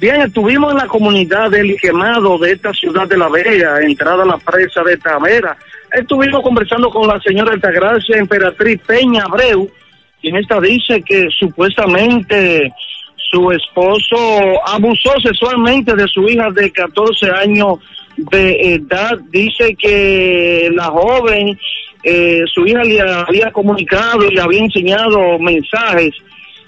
[0.04, 4.26] Bien, estuvimos en la comunidad del quemado de esta ciudad de La Vega, entrada a
[4.26, 5.56] la presa de Tavera.
[5.90, 9.66] Estuvimos conversando con la señora Altagracia Emperatriz Peña Abreu,
[10.20, 12.70] quien esta dice que supuestamente
[13.16, 14.16] su esposo
[14.66, 17.78] abusó sexualmente de su hija de 14 años
[18.18, 19.18] de edad.
[19.30, 21.58] Dice que la joven,
[22.02, 26.12] eh, su hija le había comunicado y le había enseñado mensajes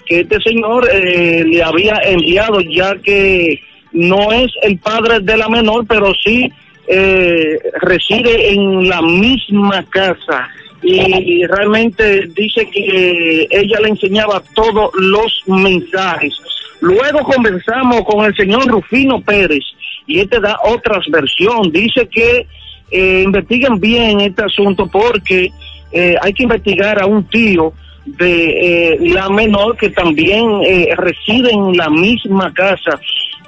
[0.07, 3.59] que este señor eh, le había enviado, ya que
[3.91, 6.51] no es el padre de la menor, pero sí
[6.87, 10.49] eh, reside en la misma casa
[10.81, 16.33] y realmente dice que ella le enseñaba todos los mensajes.
[16.81, 19.63] Luego conversamos con el señor Rufino Pérez
[20.05, 21.71] y este da otras versión.
[21.71, 22.47] Dice que
[22.91, 25.51] eh, investiguen bien este asunto porque
[25.91, 27.73] eh, hay que investigar a un tío
[28.07, 32.99] de eh, la menor que también eh, reside en la misma casa.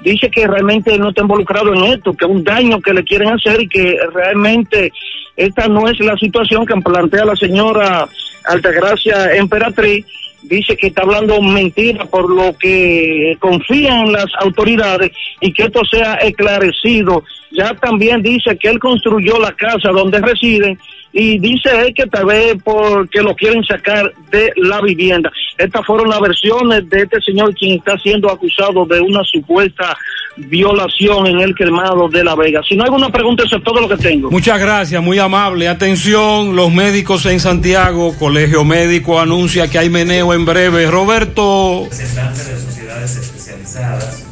[0.02, 3.28] Dice que realmente no está involucrado en esto, que es un daño que le quieren
[3.28, 4.92] hacer y que realmente
[5.36, 8.08] esta no es la situación que plantea la señora
[8.44, 10.06] Altagracia Emperatriz.
[10.42, 15.84] Dice que está hablando mentira por lo que confía en las autoridades y que esto
[15.84, 17.24] sea esclarecido.
[17.50, 20.78] Ya también dice que él construyó la casa donde residen
[21.12, 25.30] y dice él que tal vez porque lo quieren sacar de la vivienda.
[25.58, 29.96] Estas fueron las versiones de este señor quien está siendo acusado de una supuesta
[30.36, 32.62] violación en el quemado de La Vega.
[32.66, 34.30] Si no hay alguna pregunta, eso es todo lo que tengo.
[34.30, 35.68] Muchas gracias, muy amable.
[35.68, 40.88] Atención, los médicos en Santiago, Colegio Médico anuncia que hay meneo en breve.
[40.88, 41.82] Roberto.
[41.82, 44.29] Representantes de sociedades especializadas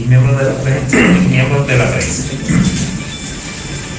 [0.00, 0.96] y miembros de la prensa.
[1.28, 2.22] miembros de la prensa.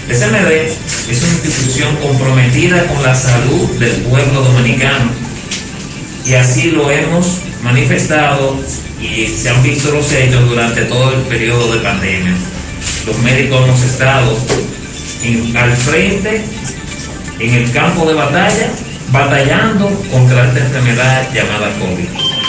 [0.08, 5.12] El es una institución comprometida con la salud del pueblo dominicano
[6.26, 8.60] y así lo hemos manifestado
[9.00, 12.34] y se han visto los hechos durante todo el periodo de pandemia.
[13.06, 14.38] Los médicos hemos estado
[15.56, 16.44] al frente,
[17.40, 18.70] en el campo de batalla,
[19.12, 22.41] batallando contra esta enfermedad llamada COVID.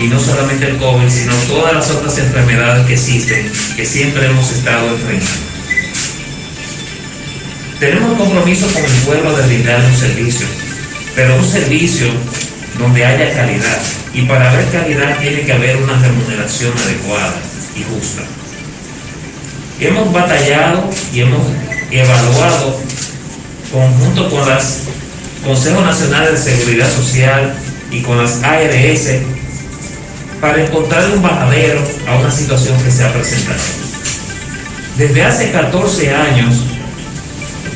[0.00, 4.50] Y no solamente el COVID, sino todas las otras enfermedades que existen, que siempre hemos
[4.52, 5.48] estado enfrentando.
[7.80, 10.46] Tenemos un compromiso con el pueblo de brindar un servicio,
[11.14, 12.06] pero un servicio
[12.78, 13.82] donde haya calidad.
[14.14, 17.34] Y para haber calidad tiene que haber una remuneración adecuada
[17.76, 18.22] y justa.
[19.80, 21.42] Hemos batallado y hemos
[21.90, 22.80] evaluado
[23.72, 24.80] conjunto con las
[25.44, 27.54] Consejo Nacional de Seguridad Social
[27.90, 29.08] y con las ARS
[30.40, 33.58] para encontrar un bajadero a una situación que se ha presentado.
[34.96, 36.54] Desde hace 14 años,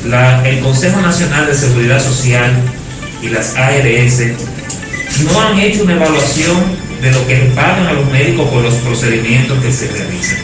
[0.07, 2.51] la- el Consejo Nacional de Seguridad Social
[3.21, 4.21] y las ARS
[5.23, 6.57] no han hecho una evaluación
[7.01, 10.39] de lo que le pagan a los médicos por los procedimientos que se realizan.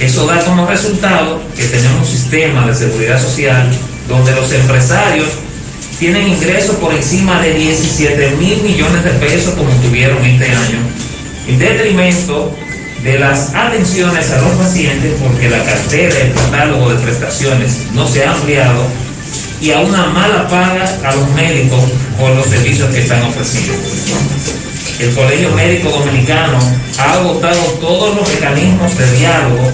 [0.00, 3.68] Eso da como resultado que tenemos un sistema de seguridad social
[4.08, 5.28] donde los empresarios
[5.98, 10.78] tienen ingresos por encima de 17 mil millones de pesos como tuvieron este año,
[11.48, 12.54] en detrimento
[13.02, 18.24] de las atenciones a los pacientes porque la cartera, el catálogo de prestaciones no se
[18.24, 18.84] ha ampliado
[19.60, 21.82] y a una mala paga a los médicos
[22.18, 23.74] por los servicios que están ofreciendo.
[25.00, 26.58] El Colegio Médico Dominicano
[26.98, 29.72] ha agotado todos los mecanismos de diálogo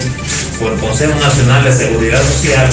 [0.59, 2.69] con el Consejo Nacional de Seguridad Social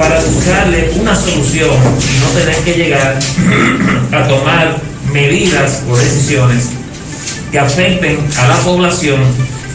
[0.00, 3.18] para buscarle una solución y no tener que llegar
[4.12, 4.78] a tomar
[5.12, 6.70] medidas o decisiones
[7.52, 9.20] que afecten a la población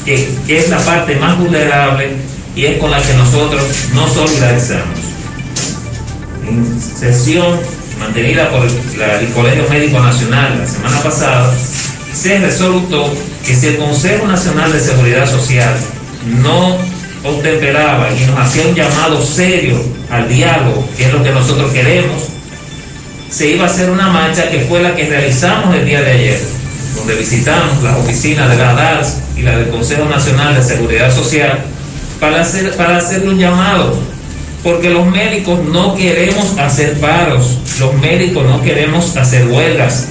[0.03, 2.09] que, que es la parte más vulnerable
[2.55, 3.61] y es con la que nosotros
[3.93, 4.97] nos solidarizamos.
[6.47, 7.59] En sesión
[7.99, 8.65] mantenida por
[8.97, 11.53] la- el Colegio Médico Nacional la semana pasada,
[12.13, 13.13] se resolutó
[13.45, 15.75] que si el Consejo Nacional de Seguridad Social
[16.41, 16.77] no
[17.27, 19.81] y nos hacía un llamado serio
[20.11, 22.21] al diálogo, que es lo que nosotros queremos,
[23.29, 26.39] se iba a hacer una marcha que fue la que realizamos el día de ayer,
[26.95, 31.65] donde visitamos las oficinas de la DARS y la del Consejo Nacional de Seguridad Social
[32.19, 33.97] para hacer, para un llamado,
[34.63, 40.07] porque los médicos no queremos hacer paros, los médicos no queremos hacer huelgas,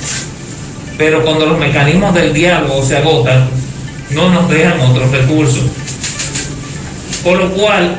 [0.98, 3.48] pero cuando los mecanismos del diálogo se agotan,
[4.10, 5.64] no nos dejan otros recursos.
[7.24, 7.96] Por lo cual,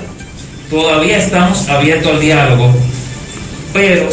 [0.69, 2.71] todavía estamos abiertos al diálogo,
[3.73, 4.07] pero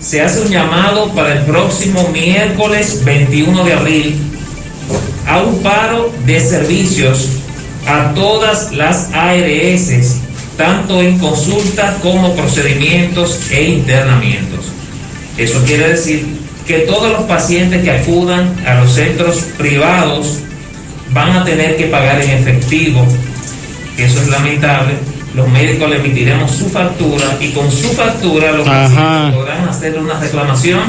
[0.00, 4.16] se hace un llamado para el próximo miércoles 21 de abril
[5.26, 7.28] a un paro de servicios
[7.86, 10.16] a todas las ARS,
[10.56, 14.66] tanto en consulta como procedimientos e internamientos.
[15.36, 16.24] Eso quiere decir
[16.66, 20.38] que todos los pacientes que acudan a los centros privados
[21.10, 23.06] van a tener que pagar en efectivo.
[23.98, 24.94] Eso es lamentable.
[25.34, 30.18] Los médicos le emitiremos su factura y con su factura los pacientes podrán hacer una
[30.20, 30.80] reclamación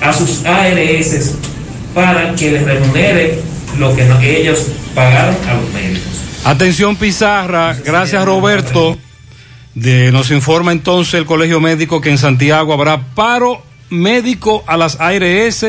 [0.00, 1.34] a sus ARS
[1.94, 3.40] para que les remunere
[3.78, 6.02] lo que no- ellos pagaron a los médicos.
[6.44, 8.96] Atención Pizarra, gracias Roberto.
[9.74, 14.98] De, nos informa entonces el Colegio Médico que en Santiago habrá paro médico a las
[15.00, 15.64] ARS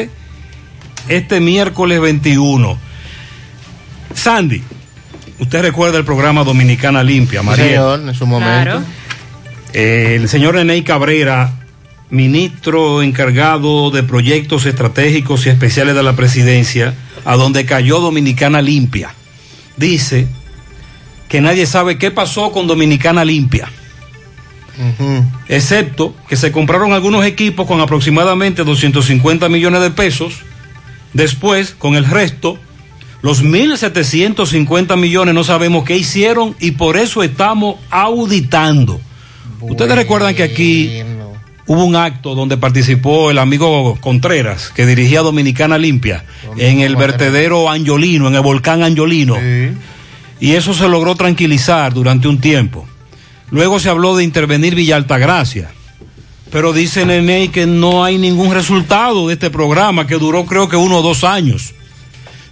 [1.07, 2.77] este miércoles 21.
[4.13, 4.63] Sandy,
[5.41, 7.65] usted recuerda el programa Dominicana Limpia, María.
[7.65, 8.83] Señor, en su momento.
[9.73, 11.51] Eh, el señor René Cabrera,
[12.09, 16.93] ministro encargado de proyectos estratégicos y especiales de la presidencia,
[17.25, 19.13] a donde cayó Dominicana Limpia,
[19.77, 20.27] dice
[21.27, 23.69] que nadie sabe qué pasó con Dominicana Limpia,
[25.47, 30.39] excepto que se compraron algunos equipos con aproximadamente 250 millones de pesos,
[31.13, 32.59] después con el resto,
[33.21, 38.99] los 1.750 millones no sabemos qué hicieron y por eso estamos auditando.
[39.59, 41.03] Ustedes recuerdan que aquí
[41.67, 46.25] hubo un acto donde participó el amigo Contreras, que dirigía Dominicana Limpia,
[46.57, 49.37] en el vertedero Angiolino, en el volcán Angiolino.
[50.39, 52.87] Y eso se logró tranquilizar durante un tiempo.
[53.51, 55.71] Luego se habló de intervenir Villa Altagracia.
[56.51, 60.75] Pero dice Nene que no hay ningún resultado de este programa que duró creo que
[60.75, 61.73] uno o dos años.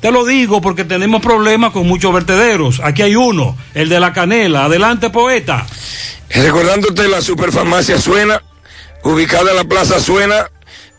[0.02, 2.80] Te lo digo porque tenemos problemas con muchos vertederos.
[2.84, 4.66] Aquí hay uno, el de la canela.
[4.66, 5.66] Adelante, poeta.
[6.30, 8.42] Recordándote la superfarmacia Suena,
[9.04, 10.50] ubicada en la Plaza Suena,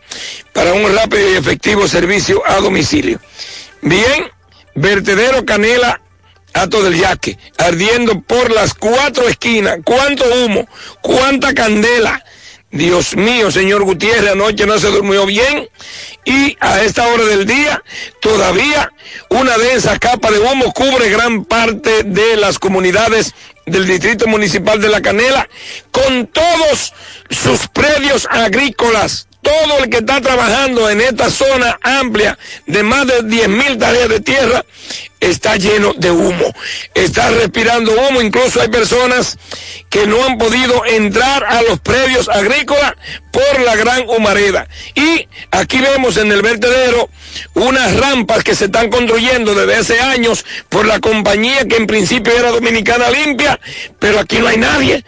[0.52, 3.20] para un rápido y efectivo servicio a domicilio.
[3.80, 4.30] Bien,
[4.74, 6.00] vertedero Canela,
[6.54, 9.78] Ato del Yaque, ardiendo por las cuatro esquinas.
[9.84, 10.68] ¿Cuánto humo?
[11.00, 12.24] ¿Cuánta candela?
[12.72, 15.68] Dios mío, señor Gutiérrez, anoche no se durmió bien
[16.24, 17.82] y a esta hora del día
[18.20, 18.90] todavía
[19.28, 23.34] una densa capa de humo cubre gran parte de las comunidades
[23.66, 25.46] del Distrito Municipal de La Canela
[25.90, 26.94] con todos
[27.28, 29.28] sus predios agrícolas.
[29.42, 34.08] Todo el que está trabajando en esta zona amplia de más de 10 mil tareas
[34.08, 34.64] de tierra
[35.18, 36.54] está lleno de humo.
[36.94, 38.20] Está respirando humo.
[38.20, 39.38] Incluso hay personas
[39.90, 42.94] que no han podido entrar a los predios agrícolas
[43.30, 44.68] por la gran humareda.
[44.94, 47.10] Y aquí vemos en el vertedero
[47.54, 52.32] unas rampas que se están construyendo desde hace años por la compañía que en principio
[52.36, 53.58] era Dominicana Limpia,
[53.98, 55.04] pero aquí no hay nadie.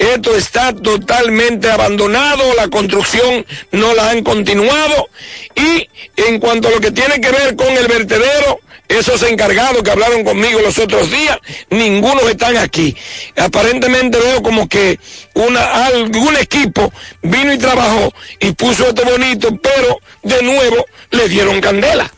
[0.00, 5.10] Esto está totalmente abandonado, la construcción no la han continuado
[5.54, 9.90] y en cuanto a lo que tiene que ver con el vertedero, esos encargados que
[9.90, 11.38] hablaron conmigo los otros días,
[11.68, 12.96] ninguno están aquí.
[13.36, 14.98] Aparentemente veo como que
[15.34, 21.60] una, algún equipo vino y trabajó y puso esto bonito, pero de nuevo le dieron
[21.60, 22.10] candela.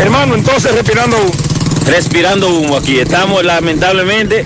[0.00, 1.32] Hermano, entonces respirando humo.
[1.86, 2.98] respirando humo aquí.
[2.98, 4.44] Estamos lamentablemente,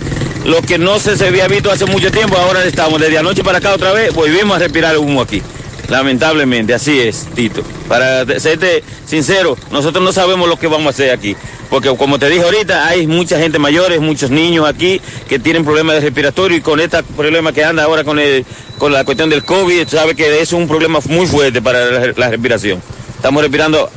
[0.48, 3.74] lo que no se, había visto hace mucho tiempo, ahora estamos desde anoche para acá
[3.74, 5.42] otra vez, volvimos a respirar humo aquí.
[5.88, 7.62] Lamentablemente, así es, Tito.
[7.86, 11.36] Para serte sincero, nosotros no sabemos lo que vamos a hacer aquí.
[11.70, 15.96] porque como te dije ahorita, hay mucha gente mayores, muchos niños aquí que tienen problemas
[15.96, 18.44] de respiratorio y con este problema que anda ahora con, el,
[18.78, 22.30] con la cuestión del COVID, sabe que es un problema muy fuerte para la, la
[22.30, 22.82] respiración.
[23.16, 23.90] Estamos respirando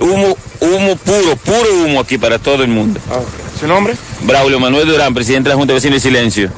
[0.00, 3.00] humo, humo puro, puro humo aquí para todo el mundo.
[3.58, 3.96] ¿Su nombre?
[4.22, 6.50] Braulio Manuel Durán, presidente de la Junta de Vecinos de Silencio.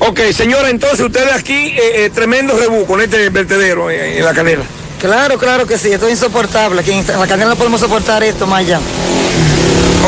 [0.00, 4.34] Ok, señora, entonces ustedes aquí, eh, eh, tremendo rebú con este vertedero en, en la
[4.34, 4.62] canela.
[5.00, 6.80] Claro, claro que sí, esto es insoportable.
[6.80, 8.78] Aquí en la canela no podemos soportar esto más allá.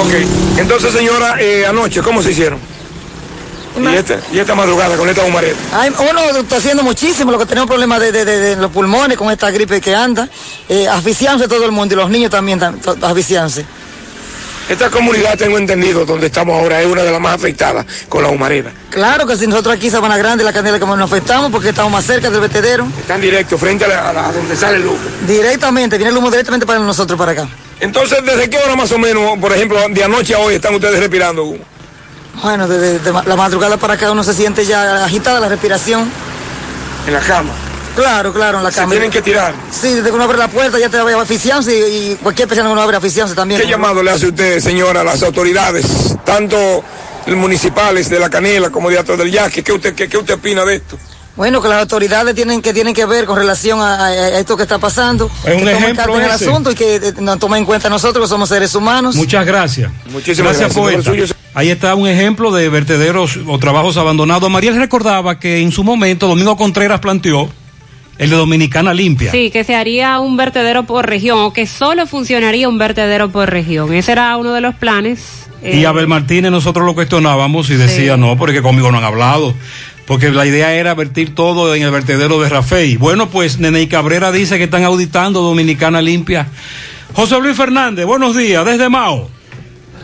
[0.03, 2.59] Ok, entonces señora, eh, anoche, ¿cómo se hicieron?
[3.79, 5.55] Y esta, y esta madrugada con esta humareda.
[5.73, 9.19] Ay, uno está haciendo muchísimo, lo que tenemos problemas de, de, de- de los pulmones
[9.19, 10.29] con esta gripe que anda.
[10.69, 12.59] Eh, asfixiándose todo el mundo y los niños también
[13.03, 13.67] asfixiándose.
[14.69, 18.31] Esta comunidad, tengo entendido, donde estamos ahora, es una de las más afectadas con la
[18.31, 18.73] humareda.
[18.91, 22.05] Claro que si nosotros aquí Sabana Grande, la canela como nos afectamos porque estamos más
[22.05, 22.87] cerca del vertedero.
[22.99, 24.99] Están directos, frente a, la- a la- a donde sale el humo.
[25.27, 27.49] Directamente, viene el humo directamente para nosotros para acá.
[27.79, 30.99] Entonces, ¿desde qué hora más o menos, por ejemplo, de anoche a hoy están ustedes
[30.99, 31.63] respirando humo?
[32.43, 36.11] Bueno, desde de la madrugada para acá uno se siente ya agitada la respiración.
[37.07, 37.53] En la cama.
[37.97, 38.93] Claro, claro, en la Se cama.
[38.93, 39.55] tienen que tirar.
[39.73, 42.47] Sí, desde que uno abre la puerta ya te va a asfixiarse y, y cualquier
[42.47, 43.61] persona que uno abre asfixiarse también.
[43.61, 46.85] ¿Qué llamado le hace usted, señora, a las autoridades, tanto
[47.35, 49.65] municipales de la Canela como de Ato del Yaque?
[49.65, 50.99] ¿Qué usted, qué, qué usted opina de esto?
[51.37, 54.79] Bueno, que las autoridades tienen que tienen que ver con relación a, esto que está
[54.79, 55.31] pasando.
[55.45, 57.91] Es un que tomen ejemplo en el asunto y que eh, nos tomen en cuenta
[57.91, 59.17] nosotros que somos seres humanos.
[59.17, 59.91] Muchas gracias.
[60.11, 61.05] Muchísimas gracias, gracias.
[61.05, 64.51] suyo Ahí está un ejemplo de vertederos o trabajos abandonados.
[64.51, 67.51] Mariel recordaba que en su momento Domingo Contreras planteó
[68.19, 69.31] el de Dominicana Limpia.
[69.31, 73.51] Sí, que se haría un vertedero por región o que solo funcionaría un vertedero por
[73.51, 73.93] región.
[73.93, 75.49] Ese era uno de los planes.
[75.63, 79.55] Y eh, Abel Martínez nosotros lo cuestionábamos y decía, no, porque conmigo no han hablado.
[80.07, 82.97] Porque la idea era vertir todo en el vertedero de Rafael.
[82.99, 86.47] Bueno, pues Nene Cabrera dice que están auditando Dominicana Limpia.
[87.13, 89.29] José Luis Fernández, buenos días, desde Mao.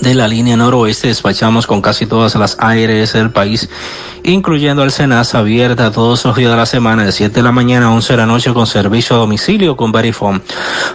[0.00, 3.68] de la línea noroeste despachamos con casi todas las ARS del país,
[4.24, 7.86] incluyendo al Senasa abierta todos los días de la semana de 7 de la mañana
[7.86, 10.40] a 11 de la noche con servicio a domicilio con Verifone.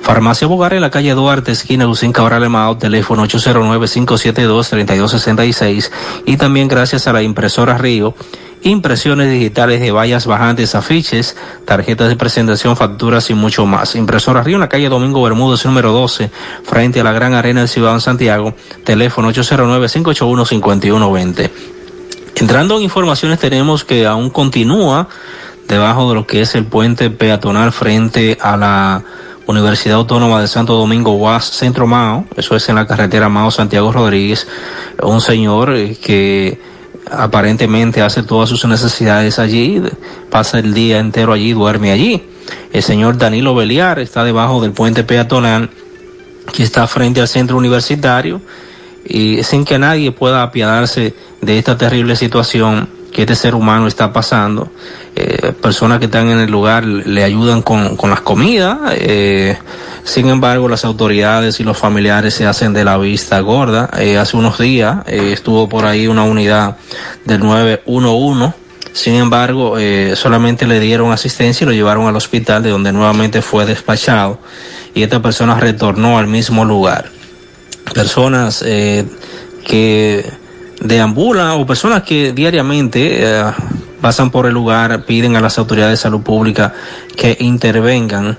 [0.02, 5.92] Farmacia Bogar en la calle Duarte, esquina Lucín Cabral Emao, teléfono 809-572-3266
[6.26, 8.16] y también gracias a la impresora Río
[8.68, 13.96] impresiones digitales de vallas bajantes, afiches, tarjetas de presentación, facturas y mucho más.
[13.96, 16.30] Impresora Río en la calle Domingo Bermúdez número 12,
[16.64, 21.50] frente a la Gran Arena del Ciudad en Santiago, teléfono 809-581-5120.
[22.36, 25.08] Entrando en informaciones tenemos que aún continúa
[25.68, 29.04] debajo de lo que es el puente peatonal frente a la
[29.48, 33.92] Universidad Autónoma de Santo Domingo UAS Centro Mao, eso es en la carretera Mao Santiago
[33.92, 34.48] Rodríguez,
[35.02, 36.60] un señor eh, que
[37.12, 39.82] aparentemente hace todas sus necesidades allí,
[40.30, 42.24] pasa el día entero allí, duerme allí.
[42.72, 45.70] El señor Danilo Beliar está debajo del puente peatonal
[46.54, 48.42] que está frente al centro universitario
[49.06, 54.12] y sin que nadie pueda apiadarse de esta terrible situación que este ser humano está
[54.14, 54.70] pasando.
[55.16, 59.58] Eh, personas que están en el lugar le ayudan con, con las comidas, eh,
[60.04, 63.90] sin embargo las autoridades y los familiares se hacen de la vista gorda.
[63.98, 66.78] Eh, hace unos días estuvo por ahí una unidad
[67.26, 68.54] del 911.
[68.94, 69.76] Sin embargo,
[70.16, 74.40] solamente le dieron asistencia y lo llevaron al hospital de donde nuevamente fue despachado
[74.96, 77.12] y esta persona retornó al mismo lugar.
[77.94, 80.26] Personas que
[80.80, 83.44] deambulan o personas que diariamente eh,
[84.02, 86.74] pasan por el lugar piden a las autoridades de salud pública
[87.16, 88.38] que intervengan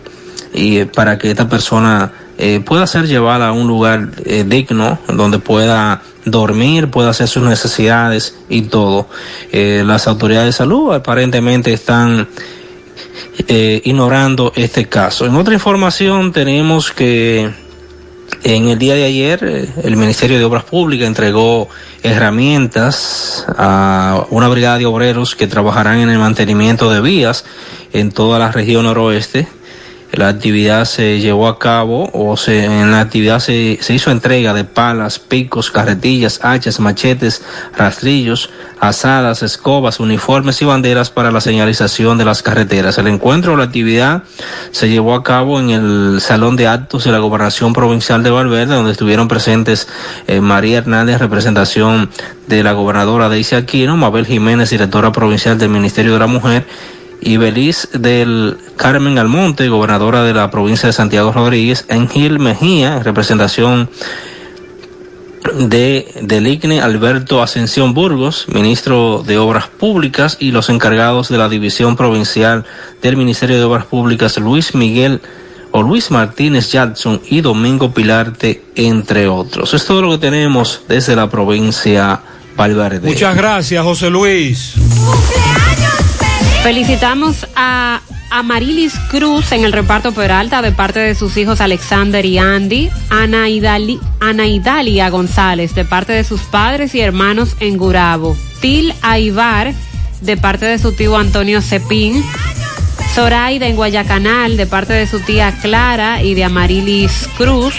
[0.55, 4.99] y eh, para que esta persona eh, pueda ser llevada a un lugar eh, digno
[5.09, 9.09] donde pueda dormir, pueda hacer sus necesidades y todo.
[9.51, 12.29] Las autoridades de salud aparentemente están
[13.49, 15.25] ignorando este caso.
[15.25, 17.51] En otra información tenemos que
[18.45, 21.69] en el día de ayer eh, el Ministerio de Obras Públicas entregó
[22.03, 27.45] herramientas a una brigada de obreros que trabajarán en el mantenimiento de vías
[27.93, 29.49] en toda la región noroeste.
[30.13, 34.55] La actividad se llevó a cabo o se, en la actividad se, se hizo entrega
[34.55, 37.43] de palas, picos, carretillas, hachas, machetes,
[37.77, 42.97] rastrillos, asadas, escobas, uniformes y banderas para la señalización de las carreteras.
[42.99, 44.23] El encuentro o la actividad
[44.71, 48.75] se llevó a cabo en el Salón de Actos de la Gobernación Provincial de Valverde,
[48.75, 49.89] donde estuvieron presentes
[50.27, 52.11] eh, María Hernández, representación
[52.47, 56.65] de la gobernadora Daisy Aquino, Mabel Jiménez, directora provincial del Ministerio de la Mujer,
[57.21, 63.05] y Beliz del Carmen Almonte, gobernadora de la provincia de Santiago Rodríguez, Engil Mejía, en
[63.05, 63.91] representación
[65.55, 71.49] de del ICNE Alberto Ascensión Burgos, ministro de Obras Públicas, y los encargados de la
[71.49, 72.65] División Provincial
[73.03, 75.21] del Ministerio de Obras Públicas, Luis Miguel
[75.71, 79.75] o Luis Martínez Jackson y Domingo Pilarte, entre otros.
[79.75, 82.21] Es todo lo que tenemos desde la provincia
[82.57, 83.07] Valverde.
[83.07, 84.75] Muchas gracias, José Luis.
[86.69, 92.37] Felicitamos a Amarilis Cruz en el reparto Peralta de parte de sus hijos Alexander y
[92.37, 98.37] Andy, Ana, Idali, Ana Idalia González de parte de sus padres y hermanos en Gurabo,
[98.61, 99.73] Til Aibar
[100.21, 102.23] de parte de su tío Antonio Cepín,
[103.15, 107.73] Zoraida en Guayacanal de parte de su tía Clara y de Amarilis Cruz,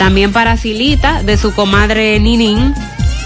[0.00, 2.74] también para Silita de su comadre Ninin,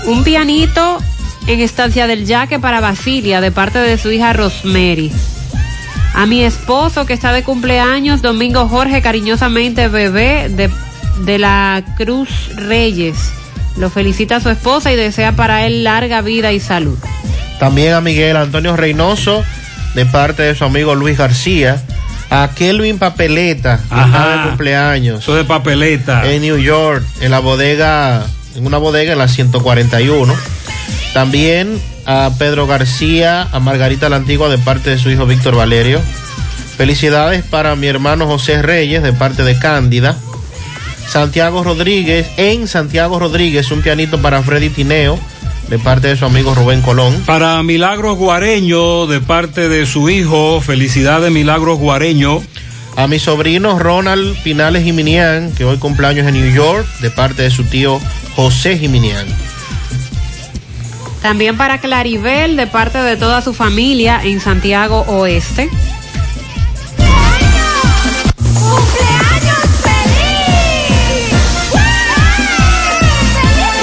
[0.04, 0.98] un pianito
[1.46, 5.12] en Estancia del Yaque para Basilia de parte de su hija Rosemary.
[6.14, 10.70] A mi esposo que está de cumpleaños, Domingo Jorge, cariñosamente bebé de,
[11.24, 13.16] de la Cruz Reyes.
[13.76, 16.98] Lo felicita a su esposa y desea para él larga vida y salud.
[17.60, 19.44] También a Miguel Antonio Reynoso,
[19.94, 21.82] de parte de su amigo Luis García.
[22.28, 25.20] A Kelvin Papeleta, que está de cumpleaños.
[25.20, 26.28] Eso de papeleta.
[26.28, 28.26] En New York, en la bodega,
[28.56, 30.34] en una bodega en la 141.
[31.12, 36.00] También a Pedro García, a Margarita la Antigua de parte de su hijo Víctor Valerio.
[36.76, 40.16] Felicidades para mi hermano José Reyes de parte de Cándida.
[41.08, 45.18] Santiago Rodríguez, en Santiago Rodríguez, un pianito para Freddy Tineo
[45.68, 47.22] de parte de su amigo Rubén Colón.
[47.26, 52.42] Para Milagros Guareño de parte de su hijo, felicidades Milagros Guareño.
[52.96, 57.50] A mi sobrino Ronald Pinales Jiminián, que hoy cumpleaños en New York, de parte de
[57.50, 58.00] su tío
[58.34, 59.26] José Jiminián.
[61.20, 65.68] También para Claribel, de parte de toda su familia en Santiago Oeste.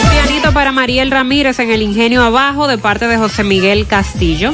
[0.04, 4.54] Un pianito para Mariel Ramírez en el Ingenio Abajo, de parte de José Miguel Castillo.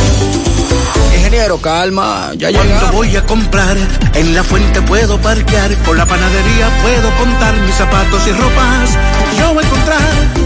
[1.31, 2.91] Ingeniero, calma, ya Cuando llegamos.
[2.91, 3.77] voy a comprar,
[4.15, 8.97] en la fuente puedo parquear, con la panadería puedo contar mis zapatos y ropas.
[9.39, 10.01] Yo voy a encontrar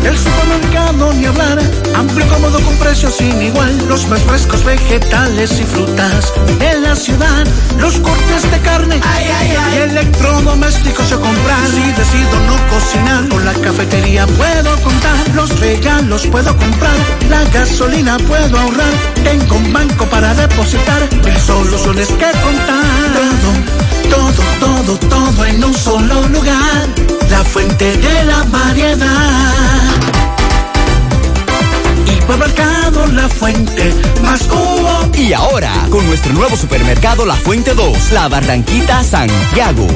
[0.05, 1.59] el supermercado ni hablar,
[1.95, 6.33] amplio y cómodo con precios sin igual, los más frescos vegetales y frutas.
[6.59, 7.45] En la ciudad,
[7.79, 11.67] los cortes de carne y electrodomésticos yo comprar.
[11.67, 16.95] Si decido no cocinar, con la cafetería puedo contar, los regalos puedo comprar,
[17.29, 18.93] la gasolina puedo ahorrar,
[19.23, 22.83] tengo un banco para depositar, mil soluciones que contar.
[23.13, 23.84] Todo,
[24.15, 26.87] todo, todo, todo en un solo lugar,
[27.29, 29.53] la fuente de la variedad.
[32.07, 35.11] Hipermercado La Fuente, más cubo.
[35.13, 39.87] Y ahora, con nuestro nuevo supermercado La Fuente 2, La Barranquita Santiago.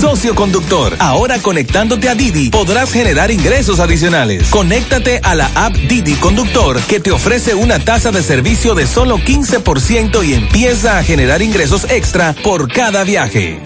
[0.00, 4.48] Socio conductor, ahora conectándote a Didi podrás generar ingresos adicionales.
[4.48, 9.18] Conéctate a la app Didi Conductor que te ofrece una tasa de servicio de solo
[9.18, 13.60] 15% y empieza a generar ingresos extra por cada viaje.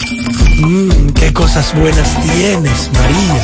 [0.56, 3.42] Mmm, qué cosas buenas tienes, María.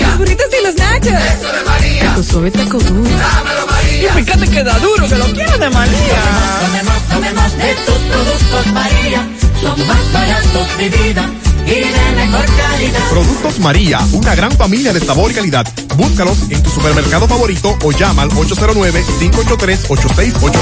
[0.00, 1.12] Los burritos y los nachos.
[1.12, 2.14] Eso de María.
[2.16, 3.10] Tu suave taco duro.
[3.10, 4.10] Dámelo, María.
[4.18, 6.22] Y fíjate que da duro, que lo quiero de María.
[6.66, 9.28] Tomemos, tomemos de tus productos María.
[9.60, 11.30] Son más baratos de vida
[11.66, 13.08] y de mejor calidad.
[13.10, 15.66] Productos María, una gran familia de sabor y calidad.
[15.96, 20.52] Búscalos en tu supermercado favorito o llama al 809-583-8689.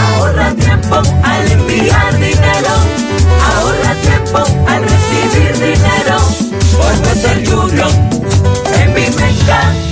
[0.00, 2.70] Ahorra tiempo al enviar dinero.
[3.56, 6.18] Ahorra tiempo al recibir dinero.
[6.76, 6.92] Por
[7.46, 7.90] Junior
[8.80, 9.91] en mi mercado.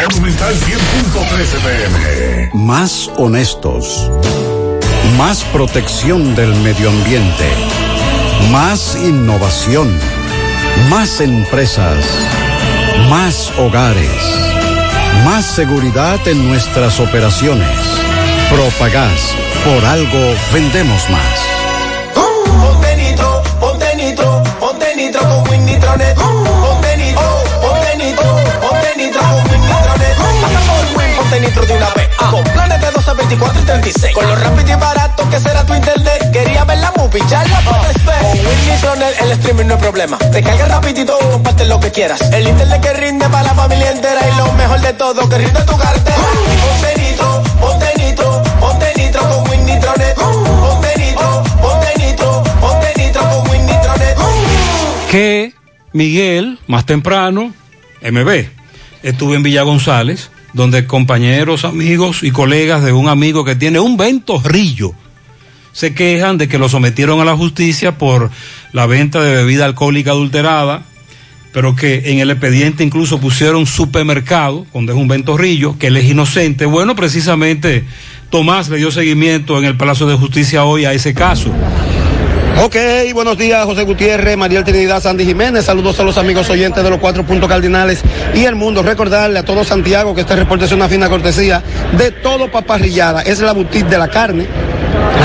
[0.10, 2.50] Monumental 100.13 pm.
[2.54, 4.10] Más honestos.
[5.18, 7.46] Más protección del medio ambiente.
[8.52, 9.98] Más innovación.
[10.90, 12.04] Más empresas.
[13.10, 14.10] Más hogares.
[15.24, 18.07] Más seguridad en nuestras operaciones.
[18.50, 19.36] Propagás.
[19.66, 21.22] Por algo vendemos más.
[22.14, 26.16] Ponte nitro, ponte nitro, ponte nitro con Win Nitronet.
[26.16, 30.18] Ponte nitro, ponte nitro, ponte nitro con Win Nitronet.
[30.42, 32.08] Pasa por Win, ponte nitro de una vez.
[32.18, 34.16] Con planes de 12, 24 y 36.
[34.16, 36.32] Con lo rápido y barato que será tu internet.
[36.32, 37.98] Quería ver la movie, ya la puedes.
[38.04, 40.18] Con Win Nitronet el streaming no es problema.
[40.18, 42.22] Te rapidito y comparte lo que quieras.
[42.32, 44.22] El internet que rinde para la familia entera.
[44.26, 46.18] Y lo mejor de todo, que rinde tu cartera.
[46.18, 47.44] Ponte nitro,
[55.12, 55.54] Que
[55.94, 57.54] Miguel, más temprano,
[58.02, 58.46] MB,
[59.04, 63.98] estuve en Villa González, donde compañeros, amigos y colegas de un amigo que tiene un
[63.98, 64.94] ventorrillo
[65.78, 68.32] se quejan de que lo sometieron a la justicia por
[68.74, 70.82] la venta de bebida alcohólica adulterada,
[71.54, 76.06] pero que en el expediente incluso pusieron supermercado, donde es un ventorrillo, que él es
[76.06, 76.66] inocente.
[76.66, 77.84] Bueno, precisamente
[78.30, 81.50] Tomás le dio seguimiento en el Palacio de Justicia hoy a ese caso.
[82.62, 82.76] Ok,
[83.14, 85.64] buenos días, José Gutiérrez, Mariel Trinidad, Sandy Jiménez.
[85.64, 88.02] Saludos a los amigos oyentes de los cuatro puntos cardinales
[88.34, 88.84] y el mundo.
[88.84, 91.64] Recordarle a todo Santiago que este reporte es una fina cortesía
[91.98, 93.22] de todo Paparrillada.
[93.22, 94.48] Es la boutique de la carne.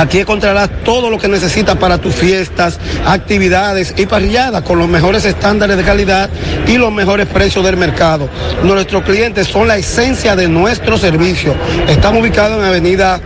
[0.03, 5.25] Aquí encontrarás todo lo que necesitas para tus fiestas, actividades y parrilladas con los mejores
[5.25, 6.29] estándares de calidad
[6.67, 8.29] y los mejores precios del mercado.
[8.65, 11.55] Nuestros clientes son la esencia de nuestro servicio.
[11.87, 13.21] Estamos ubicados en Avenida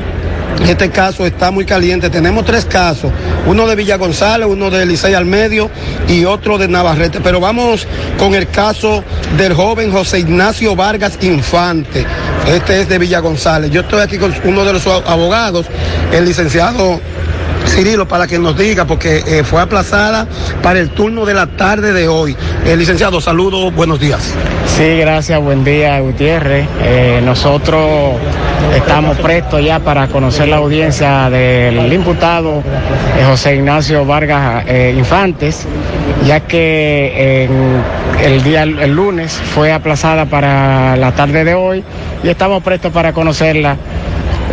[0.67, 2.11] Este caso está muy caliente.
[2.11, 3.11] Tenemos tres casos.
[3.47, 5.69] Uno de Villa González, uno de Licey al medio
[6.07, 7.19] y otro de Navarrete.
[7.21, 7.87] Pero vamos
[8.19, 9.03] con el caso
[9.35, 12.05] del joven José Ignacio Vargas Infante.
[12.47, 13.71] Este es de Villa González.
[13.71, 15.65] Yo estoy aquí con uno de los abogados,
[16.11, 16.99] el licenciado
[17.67, 20.27] Cirilo, para que nos diga, porque eh, fue aplazada
[20.61, 22.35] para el turno de la tarde de hoy.
[22.65, 24.33] El licenciado, saludos, buenos días.
[24.77, 26.67] Sí, gracias, buen día Gutiérrez.
[26.81, 28.15] Eh, nosotros
[28.75, 32.63] estamos prestos ya para conocer la audiencia del imputado
[33.17, 35.65] eh, José Ignacio Vargas eh, Infantes,
[36.25, 37.47] ya que
[38.23, 41.83] el día el lunes fue aplazada para la tarde de hoy
[42.23, 43.77] y estamos prestos para conocerla.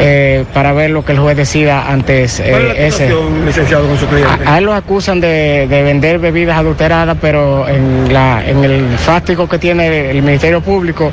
[0.02, 3.06] eh, para ver lo que el juez decida antes ¿Cuál es la eh, ese.
[3.08, 4.44] situación, licenciado, con su cliente?
[4.46, 8.96] A, a él lo acusan de, de vender bebidas adulteradas, pero en, la, en el
[8.96, 11.10] fástico que tiene el Ministerio Público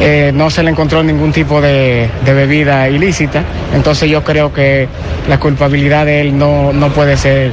[0.00, 3.42] eh, no se le encontró ningún tipo de, de bebida ilícita.
[3.74, 4.86] Entonces yo creo que
[5.30, 7.52] la culpabilidad de él no, no puede ser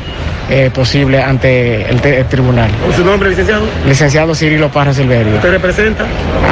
[0.49, 2.69] eh, posible ante el, te- el tribunal.
[2.95, 3.63] ¿Su nombre, licenciado?
[3.87, 5.35] Licenciado Cirilo Parra Silverio.
[5.35, 6.05] ¿Usted representa?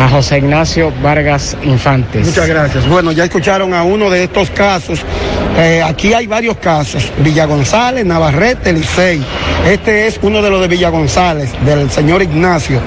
[0.04, 2.26] A José Ignacio Vargas Infantes.
[2.28, 2.88] Muchas gracias.
[2.88, 5.00] Bueno, ya escucharon a uno de estos casos.
[5.58, 7.12] Eh, aquí hay varios casos.
[7.20, 9.22] Villa González, Navarrete, Licey.
[9.68, 12.80] Este es uno de los de Villa González, del señor Ignacio.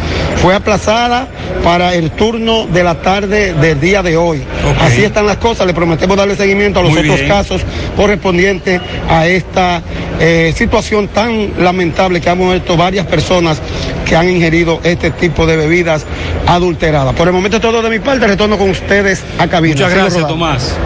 [0.43, 1.29] Fue aplazada
[1.63, 4.43] para el turno de la tarde del día de hoy.
[4.81, 5.67] Así están las cosas.
[5.67, 7.29] Le prometemos darle seguimiento a los Muy otros bien.
[7.29, 7.61] casos
[7.97, 9.81] correspondientes a esta
[10.21, 13.61] eh, situación tan lamentable que han muerto varias personas
[14.05, 16.07] que han ingerido este tipo de bebidas
[16.47, 17.15] adulteradas.
[17.15, 19.75] Por el momento todo de mi parte, retorno con ustedes a cabina.
[19.75, 20.35] Muchas Sigo gracias, rodando.
[20.35, 20.77] Tomás.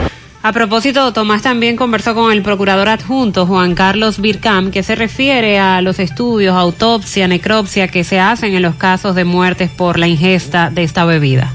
[0.41, 5.59] A propósito, Tomás también conversó con el procurador adjunto Juan Carlos Bircam, que se refiere
[5.59, 10.07] a los estudios, autopsia, necropsia que se hacen en los casos de muertes por la
[10.07, 11.53] ingesta de esta bebida.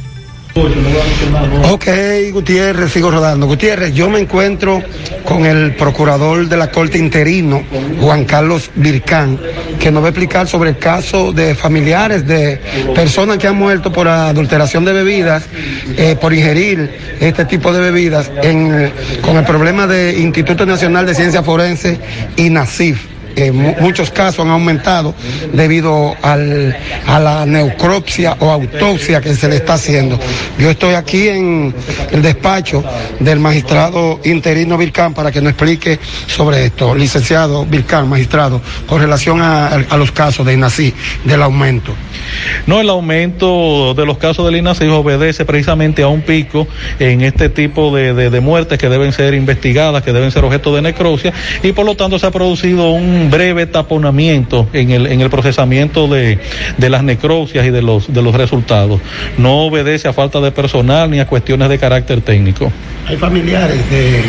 [1.71, 1.87] Ok,
[2.31, 3.47] Gutiérrez, sigo rodando.
[3.47, 4.83] Gutiérrez, yo me encuentro
[5.25, 7.63] con el procurador de la Corte interino,
[7.99, 9.39] Juan Carlos Vircán,
[9.79, 12.59] que nos va a explicar sobre el caso de familiares de
[12.93, 15.45] personas que han muerto por adulteración de bebidas,
[15.97, 18.91] eh, por ingerir este tipo de bebidas, en,
[19.21, 21.99] con el problema de Instituto Nacional de Ciencia Forense
[22.35, 23.12] y NACIF
[23.79, 25.13] muchos casos han aumentado
[25.51, 26.75] debido al,
[27.07, 30.19] a la necropsia o autopsia que se le está haciendo.
[30.57, 31.73] Yo estoy aquí en
[32.11, 32.83] el despacho
[33.19, 36.95] del magistrado interino Vircán para que nos explique sobre esto.
[36.95, 41.93] Licenciado Vircán, magistrado, con relación a, a los casos de INACI, del aumento.
[42.67, 46.67] No, el aumento de los casos del INACI obedece precisamente a un pico
[46.99, 50.75] en este tipo de, de, de muertes que deben ser investigadas, que deben ser objeto
[50.75, 55.21] de necropsia, y por lo tanto se ha producido un breve taponamiento en el, en
[55.21, 56.39] el procesamiento de,
[56.77, 59.01] de las necropsias y de los, de los resultados.
[59.37, 62.71] No obedece a falta de personal ni a cuestiones de carácter técnico.
[63.07, 64.23] Hay familiares de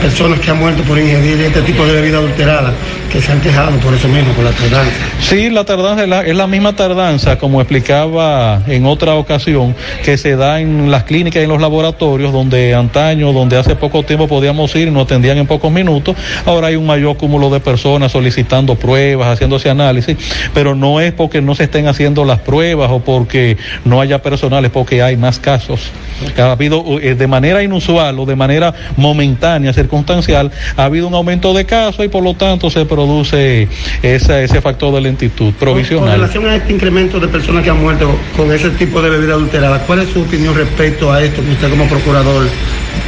[0.00, 2.72] personas que han muerto por ingerir este tipo de bebida adulterada
[3.10, 4.92] que se han quejado por eso mismo, por la tardanza.
[5.20, 10.60] Sí, la tardanza es la, misma tardanza, como explicaba en otra ocasión, que se da
[10.60, 14.88] en las clínicas y en los laboratorios, donde antaño, donde hace poco tiempo podíamos ir
[14.88, 16.14] y nos atendían en pocos minutos,
[16.46, 20.16] ahora hay un mayor cúmulo de personas solicitando pruebas, haciéndose análisis,
[20.54, 24.64] pero no es porque no se estén haciendo las pruebas o porque no haya personal,
[24.64, 25.90] es porque hay más casos.
[26.38, 31.52] Ha habido eh, de manera inusual o de manera momentánea, circunstancial, ha habido un aumento
[31.52, 33.68] de casos y por lo tanto se produce
[34.02, 36.10] esa, ese factor de lentitud provisional.
[36.10, 39.34] Con relación a este incremento de personas que han muerto con ese tipo de bebida
[39.34, 42.46] adulterada, ¿cuál es su opinión respecto a esto, usted como procurador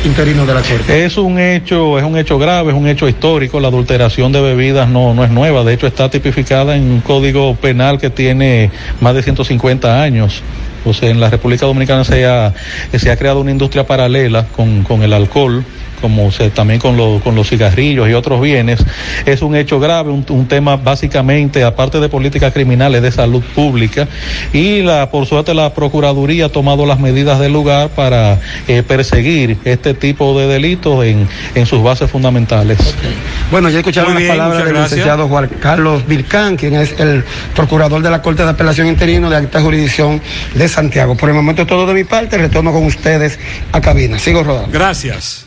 [0.04, 1.04] interino de la Corte?
[1.04, 3.60] Es un hecho, es un hecho grave, es un hecho histórico.
[3.60, 7.54] La adulteración de bebidas no, no es nueva, de hecho está tipificada en un código
[7.54, 8.70] penal que tiene
[9.00, 10.42] más de 150 años.
[10.84, 12.52] O sea, en la República Dominicana se ha,
[12.92, 15.64] se ha creado una industria paralela con, con el alcohol
[16.02, 18.84] como se, también con, lo, con los cigarrillos y otros bienes,
[19.24, 24.08] es un hecho grave, un, un, tema básicamente, aparte de políticas criminales, de salud pública.
[24.52, 29.56] Y la, por suerte la Procuraduría ha tomado las medidas del lugar para eh, perseguir
[29.64, 32.78] este tipo de delitos en, en sus bases fundamentales.
[32.80, 33.14] Okay.
[33.50, 37.24] Bueno, ya escucharon las palabras del licenciado Juan Carlos Vircán, quien es el
[37.54, 40.20] procurador de la Corte de Apelación Interino de Alta Jurisdicción
[40.54, 41.16] de Santiago.
[41.16, 43.38] Por el momento todo de mi parte, retorno con ustedes
[43.70, 44.18] a cabina.
[44.18, 44.70] Sigo rodando.
[44.72, 45.46] Gracias.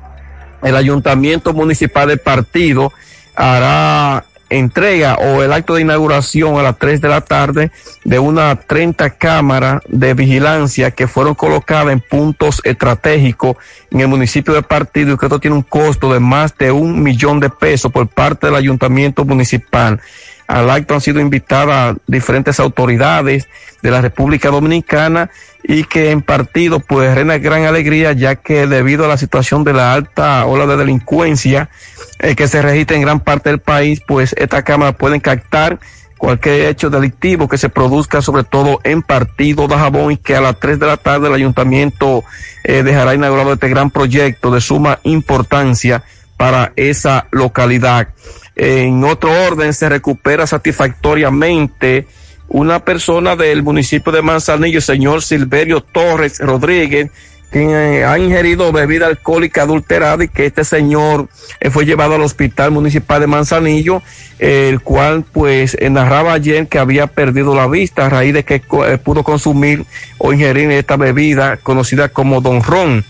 [0.63, 2.93] el Ayuntamiento Municipal del Partido
[3.35, 7.71] hará entrega o el acto de inauguración a las 3 de la tarde
[8.05, 13.57] de una 30 cámaras de vigilancia que fueron colocadas en puntos estratégicos
[13.91, 17.03] en el municipio de Partido y que esto tiene un costo de más de un
[17.03, 20.01] millón de pesos por parte del Ayuntamiento Municipal.
[20.47, 23.49] Al acto han sido invitadas diferentes autoridades
[23.83, 25.31] de la República Dominicana
[25.63, 29.73] y que en partido pues reina gran alegría ya que debido a la situación de
[29.73, 31.71] la alta ola de delincuencia
[32.19, 35.79] eh, que se registra en gran parte del país, pues esta cámara pueden captar
[36.25, 40.41] cualquier hecho delictivo que se produzca, sobre todo en partido de Jabón, y que a
[40.41, 42.25] las 3 de la tarde el ayuntamiento
[42.63, 46.03] eh, dejará inaugurado este gran proyecto de suma importancia
[46.37, 48.09] para esa localidad.
[48.57, 52.07] En otro orden, se recupera satisfactoriamente
[52.49, 57.11] una persona del municipio de Manzanillo, el señor Silverio Torres Rodríguez,
[57.51, 61.29] quien eh, ha ingerido bebida alcohólica adulterada y que este señor
[61.61, 64.03] eh, fue llevado al hospital municipal de Manzanillo,
[64.41, 68.61] el cual pues eh, narraba ayer que había perdido la vista a raíz de que
[69.05, 69.85] pudo consumir
[70.19, 73.05] o ingerir esta bebida conocida como Don Ron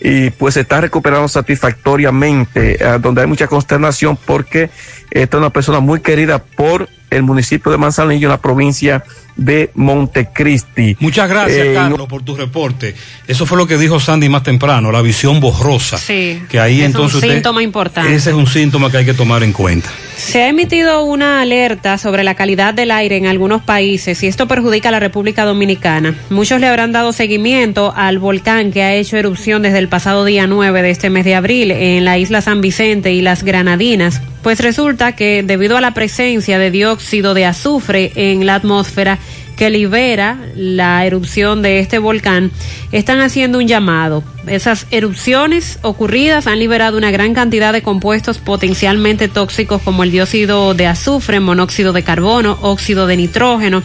[0.00, 4.70] y pues se está recuperando satisfactoriamente, eh, donde hay mucha consternación porque
[5.10, 9.02] esta es una persona muy querida por el municipio de Manzanillo en la provincia
[9.38, 10.96] de Montecristi.
[11.00, 12.94] Muchas gracias, Eh, Carlos, por tu reporte.
[13.26, 15.96] Eso fue lo que dijo Sandy más temprano, la visión borrosa.
[15.96, 16.42] Sí.
[16.50, 18.14] Que ahí es entonces un usted- síntoma importante.
[18.14, 19.88] Ese es un síntoma que hay que tomar en cuenta.
[20.16, 24.48] Se ha emitido una alerta sobre la calidad del aire en algunos países y esto
[24.48, 26.16] perjudica a la República Dominicana.
[26.30, 30.48] Muchos le habrán dado seguimiento al volcán que ha hecho erupción desde el pasado día
[30.48, 34.20] 9 de este mes de abril en la isla San Vicente y las Granadinas.
[34.42, 39.18] Pues resulta que debido a la presencia de dióxido de azufre en la atmósfera,
[39.58, 42.52] que libera la erupción de este volcán,
[42.92, 44.22] están haciendo un llamado.
[44.46, 50.74] Esas erupciones ocurridas han liberado una gran cantidad de compuestos potencialmente tóxicos como el dióxido
[50.74, 53.82] de azufre, monóxido de carbono, óxido de nitrógeno,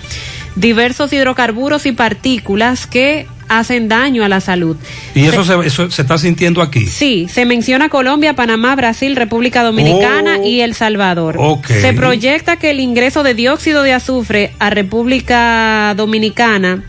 [0.56, 3.26] diversos hidrocarburos y partículas que
[3.59, 4.75] hacen daño a la salud.
[5.15, 6.85] Y eso se, eso se está sintiendo aquí.
[6.88, 10.45] Sí, se menciona Colombia, Panamá, Brasil, República Dominicana Oh.
[10.48, 11.38] y El Salvador.
[11.67, 16.83] Se proyecta que el ingreso de dióxido de azufre a República Dominicana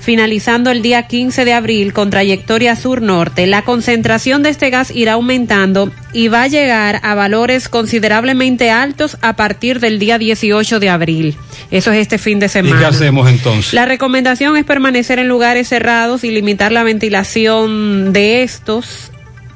[0.00, 5.12] finalizando el día 15 de abril con trayectoria sur-norte, la concentración de este gas irá
[5.12, 10.88] aumentando y va a llegar a valores considerablemente altos a partir del día 18 de
[10.88, 11.36] abril.
[11.70, 12.78] Eso es este fin de ¿Y semana.
[12.80, 13.74] qué hacemos entonces?
[13.74, 19.09] La recomendación es permanecer en lugares cerrados y limitar la ventilación de estos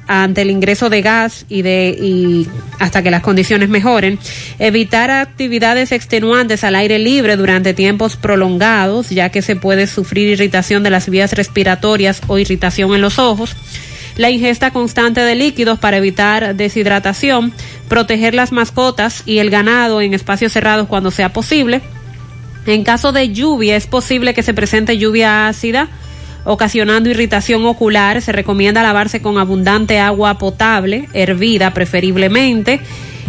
[0.07, 2.47] ante el ingreso de gas y de y
[2.79, 4.19] hasta que las condiciones mejoren,
[4.59, 10.83] evitar actividades extenuantes al aire libre durante tiempos prolongados, ya que se puede sufrir irritación
[10.83, 13.55] de las vías respiratorias o irritación en los ojos.
[14.17, 17.51] La ingesta constante de líquidos para evitar deshidratación,
[17.89, 21.81] proteger las mascotas y el ganado en espacios cerrados cuando sea posible.
[22.65, 25.89] En caso de lluvia, es posible que se presente lluvia ácida,
[26.45, 28.21] ocasionando irritación ocular.
[28.21, 32.79] Se recomienda lavarse con abundante agua potable, hervida preferiblemente,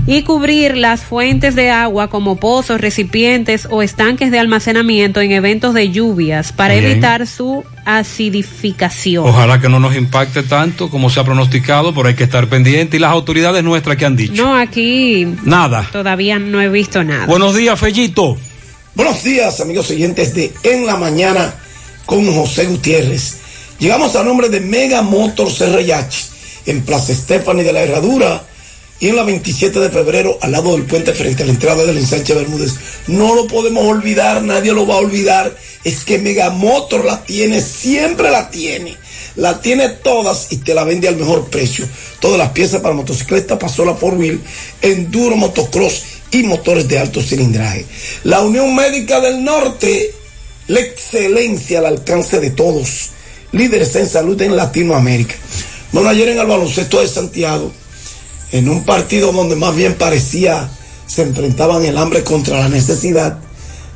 [0.06, 5.74] y cubrir las fuentes de agua como pozos, recipientes o estanques de almacenamiento en eventos
[5.74, 6.92] de lluvias para Bien.
[6.92, 9.26] evitar su acidificación.
[9.26, 12.98] Ojalá que no nos impacte tanto como se ha pronosticado, pero hay que estar pendiente.
[12.98, 14.44] ¿Y las autoridades nuestras que han dicho?
[14.44, 15.88] No, aquí Nada.
[15.90, 17.26] todavía no he visto nada.
[17.26, 18.36] Buenos días, Fellito.
[18.94, 21.52] Buenos días, amigos oyentes de En la Mañana
[22.06, 23.34] con José Gutiérrez.
[23.78, 26.16] Llegamos a nombre de Mega Motors RH
[26.66, 28.46] en Plaza Estefani de la Herradura
[28.98, 31.98] y en la 27 de febrero al lado del puente frente a la entrada del
[31.98, 32.74] ensanche Bermúdez.
[33.08, 35.54] No lo podemos olvidar, nadie lo va a olvidar.
[35.84, 38.96] Es que Mega Motor la tiene, siempre la tiene.
[39.36, 41.86] la tiene todas y te la vende al mejor precio.
[42.20, 44.40] Todas las piezas para motocicleta, pasola por wheel,
[44.80, 47.84] enduro, motocross y motores de alto cilindraje.
[48.24, 50.14] La Unión Médica del Norte,
[50.68, 53.10] la excelencia al alcance de todos.
[53.52, 55.34] Líderes en salud en Latinoamérica.
[55.92, 57.72] Bueno, ayer en el baloncesto de Santiago,
[58.52, 60.70] en un partido donde más bien parecía
[61.06, 63.38] se enfrentaban el hambre contra la necesidad,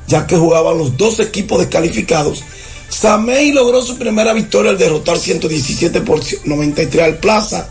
[0.06, 2.42] ya que jugaban los dos equipos descalificados.
[2.88, 7.68] Samey logró su primera victoria al derrotar 117 por 93 al Plaza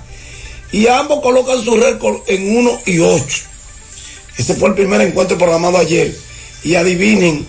[0.71, 3.23] y ambos colocan su récord en 1 y 8.
[4.37, 6.15] Ese fue el primer encuentro programado ayer
[6.63, 7.45] y adivinen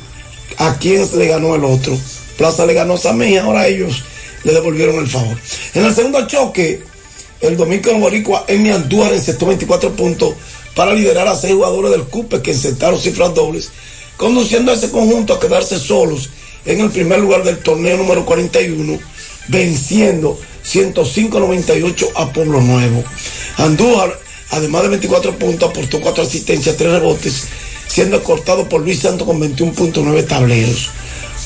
[0.56, 1.96] a quién le ganó el otro.
[2.36, 4.02] Plaza le ganó a Samey, ahora ellos
[4.44, 5.36] le devolvieron el favor.
[5.74, 6.82] En el segundo choque,
[7.40, 10.34] el domingo en Boricua, Emi Andújar encestó 24 puntos
[10.74, 13.70] para liderar a seis jugadores del CUPE que encestaron cifras dobles,
[14.16, 16.30] conduciendo a ese conjunto a quedarse solos
[16.64, 18.98] en el primer lugar del torneo número 41,
[19.48, 23.02] venciendo 105-98 a Pueblo Nuevo.
[23.56, 24.18] Andújar,
[24.50, 27.46] además de 24 puntos, aportó 4 asistencias, 3 rebotes,
[27.90, 30.90] siendo cortado por Luis Santos con 21.9 tableros.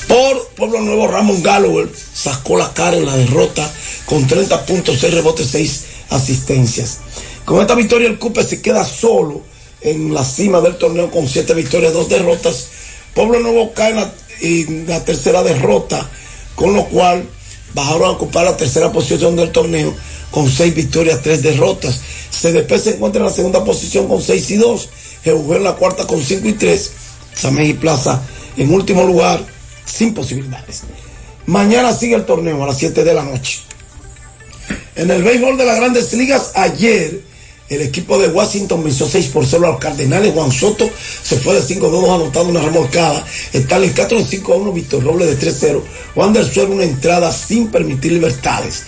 [0.07, 3.71] Por Pueblo Nuevo, Ramón Galloway sacó la cara en la derrota
[4.05, 6.99] con 30 puntos, 6 rebotes, 6 asistencias.
[7.45, 9.41] Con esta victoria el Cupe se queda solo
[9.81, 12.67] en la cima del torneo con 7 victorias, 2 derrotas.
[13.15, 16.07] Pueblo Nuevo cae en la, en la tercera derrota,
[16.55, 17.27] con lo cual
[17.73, 19.95] bajaron a ocupar la tercera posición del torneo
[20.29, 22.01] con 6 victorias, 3 derrotas.
[22.29, 24.89] CDP se encuentra en la segunda posición con 6 y 2.
[25.25, 26.91] En la cuarta con 5 y 3.
[27.35, 28.21] Samej y Plaza
[28.57, 29.43] en último lugar
[29.85, 30.83] sin posibilidades.
[31.47, 33.59] Mañana sigue el torneo a las 7 de la noche.
[34.95, 37.21] En el béisbol de las grandes ligas, ayer
[37.67, 40.33] el equipo de Washington venció 6 por 0 a los Cardenales.
[40.33, 40.89] Juan Soto
[41.23, 43.25] se fue de 5-2 anotando una remolcada.
[43.51, 45.81] Stanley Castro en 5-1, Víctor Robles de 3-0.
[46.13, 48.83] Juan del Suero una entrada sin permitir libertades.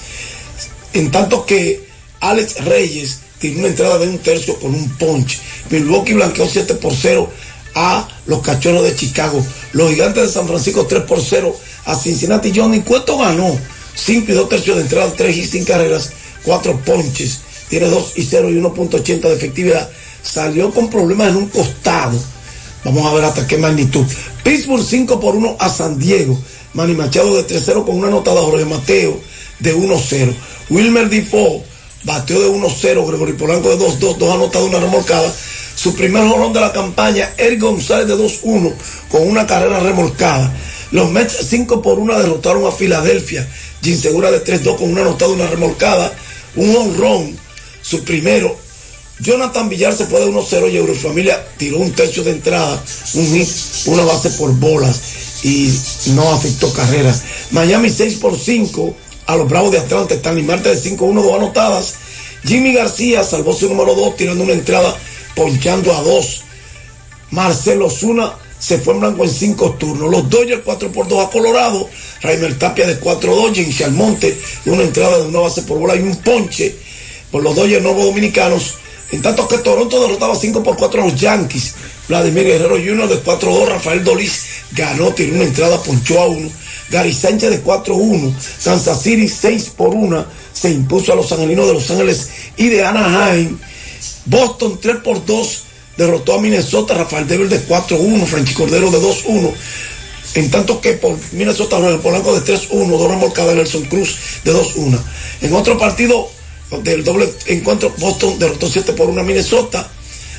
[0.93, 1.88] En tanto que
[2.19, 5.40] Alex Reyes tiene una entrada de un tercio con un punch.
[5.69, 7.30] Milwaukee blanqueó 7 por 0
[7.75, 9.45] a los Cachorros de Chicago.
[9.74, 12.51] Los Gigantes de San Francisco 3 por 0 a Cincinnati.
[12.56, 13.57] Johnny Cueto ganó
[13.95, 16.11] 5 y 2 tercios de entrada, 3 y 5 carreras,
[16.43, 17.40] 4 ponches.
[17.69, 19.90] Tiene 2 y 0 y 1.80 de efectividad.
[20.24, 22.17] Salió con problemas en un costado.
[22.83, 24.06] Vamos a ver hasta qué magnitud.
[24.43, 26.40] Pittsburgh 5 por 1 a San Diego.
[26.74, 28.41] Manny Machado de 3-0 con una anotada.
[28.41, 29.19] Jorge Mateo
[29.59, 30.33] de 1-0.
[30.69, 31.64] Wilmer Defoe
[32.08, 33.08] bateó de 1-0.
[33.08, 34.18] Gregory Polanco de 2-2.
[34.18, 35.32] Dos anotados, una remolcada.
[35.76, 38.74] Su primer jorrón de la campaña, Eric González de 2-1
[39.10, 40.52] con una carrera remolcada.
[40.90, 43.48] Los Mets 5 por 1 derrotaron a Filadelfia.
[43.84, 46.11] Jim Segura de 3-2 con una anotada, una remolcada.
[46.56, 47.38] Un honrón,
[47.84, 48.58] su primero.
[49.19, 52.84] Jonathan Villar se fue de 1-0 y Eurofamilia tiró un tercio de entrada,
[53.16, 53.50] un hit,
[53.88, 55.00] una base por bolas
[55.44, 55.72] y
[56.11, 57.22] no afectó carreras.
[57.52, 58.95] Miami 6 por 5
[59.27, 60.15] a los Bravos de Atlanta.
[60.15, 61.95] Stanley Marte de 5-1, dos anotadas.
[62.45, 64.95] Jimmy García salvó su número 2 tirando una entrada,
[65.35, 66.43] ponchando a 2.
[67.31, 70.09] Marcelo Zuna se fue en blanco en 5 turnos.
[70.09, 71.89] Los Dodgers 4 por 2 a Colorado.
[72.22, 73.53] Raimer Tapia de 4-2.
[73.53, 76.75] James Almonte una entrada de una base por bola y un ponche
[77.31, 78.75] por los Dodgers nuevos dominicanos.
[79.11, 81.75] En tanto que Toronto derrotaba 5 por 4 a los Yankees.
[82.07, 83.09] Vladimir Guerrero Jr.
[83.09, 83.67] de 4-2.
[83.67, 86.49] Rafael Dolis ganó, tiró una entrada, ponchó a 1.
[86.90, 88.33] Gary Sánchez de 4-1.
[88.64, 90.25] Kansas City 6 por 1.
[90.53, 93.57] Se impuso a los angelinos de Los Ángeles y de Anaheim.
[94.25, 95.64] Boston 3 por 2.
[95.98, 96.93] Derrotó a Minnesota.
[96.93, 98.25] Rafael Devil de 4-1.
[98.25, 99.53] Franchi Cordero de 2-1.
[100.35, 102.98] En tanto que por Minnesota, Roger Polanco de 3-1.
[102.98, 104.99] Dos remolcadas Nelson Cruz de 2-1.
[105.41, 106.30] En otro partido
[106.83, 109.90] del doble encuentro, Boston derrotó 7 por 1 a Minnesota.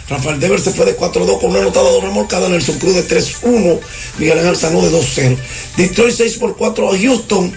[0.08, 2.48] Rafael Dever se fue de 4-2 con una anotada dos remolcada.
[2.48, 3.78] Nelson Cruz de 3-1.
[4.18, 5.36] Miguel Ángel Sanó de 2-0.
[5.76, 7.52] Detroit 6 por 4 a Houston.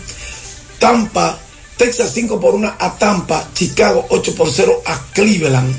[0.80, 1.40] Tampa.
[1.78, 3.50] Texas 5 por 1 a Tampa.
[3.54, 5.76] Chicago 8 por 0 a Cleveland.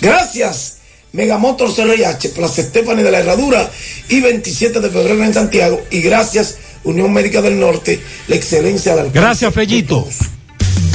[0.00, 0.76] Gracias.
[1.12, 3.68] Megamotor CRH, Plaza Estefani de la Herradura
[4.08, 5.82] y 27 de febrero en Santiago.
[5.90, 10.06] Y gracias, Unión Médica del Norte, la excelencia del Gracias, Fellito.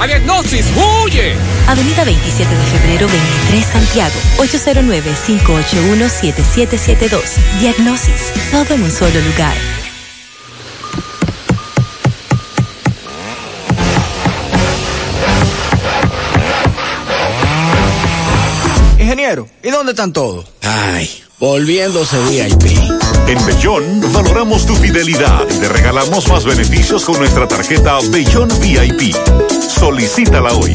[0.00, 1.34] a diagnosis, huye.
[1.66, 7.20] Avenida 27 de febrero 23 Santiago, 809-581-7772.
[7.60, 9.54] Diagnosis, todo en un solo lugar.
[18.98, 20.44] Ingeniero, ¿y dónde están todos?
[20.62, 21.08] Ay,
[21.38, 22.64] volviéndose VIP
[23.26, 29.14] en Bellón valoramos tu fidelidad te regalamos más beneficios con nuestra tarjeta Bellón VIP.
[29.68, 30.74] Solicítala hoy.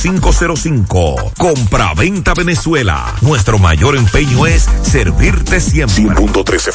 [0.00, 1.32] 0505.
[1.36, 3.14] Compra-venta Venezuela.
[3.20, 6.04] Nuestro mayor empeño es servirte siempre.
[6.04, 6.68] 100.3